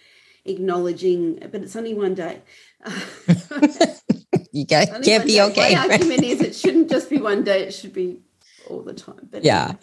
acknowledging, 0.47 1.39
but 1.51 1.61
it's 1.61 1.75
only 1.75 1.93
one 1.93 2.15
day. 2.15 2.41
you 4.51 4.65
can't, 4.65 5.03
can't 5.03 5.25
be 5.25 5.41
okay. 5.41 5.75
My 5.75 5.87
argument 5.89 6.23
is 6.23 6.41
it 6.41 6.55
shouldn't 6.55 6.89
just 6.89 7.09
be 7.09 7.17
one 7.17 7.43
day; 7.43 7.63
it 7.63 7.73
should 7.73 7.93
be 7.93 8.19
all 8.69 8.81
the 8.81 8.93
time. 8.93 9.27
But 9.31 9.43
yeah. 9.43 9.75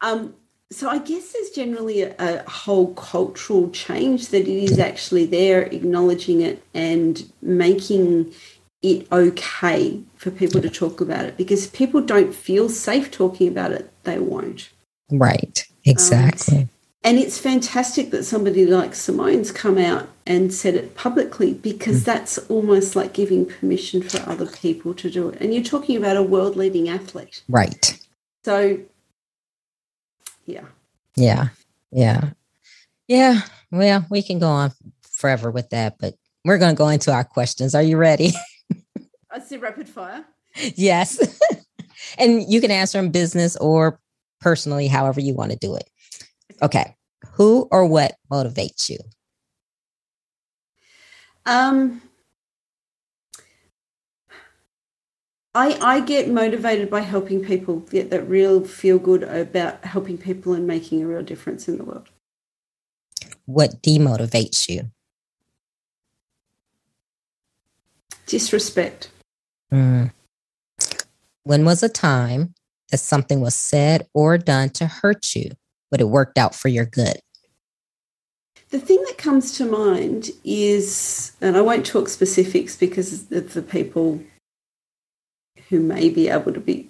Um, 0.00 0.34
so 0.70 0.88
I 0.88 0.98
guess 0.98 1.32
there's 1.32 1.50
generally 1.50 2.02
a, 2.02 2.14
a, 2.18 2.50
whole 2.50 2.94
cultural 2.94 3.70
change 3.70 4.28
that 4.28 4.42
it 4.42 4.48
is 4.48 4.78
actually 4.78 5.26
there, 5.26 5.62
acknowledging 5.62 6.40
it 6.40 6.62
and 6.72 7.30
making 7.42 8.32
it 8.80 9.06
okay 9.12 10.00
for 10.16 10.30
people 10.30 10.60
to 10.62 10.70
talk 10.70 11.00
about 11.00 11.26
it. 11.26 11.36
Because 11.36 11.66
people 11.68 12.00
don't 12.00 12.34
feel 12.34 12.68
safe 12.68 13.10
talking 13.10 13.48
about 13.48 13.72
it, 13.72 13.92
they 14.04 14.18
won't. 14.18 14.70
Right. 15.10 15.64
Exactly. 15.84 16.58
Um, 16.58 16.70
and 17.04 17.18
it's 17.18 17.38
fantastic 17.38 18.10
that 18.10 18.24
somebody 18.24 18.64
like 18.64 18.94
Simone's 18.94 19.50
come 19.50 19.76
out 19.76 20.08
and 20.24 20.54
said 20.54 20.74
it 20.74 20.94
publicly 20.94 21.54
because 21.54 22.02
mm. 22.02 22.04
that's 22.04 22.38
almost 22.48 22.94
like 22.94 23.12
giving 23.12 23.44
permission 23.44 24.02
for 24.02 24.18
other 24.28 24.46
people 24.46 24.94
to 24.94 25.10
do 25.10 25.28
it. 25.30 25.40
And 25.40 25.52
you're 25.52 25.64
talking 25.64 25.96
about 25.96 26.16
a 26.16 26.22
world 26.22 26.56
leading 26.56 26.88
athlete. 26.88 27.42
Right. 27.48 27.98
So, 28.44 28.78
yeah. 30.46 30.64
Yeah. 31.16 31.48
Yeah. 31.90 32.30
Yeah. 33.08 33.40
Well, 33.72 34.06
we 34.08 34.22
can 34.22 34.38
go 34.38 34.48
on 34.48 34.72
forever 35.02 35.50
with 35.50 35.70
that, 35.70 35.96
but 35.98 36.14
we're 36.44 36.58
going 36.58 36.74
to 36.74 36.78
go 36.78 36.88
into 36.88 37.12
our 37.12 37.24
questions. 37.24 37.74
Are 37.74 37.82
you 37.82 37.96
ready? 37.96 38.32
I 39.30 39.40
see 39.40 39.56
rapid 39.56 39.88
fire. 39.88 40.24
Yes. 40.56 41.40
and 42.18 42.44
you 42.50 42.60
can 42.60 42.70
answer 42.70 42.98
in 43.00 43.10
business 43.10 43.56
or 43.56 43.98
personally, 44.40 44.86
however 44.86 45.20
you 45.20 45.34
want 45.34 45.50
to 45.50 45.58
do 45.58 45.74
it. 45.74 45.88
Okay. 46.62 46.94
Who 47.32 47.68
or 47.70 47.86
what 47.86 48.16
motivates 48.30 48.88
you? 48.88 48.98
Um, 51.44 52.02
I 55.54 55.78
I 55.82 56.00
get 56.00 56.28
motivated 56.28 56.88
by 56.88 57.00
helping 57.00 57.44
people 57.44 57.80
get 57.80 58.10
that 58.10 58.28
real 58.28 58.64
feel 58.64 58.98
good 58.98 59.24
about 59.24 59.84
helping 59.84 60.18
people 60.18 60.54
and 60.54 60.66
making 60.66 61.02
a 61.02 61.06
real 61.06 61.22
difference 61.22 61.68
in 61.68 61.78
the 61.78 61.84
world. 61.84 62.08
What 63.44 63.82
demotivates 63.82 64.68
you? 64.68 64.90
Disrespect. 68.26 69.10
Mm. 69.72 70.12
When 71.42 71.64
was 71.64 71.82
a 71.82 71.88
time 71.88 72.54
that 72.90 72.98
something 72.98 73.40
was 73.40 73.54
said 73.54 74.06
or 74.14 74.38
done 74.38 74.70
to 74.70 74.86
hurt 74.86 75.34
you? 75.34 75.50
But 75.92 76.00
it 76.00 76.08
worked 76.08 76.38
out 76.38 76.56
for 76.56 76.68
your 76.68 76.86
good? 76.86 77.18
The 78.70 78.80
thing 78.80 79.04
that 79.06 79.18
comes 79.18 79.56
to 79.58 79.66
mind 79.66 80.30
is, 80.42 81.32
and 81.42 81.56
I 81.56 81.60
won't 81.60 81.84
talk 81.84 82.08
specifics 82.08 82.74
because 82.74 83.30
of 83.30 83.52
the 83.52 83.62
people 83.62 84.22
who 85.68 85.78
may 85.78 86.08
be 86.08 86.28
able 86.28 86.52
to 86.52 86.60
be 86.60 86.88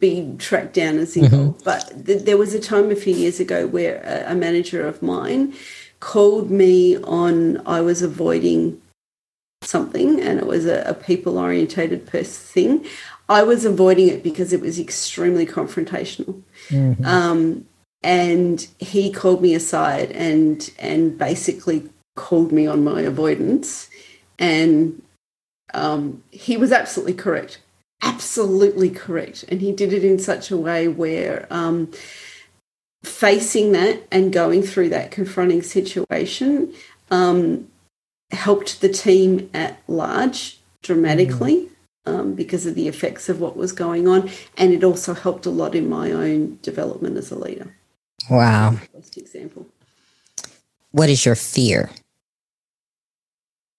be 0.00 0.32
tracked 0.38 0.74
down 0.74 0.96
as 0.98 1.16
evil. 1.16 1.38
Mm-hmm. 1.38 1.64
But 1.64 2.06
th- 2.06 2.22
there 2.22 2.36
was 2.36 2.54
a 2.54 2.60
time 2.60 2.92
a 2.92 2.96
few 2.96 3.12
years 3.12 3.40
ago 3.40 3.66
where 3.66 4.00
a, 4.04 4.30
a 4.30 4.34
manager 4.36 4.86
of 4.86 5.02
mine 5.02 5.54
called 5.98 6.52
me 6.52 6.96
on 6.98 7.60
I 7.66 7.80
was 7.80 8.00
avoiding 8.00 8.80
something 9.62 10.20
and 10.20 10.38
it 10.38 10.46
was 10.46 10.66
a, 10.66 10.82
a 10.82 10.94
people 10.94 11.36
orientated 11.36 12.08
thing. 12.08 12.86
I 13.28 13.42
was 13.42 13.64
avoiding 13.64 14.08
it 14.08 14.22
because 14.22 14.52
it 14.52 14.60
was 14.60 14.78
extremely 14.78 15.46
confrontational. 15.46 16.42
Mm-hmm. 16.68 17.04
Um, 17.04 17.66
and 18.02 18.66
he 18.78 19.12
called 19.12 19.42
me 19.42 19.54
aside 19.54 20.10
and 20.12 20.70
and 20.78 21.18
basically 21.18 21.88
called 22.16 22.52
me 22.52 22.66
on 22.66 22.84
my 22.84 23.00
avoidance. 23.02 23.88
And 24.38 25.02
um, 25.74 26.22
he 26.30 26.56
was 26.56 26.72
absolutely 26.72 27.14
correct 27.14 27.60
absolutely 28.02 28.90
correct. 28.90 29.44
And 29.48 29.60
he 29.60 29.72
did 29.72 29.92
it 29.92 30.04
in 30.04 30.18
such 30.18 30.50
a 30.50 30.56
way 30.56 30.88
where 30.88 31.46
um, 31.50 31.90
facing 33.02 33.72
that 33.72 34.06
and 34.10 34.32
going 34.32 34.62
through 34.62 34.90
that 34.90 35.10
confronting 35.10 35.62
situation 35.62 36.74
um, 37.10 37.68
helped 38.30 38.80
the 38.80 38.88
team 38.88 39.50
at 39.54 39.80
large 39.86 40.58
dramatically 40.82 41.62
mm. 41.64 41.68
Um, 42.06 42.32
because 42.32 42.64
of 42.64 42.74
the 42.74 42.88
effects 42.88 43.28
of 43.28 43.38
what 43.38 43.54
was 43.54 43.72
going 43.72 44.08
on. 44.08 44.30
And 44.56 44.72
it 44.72 44.82
also 44.82 45.12
helped 45.12 45.44
a 45.44 45.50
lot 45.50 45.74
in 45.74 45.90
my 45.90 46.10
own 46.10 46.58
development 46.62 47.18
as 47.18 47.30
a 47.30 47.38
leader 47.38 47.74
Wow. 48.30 48.76
Best 48.94 49.16
example. 49.16 49.66
What 50.92 51.08
is 51.08 51.24
your 51.24 51.34
fear? 51.34 51.90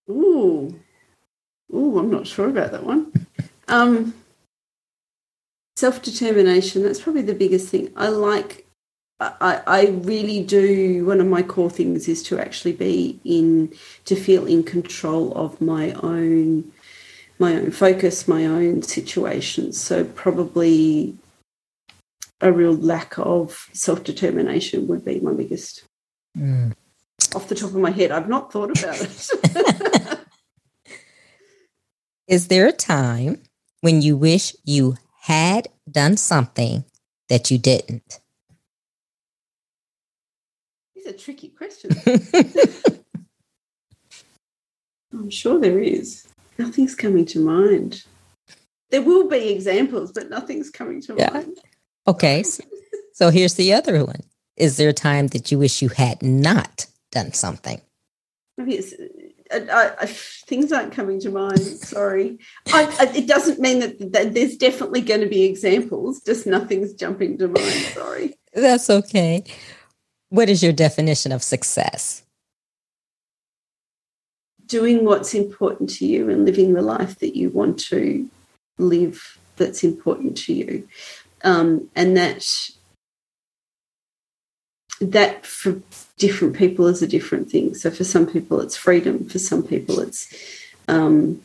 Ooh. 0.10 0.80
Ooh, 1.74 2.00
I'm 2.00 2.10
not 2.10 2.28
sure 2.28 2.50
about 2.50 2.72
that 2.72 2.84
one. 2.84 3.12
Um, 3.72 4.16
Self 5.80 6.02
determination, 6.02 6.84
that's 6.84 7.00
probably 7.00 7.22
the 7.22 7.34
biggest 7.34 7.70
thing. 7.70 7.94
I 7.96 8.10
like, 8.10 8.68
I, 9.22 9.62
I 9.66 9.86
really 10.02 10.44
do, 10.44 11.06
one 11.06 11.22
of 11.22 11.28
my 11.28 11.42
core 11.42 11.70
things 11.70 12.10
is 12.10 12.22
to 12.24 12.38
actually 12.38 12.74
be 12.74 13.18
in, 13.24 13.74
to 14.04 14.18
feel 14.18 14.46
in 14.46 14.64
control 14.64 15.32
of 15.38 15.62
my 15.62 15.94
own, 15.94 16.70
my 17.40 17.56
own 17.56 17.72
focus, 17.72 18.28
my 18.28 18.46
own 18.46 18.82
situations. 18.82 19.80
So 19.80 20.04
probably 20.04 21.16
a 22.42 22.52
real 22.52 22.74
lack 22.74 23.18
of 23.18 23.70
self 23.74 24.04
determination 24.04 24.88
would 24.88 25.06
be 25.06 25.20
my 25.20 25.34
biggest. 25.34 25.84
Mm. 26.38 26.74
Off 27.36 27.48
the 27.48 27.56
top 27.56 27.70
of 27.70 27.76
my 27.76 27.92
head, 27.92 28.12
I've 28.12 28.30
not 28.30 28.52
thought 28.52 28.78
about 28.80 29.00
it. 29.00 30.20
Is 32.28 32.48
there 32.48 32.68
a 32.68 32.72
time 32.72 33.42
when 33.82 34.02
you 34.02 34.16
wish 34.16 34.56
you 34.64 34.96
had 35.22 35.68
done 35.90 36.16
something 36.18 36.86
that 37.28 37.52
you 37.52 37.58
didn't? 37.58 38.20
These 40.96 41.08
are 41.08 41.14
tricky 41.14 41.50
questions. 41.50 41.98
I'm 45.12 45.30
sure 45.30 45.60
there 45.60 45.80
is. 45.80 46.28
Nothing's 46.58 46.96
coming 46.96 47.26
to 47.26 47.40
mind. 47.40 48.04
There 48.92 49.02
will 49.02 49.28
be 49.28 49.50
examples, 49.50 50.12
but 50.12 50.30
nothing's 50.30 50.70
coming 50.70 51.02
to 51.04 51.16
yeah. 51.18 51.32
mind. 51.32 51.58
Okay. 52.08 52.44
So 53.14 53.30
here's 53.30 53.56
the 53.56 53.74
other 53.74 54.06
one. 54.06 54.22
Is 54.56 54.78
there 54.78 54.90
a 54.90 54.94
time 54.94 55.28
that 55.28 55.52
you 55.52 55.60
wish 55.60 55.82
you 55.82 55.90
had 55.90 56.22
not 56.22 56.86
done 57.12 57.34
something? 57.34 57.82
It's 58.58 58.94
I, 59.52 59.92
I, 60.02 60.06
things 60.06 60.72
aren't 60.72 60.94
coming 60.94 61.20
to 61.22 61.32
mind. 61.32 61.60
Sorry. 61.60 62.38
it 62.68 63.28
doesn't 63.28 63.60
mean 63.60 63.80
that, 63.80 64.12
that 64.14 64.34
there's 64.34 64.56
definitely 64.56 65.02
going 65.02 65.22
to 65.22 65.28
be 65.28 65.44
examples, 65.44 66.22
just 66.22 66.46
nothing's 66.46 66.94
jumping 66.94 67.38
to 67.40 67.48
mind. 67.48 67.84
Sorry. 67.94 68.36
That's 68.54 68.90
okay. 68.90 69.44
What 70.30 70.50
is 70.50 70.62
your 70.62 70.74
definition 70.74 71.32
of 71.32 71.42
success? 71.42 72.24
Doing 74.68 75.04
what's 75.04 75.34
important 75.34 75.90
to 75.92 76.06
you 76.06 76.30
and 76.30 76.46
living 76.46 76.74
the 76.74 76.84
life 76.84 77.18
that 77.20 77.36
you 77.36 77.50
want 77.50 77.80
to 77.86 78.30
live 78.78 79.40
that's 79.56 79.84
important 79.84 80.38
to 80.38 80.54
you. 80.54 80.88
Um, 81.44 81.90
and 81.96 82.18
that 82.18 82.46
that 85.02 85.46
for 85.46 85.82
different 86.18 86.56
people 86.56 86.88
is 86.88 87.02
a 87.02 87.08
different 87.08 87.50
thing. 87.50 87.74
So 87.74 87.90
for 87.90 88.04
some 88.04 88.28
people 88.28 88.60
it's 88.60 88.76
freedom, 88.76 89.28
for 89.28 89.40
some 89.40 89.64
people 89.64 90.00
it's 90.00 90.34
um, 90.88 91.42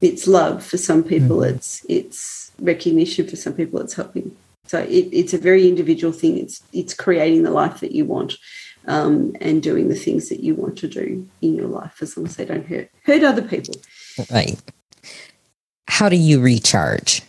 it's 0.00 0.26
love, 0.26 0.64
for 0.64 0.76
some 0.76 1.02
people 1.02 1.38
mm-hmm. 1.38 1.56
it's 1.56 1.84
it's 1.88 2.52
recognition, 2.58 3.26
for 3.26 3.36
some 3.36 3.54
people 3.54 3.80
it's 3.80 3.94
helping. 3.94 4.36
So 4.66 4.80
it, 4.80 5.08
it's 5.12 5.34
a 5.34 5.38
very 5.38 5.68
individual 5.68 6.12
thing. 6.12 6.38
It's 6.38 6.62
it's 6.72 6.94
creating 6.94 7.42
the 7.42 7.50
life 7.50 7.80
that 7.80 7.92
you 7.92 8.04
want. 8.04 8.34
Um, 8.86 9.36
and 9.42 9.62
doing 9.62 9.88
the 9.88 9.94
things 9.94 10.30
that 10.30 10.40
you 10.40 10.54
want 10.54 10.78
to 10.78 10.88
do 10.88 11.28
in 11.42 11.54
your 11.54 11.66
life 11.66 12.00
as 12.00 12.16
long 12.16 12.24
as 12.26 12.36
they 12.36 12.46
don't 12.46 12.66
hurt 12.66 12.90
hurt 13.04 13.22
other 13.22 13.42
people. 13.42 13.74
Right. 14.30 14.58
How 15.86 16.08
do 16.08 16.16
you 16.16 16.40
recharge? 16.40 17.22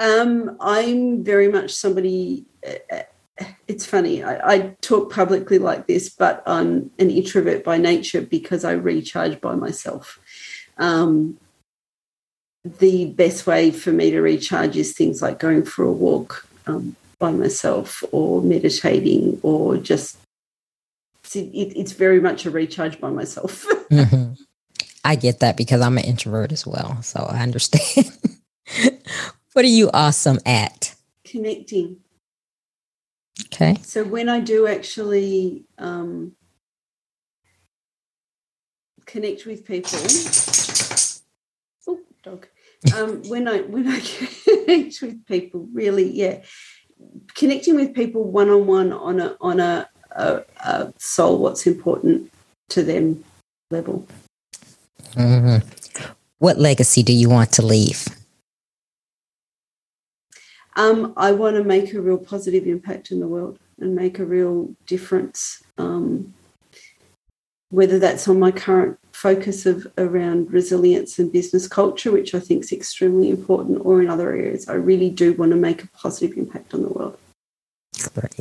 Um, 0.00 0.56
I'm 0.60 1.22
very 1.22 1.48
much 1.48 1.70
somebody. 1.70 2.44
Uh, 2.66 3.02
it's 3.66 3.86
funny. 3.86 4.22
I, 4.22 4.54
I, 4.54 4.76
talk 4.80 5.12
publicly 5.12 5.58
like 5.58 5.86
this, 5.86 6.08
but 6.08 6.42
I'm 6.46 6.90
an 6.98 7.10
introvert 7.10 7.64
by 7.64 7.78
nature 7.78 8.20
because 8.20 8.64
I 8.64 8.72
recharge 8.72 9.40
by 9.40 9.54
myself. 9.56 10.20
Um, 10.78 11.38
the 12.64 13.06
best 13.06 13.46
way 13.46 13.70
for 13.70 13.90
me 13.92 14.10
to 14.10 14.20
recharge 14.20 14.76
is 14.76 14.92
things 14.92 15.20
like 15.20 15.38
going 15.38 15.64
for 15.64 15.84
a 15.84 15.92
walk 15.92 16.46
um, 16.66 16.96
by 17.18 17.30
myself, 17.30 18.02
or 18.12 18.42
meditating, 18.42 19.38
or 19.42 19.76
just. 19.76 20.16
It, 21.34 21.72
it's 21.76 21.92
very 21.92 22.20
much 22.20 22.46
a 22.46 22.50
recharge 22.50 23.00
by 23.00 23.10
myself. 23.10 23.66
mm-hmm. 23.90 24.34
I 25.04 25.16
get 25.16 25.40
that 25.40 25.56
because 25.56 25.80
I'm 25.80 25.98
an 25.98 26.04
introvert 26.04 26.52
as 26.52 26.66
well, 26.66 27.02
so 27.02 27.20
I 27.20 27.42
understand. 27.42 28.12
what 29.54 29.64
are 29.64 29.68
you 29.68 29.90
awesome 29.92 30.38
at? 30.44 30.94
Connecting 31.24 31.96
Okay. 33.46 33.76
So 33.82 34.04
when 34.04 34.28
I 34.28 34.40
do 34.40 34.66
actually 34.66 35.64
um, 35.78 36.32
connect 39.06 39.46
with 39.46 39.64
people, 39.64 39.98
oh 41.88 42.00
dog. 42.22 42.46
Um, 42.94 43.22
when 43.28 43.48
I 43.48 43.60
when 43.62 43.88
I 43.88 44.00
connect 44.44 45.02
with 45.02 45.26
people, 45.26 45.68
really, 45.72 46.10
yeah, 46.10 46.42
connecting 47.34 47.74
with 47.76 47.94
people 47.94 48.24
one 48.24 48.50
on 48.50 48.66
one 48.66 48.92
on 48.92 49.20
a 49.20 49.36
on 49.40 49.60
a, 49.60 49.88
a, 50.12 50.42
a, 50.64 50.92
soul, 50.98 51.38
what's 51.38 51.66
important 51.66 52.30
to 52.70 52.82
them 52.82 53.24
level. 53.70 54.06
Mm-hmm. 55.14 55.66
What 56.38 56.58
legacy 56.58 57.02
do 57.02 57.12
you 57.12 57.30
want 57.30 57.52
to 57.52 57.62
leave? 57.64 58.06
Um, 60.76 61.12
I 61.16 61.32
want 61.32 61.56
to 61.56 61.64
make 61.64 61.94
a 61.94 62.00
real 62.00 62.18
positive 62.18 62.66
impact 62.66 63.10
in 63.10 63.20
the 63.20 63.28
world 63.28 63.58
and 63.80 63.94
make 63.94 64.18
a 64.18 64.24
real 64.24 64.74
difference. 64.86 65.62
Um, 65.78 66.34
whether 67.70 67.98
that's 67.98 68.28
on 68.28 68.38
my 68.38 68.52
current 68.52 68.98
focus 69.12 69.66
of 69.66 69.86
around 69.98 70.52
resilience 70.52 71.18
and 71.18 71.32
business 71.32 71.66
culture, 71.66 72.12
which 72.12 72.34
I 72.34 72.40
think 72.40 72.62
is 72.64 72.72
extremely 72.72 73.30
important, 73.30 73.84
or 73.84 74.00
in 74.00 74.08
other 74.08 74.30
areas, 74.30 74.68
I 74.68 74.74
really 74.74 75.10
do 75.10 75.32
want 75.32 75.50
to 75.50 75.56
make 75.56 75.82
a 75.82 75.88
positive 75.88 76.36
impact 76.36 76.74
on 76.74 76.82
the 76.82 76.88
world. 76.88 77.18
Great. 78.14 78.40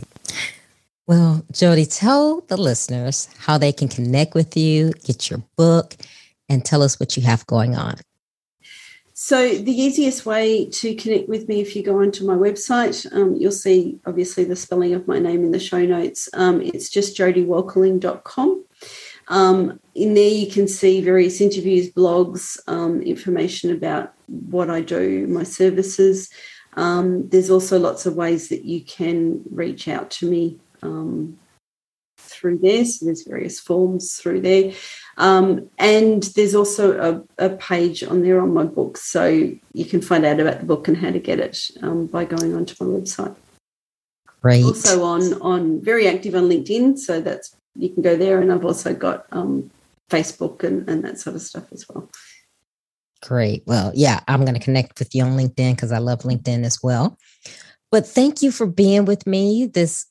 Well, 1.08 1.44
Jody, 1.52 1.86
tell 1.86 2.42
the 2.42 2.58
listeners 2.58 3.28
how 3.40 3.58
they 3.58 3.72
can 3.72 3.88
connect 3.88 4.36
with 4.36 4.56
you, 4.56 4.94
get 5.04 5.30
your 5.30 5.42
book, 5.58 5.96
and 6.48 6.64
tell 6.64 6.82
us 6.82 7.00
what 7.00 7.18
you 7.18 7.24
have 7.24 7.46
going 7.48 7.76
on. 7.76 7.96
So, 9.26 9.56
the 9.56 9.72
easiest 9.72 10.26
way 10.26 10.66
to 10.66 10.96
connect 10.96 11.30
with 11.30 11.48
me, 11.48 11.62
if 11.62 11.78
you 11.78 11.82
go 11.82 12.02
onto 12.02 12.26
my 12.26 12.36
website, 12.36 13.10
um, 13.16 13.38
you'll 13.38 13.54
see 13.54 13.98
obviously 14.06 14.44
the 14.44 14.58
spelling 14.58 14.94
of 14.94 15.08
my 15.08 15.18
name 15.18 15.46
in 15.46 15.52
the 15.52 15.62
show 15.62 15.86
notes. 15.86 16.28
Um, 16.34 16.60
it's 16.60 16.90
just 16.90 17.16
jodywalkerling.com. 17.16 18.66
Um, 19.30 19.80
in 19.96 20.14
there, 20.14 20.28
you 20.28 20.52
can 20.52 20.68
see 20.68 21.00
various 21.00 21.40
interviews, 21.40 21.90
blogs, 21.90 22.60
um, 22.68 23.02
information 23.02 23.72
about 23.72 24.14
what 24.28 24.70
I 24.70 24.82
do, 24.82 25.26
my 25.28 25.44
services. 25.44 26.30
Um, 26.74 27.30
there's 27.30 27.50
also 27.50 27.80
lots 27.80 28.06
of 28.06 28.18
ways 28.18 28.50
that 28.50 28.66
you 28.66 28.82
can 28.82 29.42
reach 29.50 29.88
out 29.88 30.12
to 30.18 30.30
me 30.30 30.60
um, 30.82 31.40
through 32.44 32.58
there. 32.58 32.84
So, 32.84 33.06
there's 33.06 33.24
various 33.24 33.60
forms 33.60 34.16
through 34.16 34.42
there. 34.42 34.74
Um, 35.18 35.70
and 35.78 36.24
there's 36.36 36.56
also 36.56 37.24
a, 37.40 37.46
a, 37.46 37.50
page 37.56 38.04
on 38.04 38.22
there 38.24 38.42
on 38.42 38.54
my 38.54 38.64
book, 38.64 38.98
so 38.98 39.26
you 39.28 39.86
can 39.86 40.02
find 40.02 40.26
out 40.26 40.40
about 40.40 40.60
the 40.60 40.66
book 40.66 40.88
and 40.88 40.98
how 40.98 41.12
to 41.12 41.20
get 41.20 41.40
it 41.40 41.60
um, 41.82 42.08
by 42.08 42.26
going 42.26 42.56
onto 42.56 42.76
my 42.84 43.00
website. 43.00 43.36
Great. 44.42 44.66
Also 44.66 45.04
on 45.04 45.40
on 45.42 45.82
very 45.82 46.08
active 46.08 46.36
on 46.36 46.50
LinkedIn, 46.50 46.98
so 46.98 47.22
that's 47.22 47.56
you 47.76 47.90
can 47.90 48.02
go 48.02 48.18
there, 48.18 48.42
and 48.42 48.52
I've 48.52 48.66
also 48.66 48.94
got 48.94 49.28
um, 49.32 49.70
Facebook 50.10 50.64
and, 50.64 50.90
and 50.90 51.04
that 51.06 51.20
sort 51.20 51.36
of 51.36 51.44
stuff 51.44 51.72
as 51.72 51.88
well. 51.88 52.10
Great. 53.22 53.64
Well, 53.68 53.92
yeah, 53.94 54.20
I'm 54.28 54.42
going 54.42 54.56
to 54.56 54.60
connect 54.60 55.00
with 55.00 55.16
you 55.16 55.24
on 55.24 55.38
LinkedIn 55.38 55.76
because 55.76 55.92
I 55.92 56.00
love 56.00 56.24
LinkedIn 56.24 56.66
as 56.66 56.80
well. 56.84 57.18
But 57.92 58.06
thank 58.08 58.42
you 58.42 58.52
for 58.52 58.66
being 58.66 59.06
with 59.06 59.26
me 59.28 59.68
this 59.68 60.08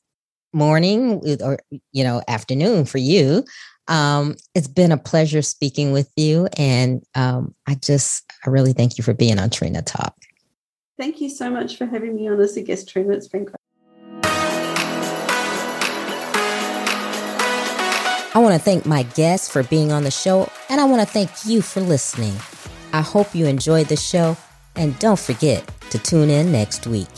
morning 0.53 1.21
or 1.41 1.59
you 1.91 2.03
know 2.03 2.21
afternoon 2.27 2.85
for 2.85 2.99
you 2.99 3.43
um, 3.87 4.35
it's 4.55 4.67
been 4.67 4.91
a 4.91 4.97
pleasure 4.97 5.41
speaking 5.41 5.91
with 5.91 6.11
you. 6.15 6.47
And 6.57 7.03
um, 7.15 7.53
I 7.67 7.75
just, 7.75 8.23
I 8.45 8.49
really 8.49 8.73
thank 8.73 8.97
you 8.97 9.03
for 9.03 9.13
being 9.13 9.39
on 9.39 9.49
Trina 9.49 9.81
Talk. 9.81 10.15
Thank 10.97 11.19
you 11.21 11.29
so 11.29 11.49
much 11.49 11.77
for 11.77 11.85
having 11.85 12.15
me 12.15 12.27
on 12.29 12.39
as 12.39 12.55
a 12.55 12.61
guest, 12.61 12.89
Trina. 12.89 13.13
It's 13.13 13.27
been 13.27 13.45
great. 13.45 13.55
I 18.35 18.39
want 18.39 18.55
to 18.55 18.59
thank 18.59 18.85
my 18.85 19.03
guests 19.03 19.47
for 19.49 19.63
being 19.63 19.91
on 19.91 20.03
the 20.03 20.11
show, 20.11 20.49
and 20.69 20.81
I 20.81 20.85
want 20.85 21.01
to 21.01 21.07
thank 21.07 21.29
you 21.45 21.61
for 21.61 21.81
listening. 21.81 22.35
I 22.91 23.01
hope 23.01 23.35
you 23.35 23.45
enjoyed 23.45 23.87
the 23.87 23.95
show, 23.95 24.35
and 24.75 24.97
don't 24.97 25.19
forget 25.19 25.69
to 25.91 25.99
tune 25.99 26.31
in 26.31 26.51
next 26.51 26.87
week. 26.87 27.09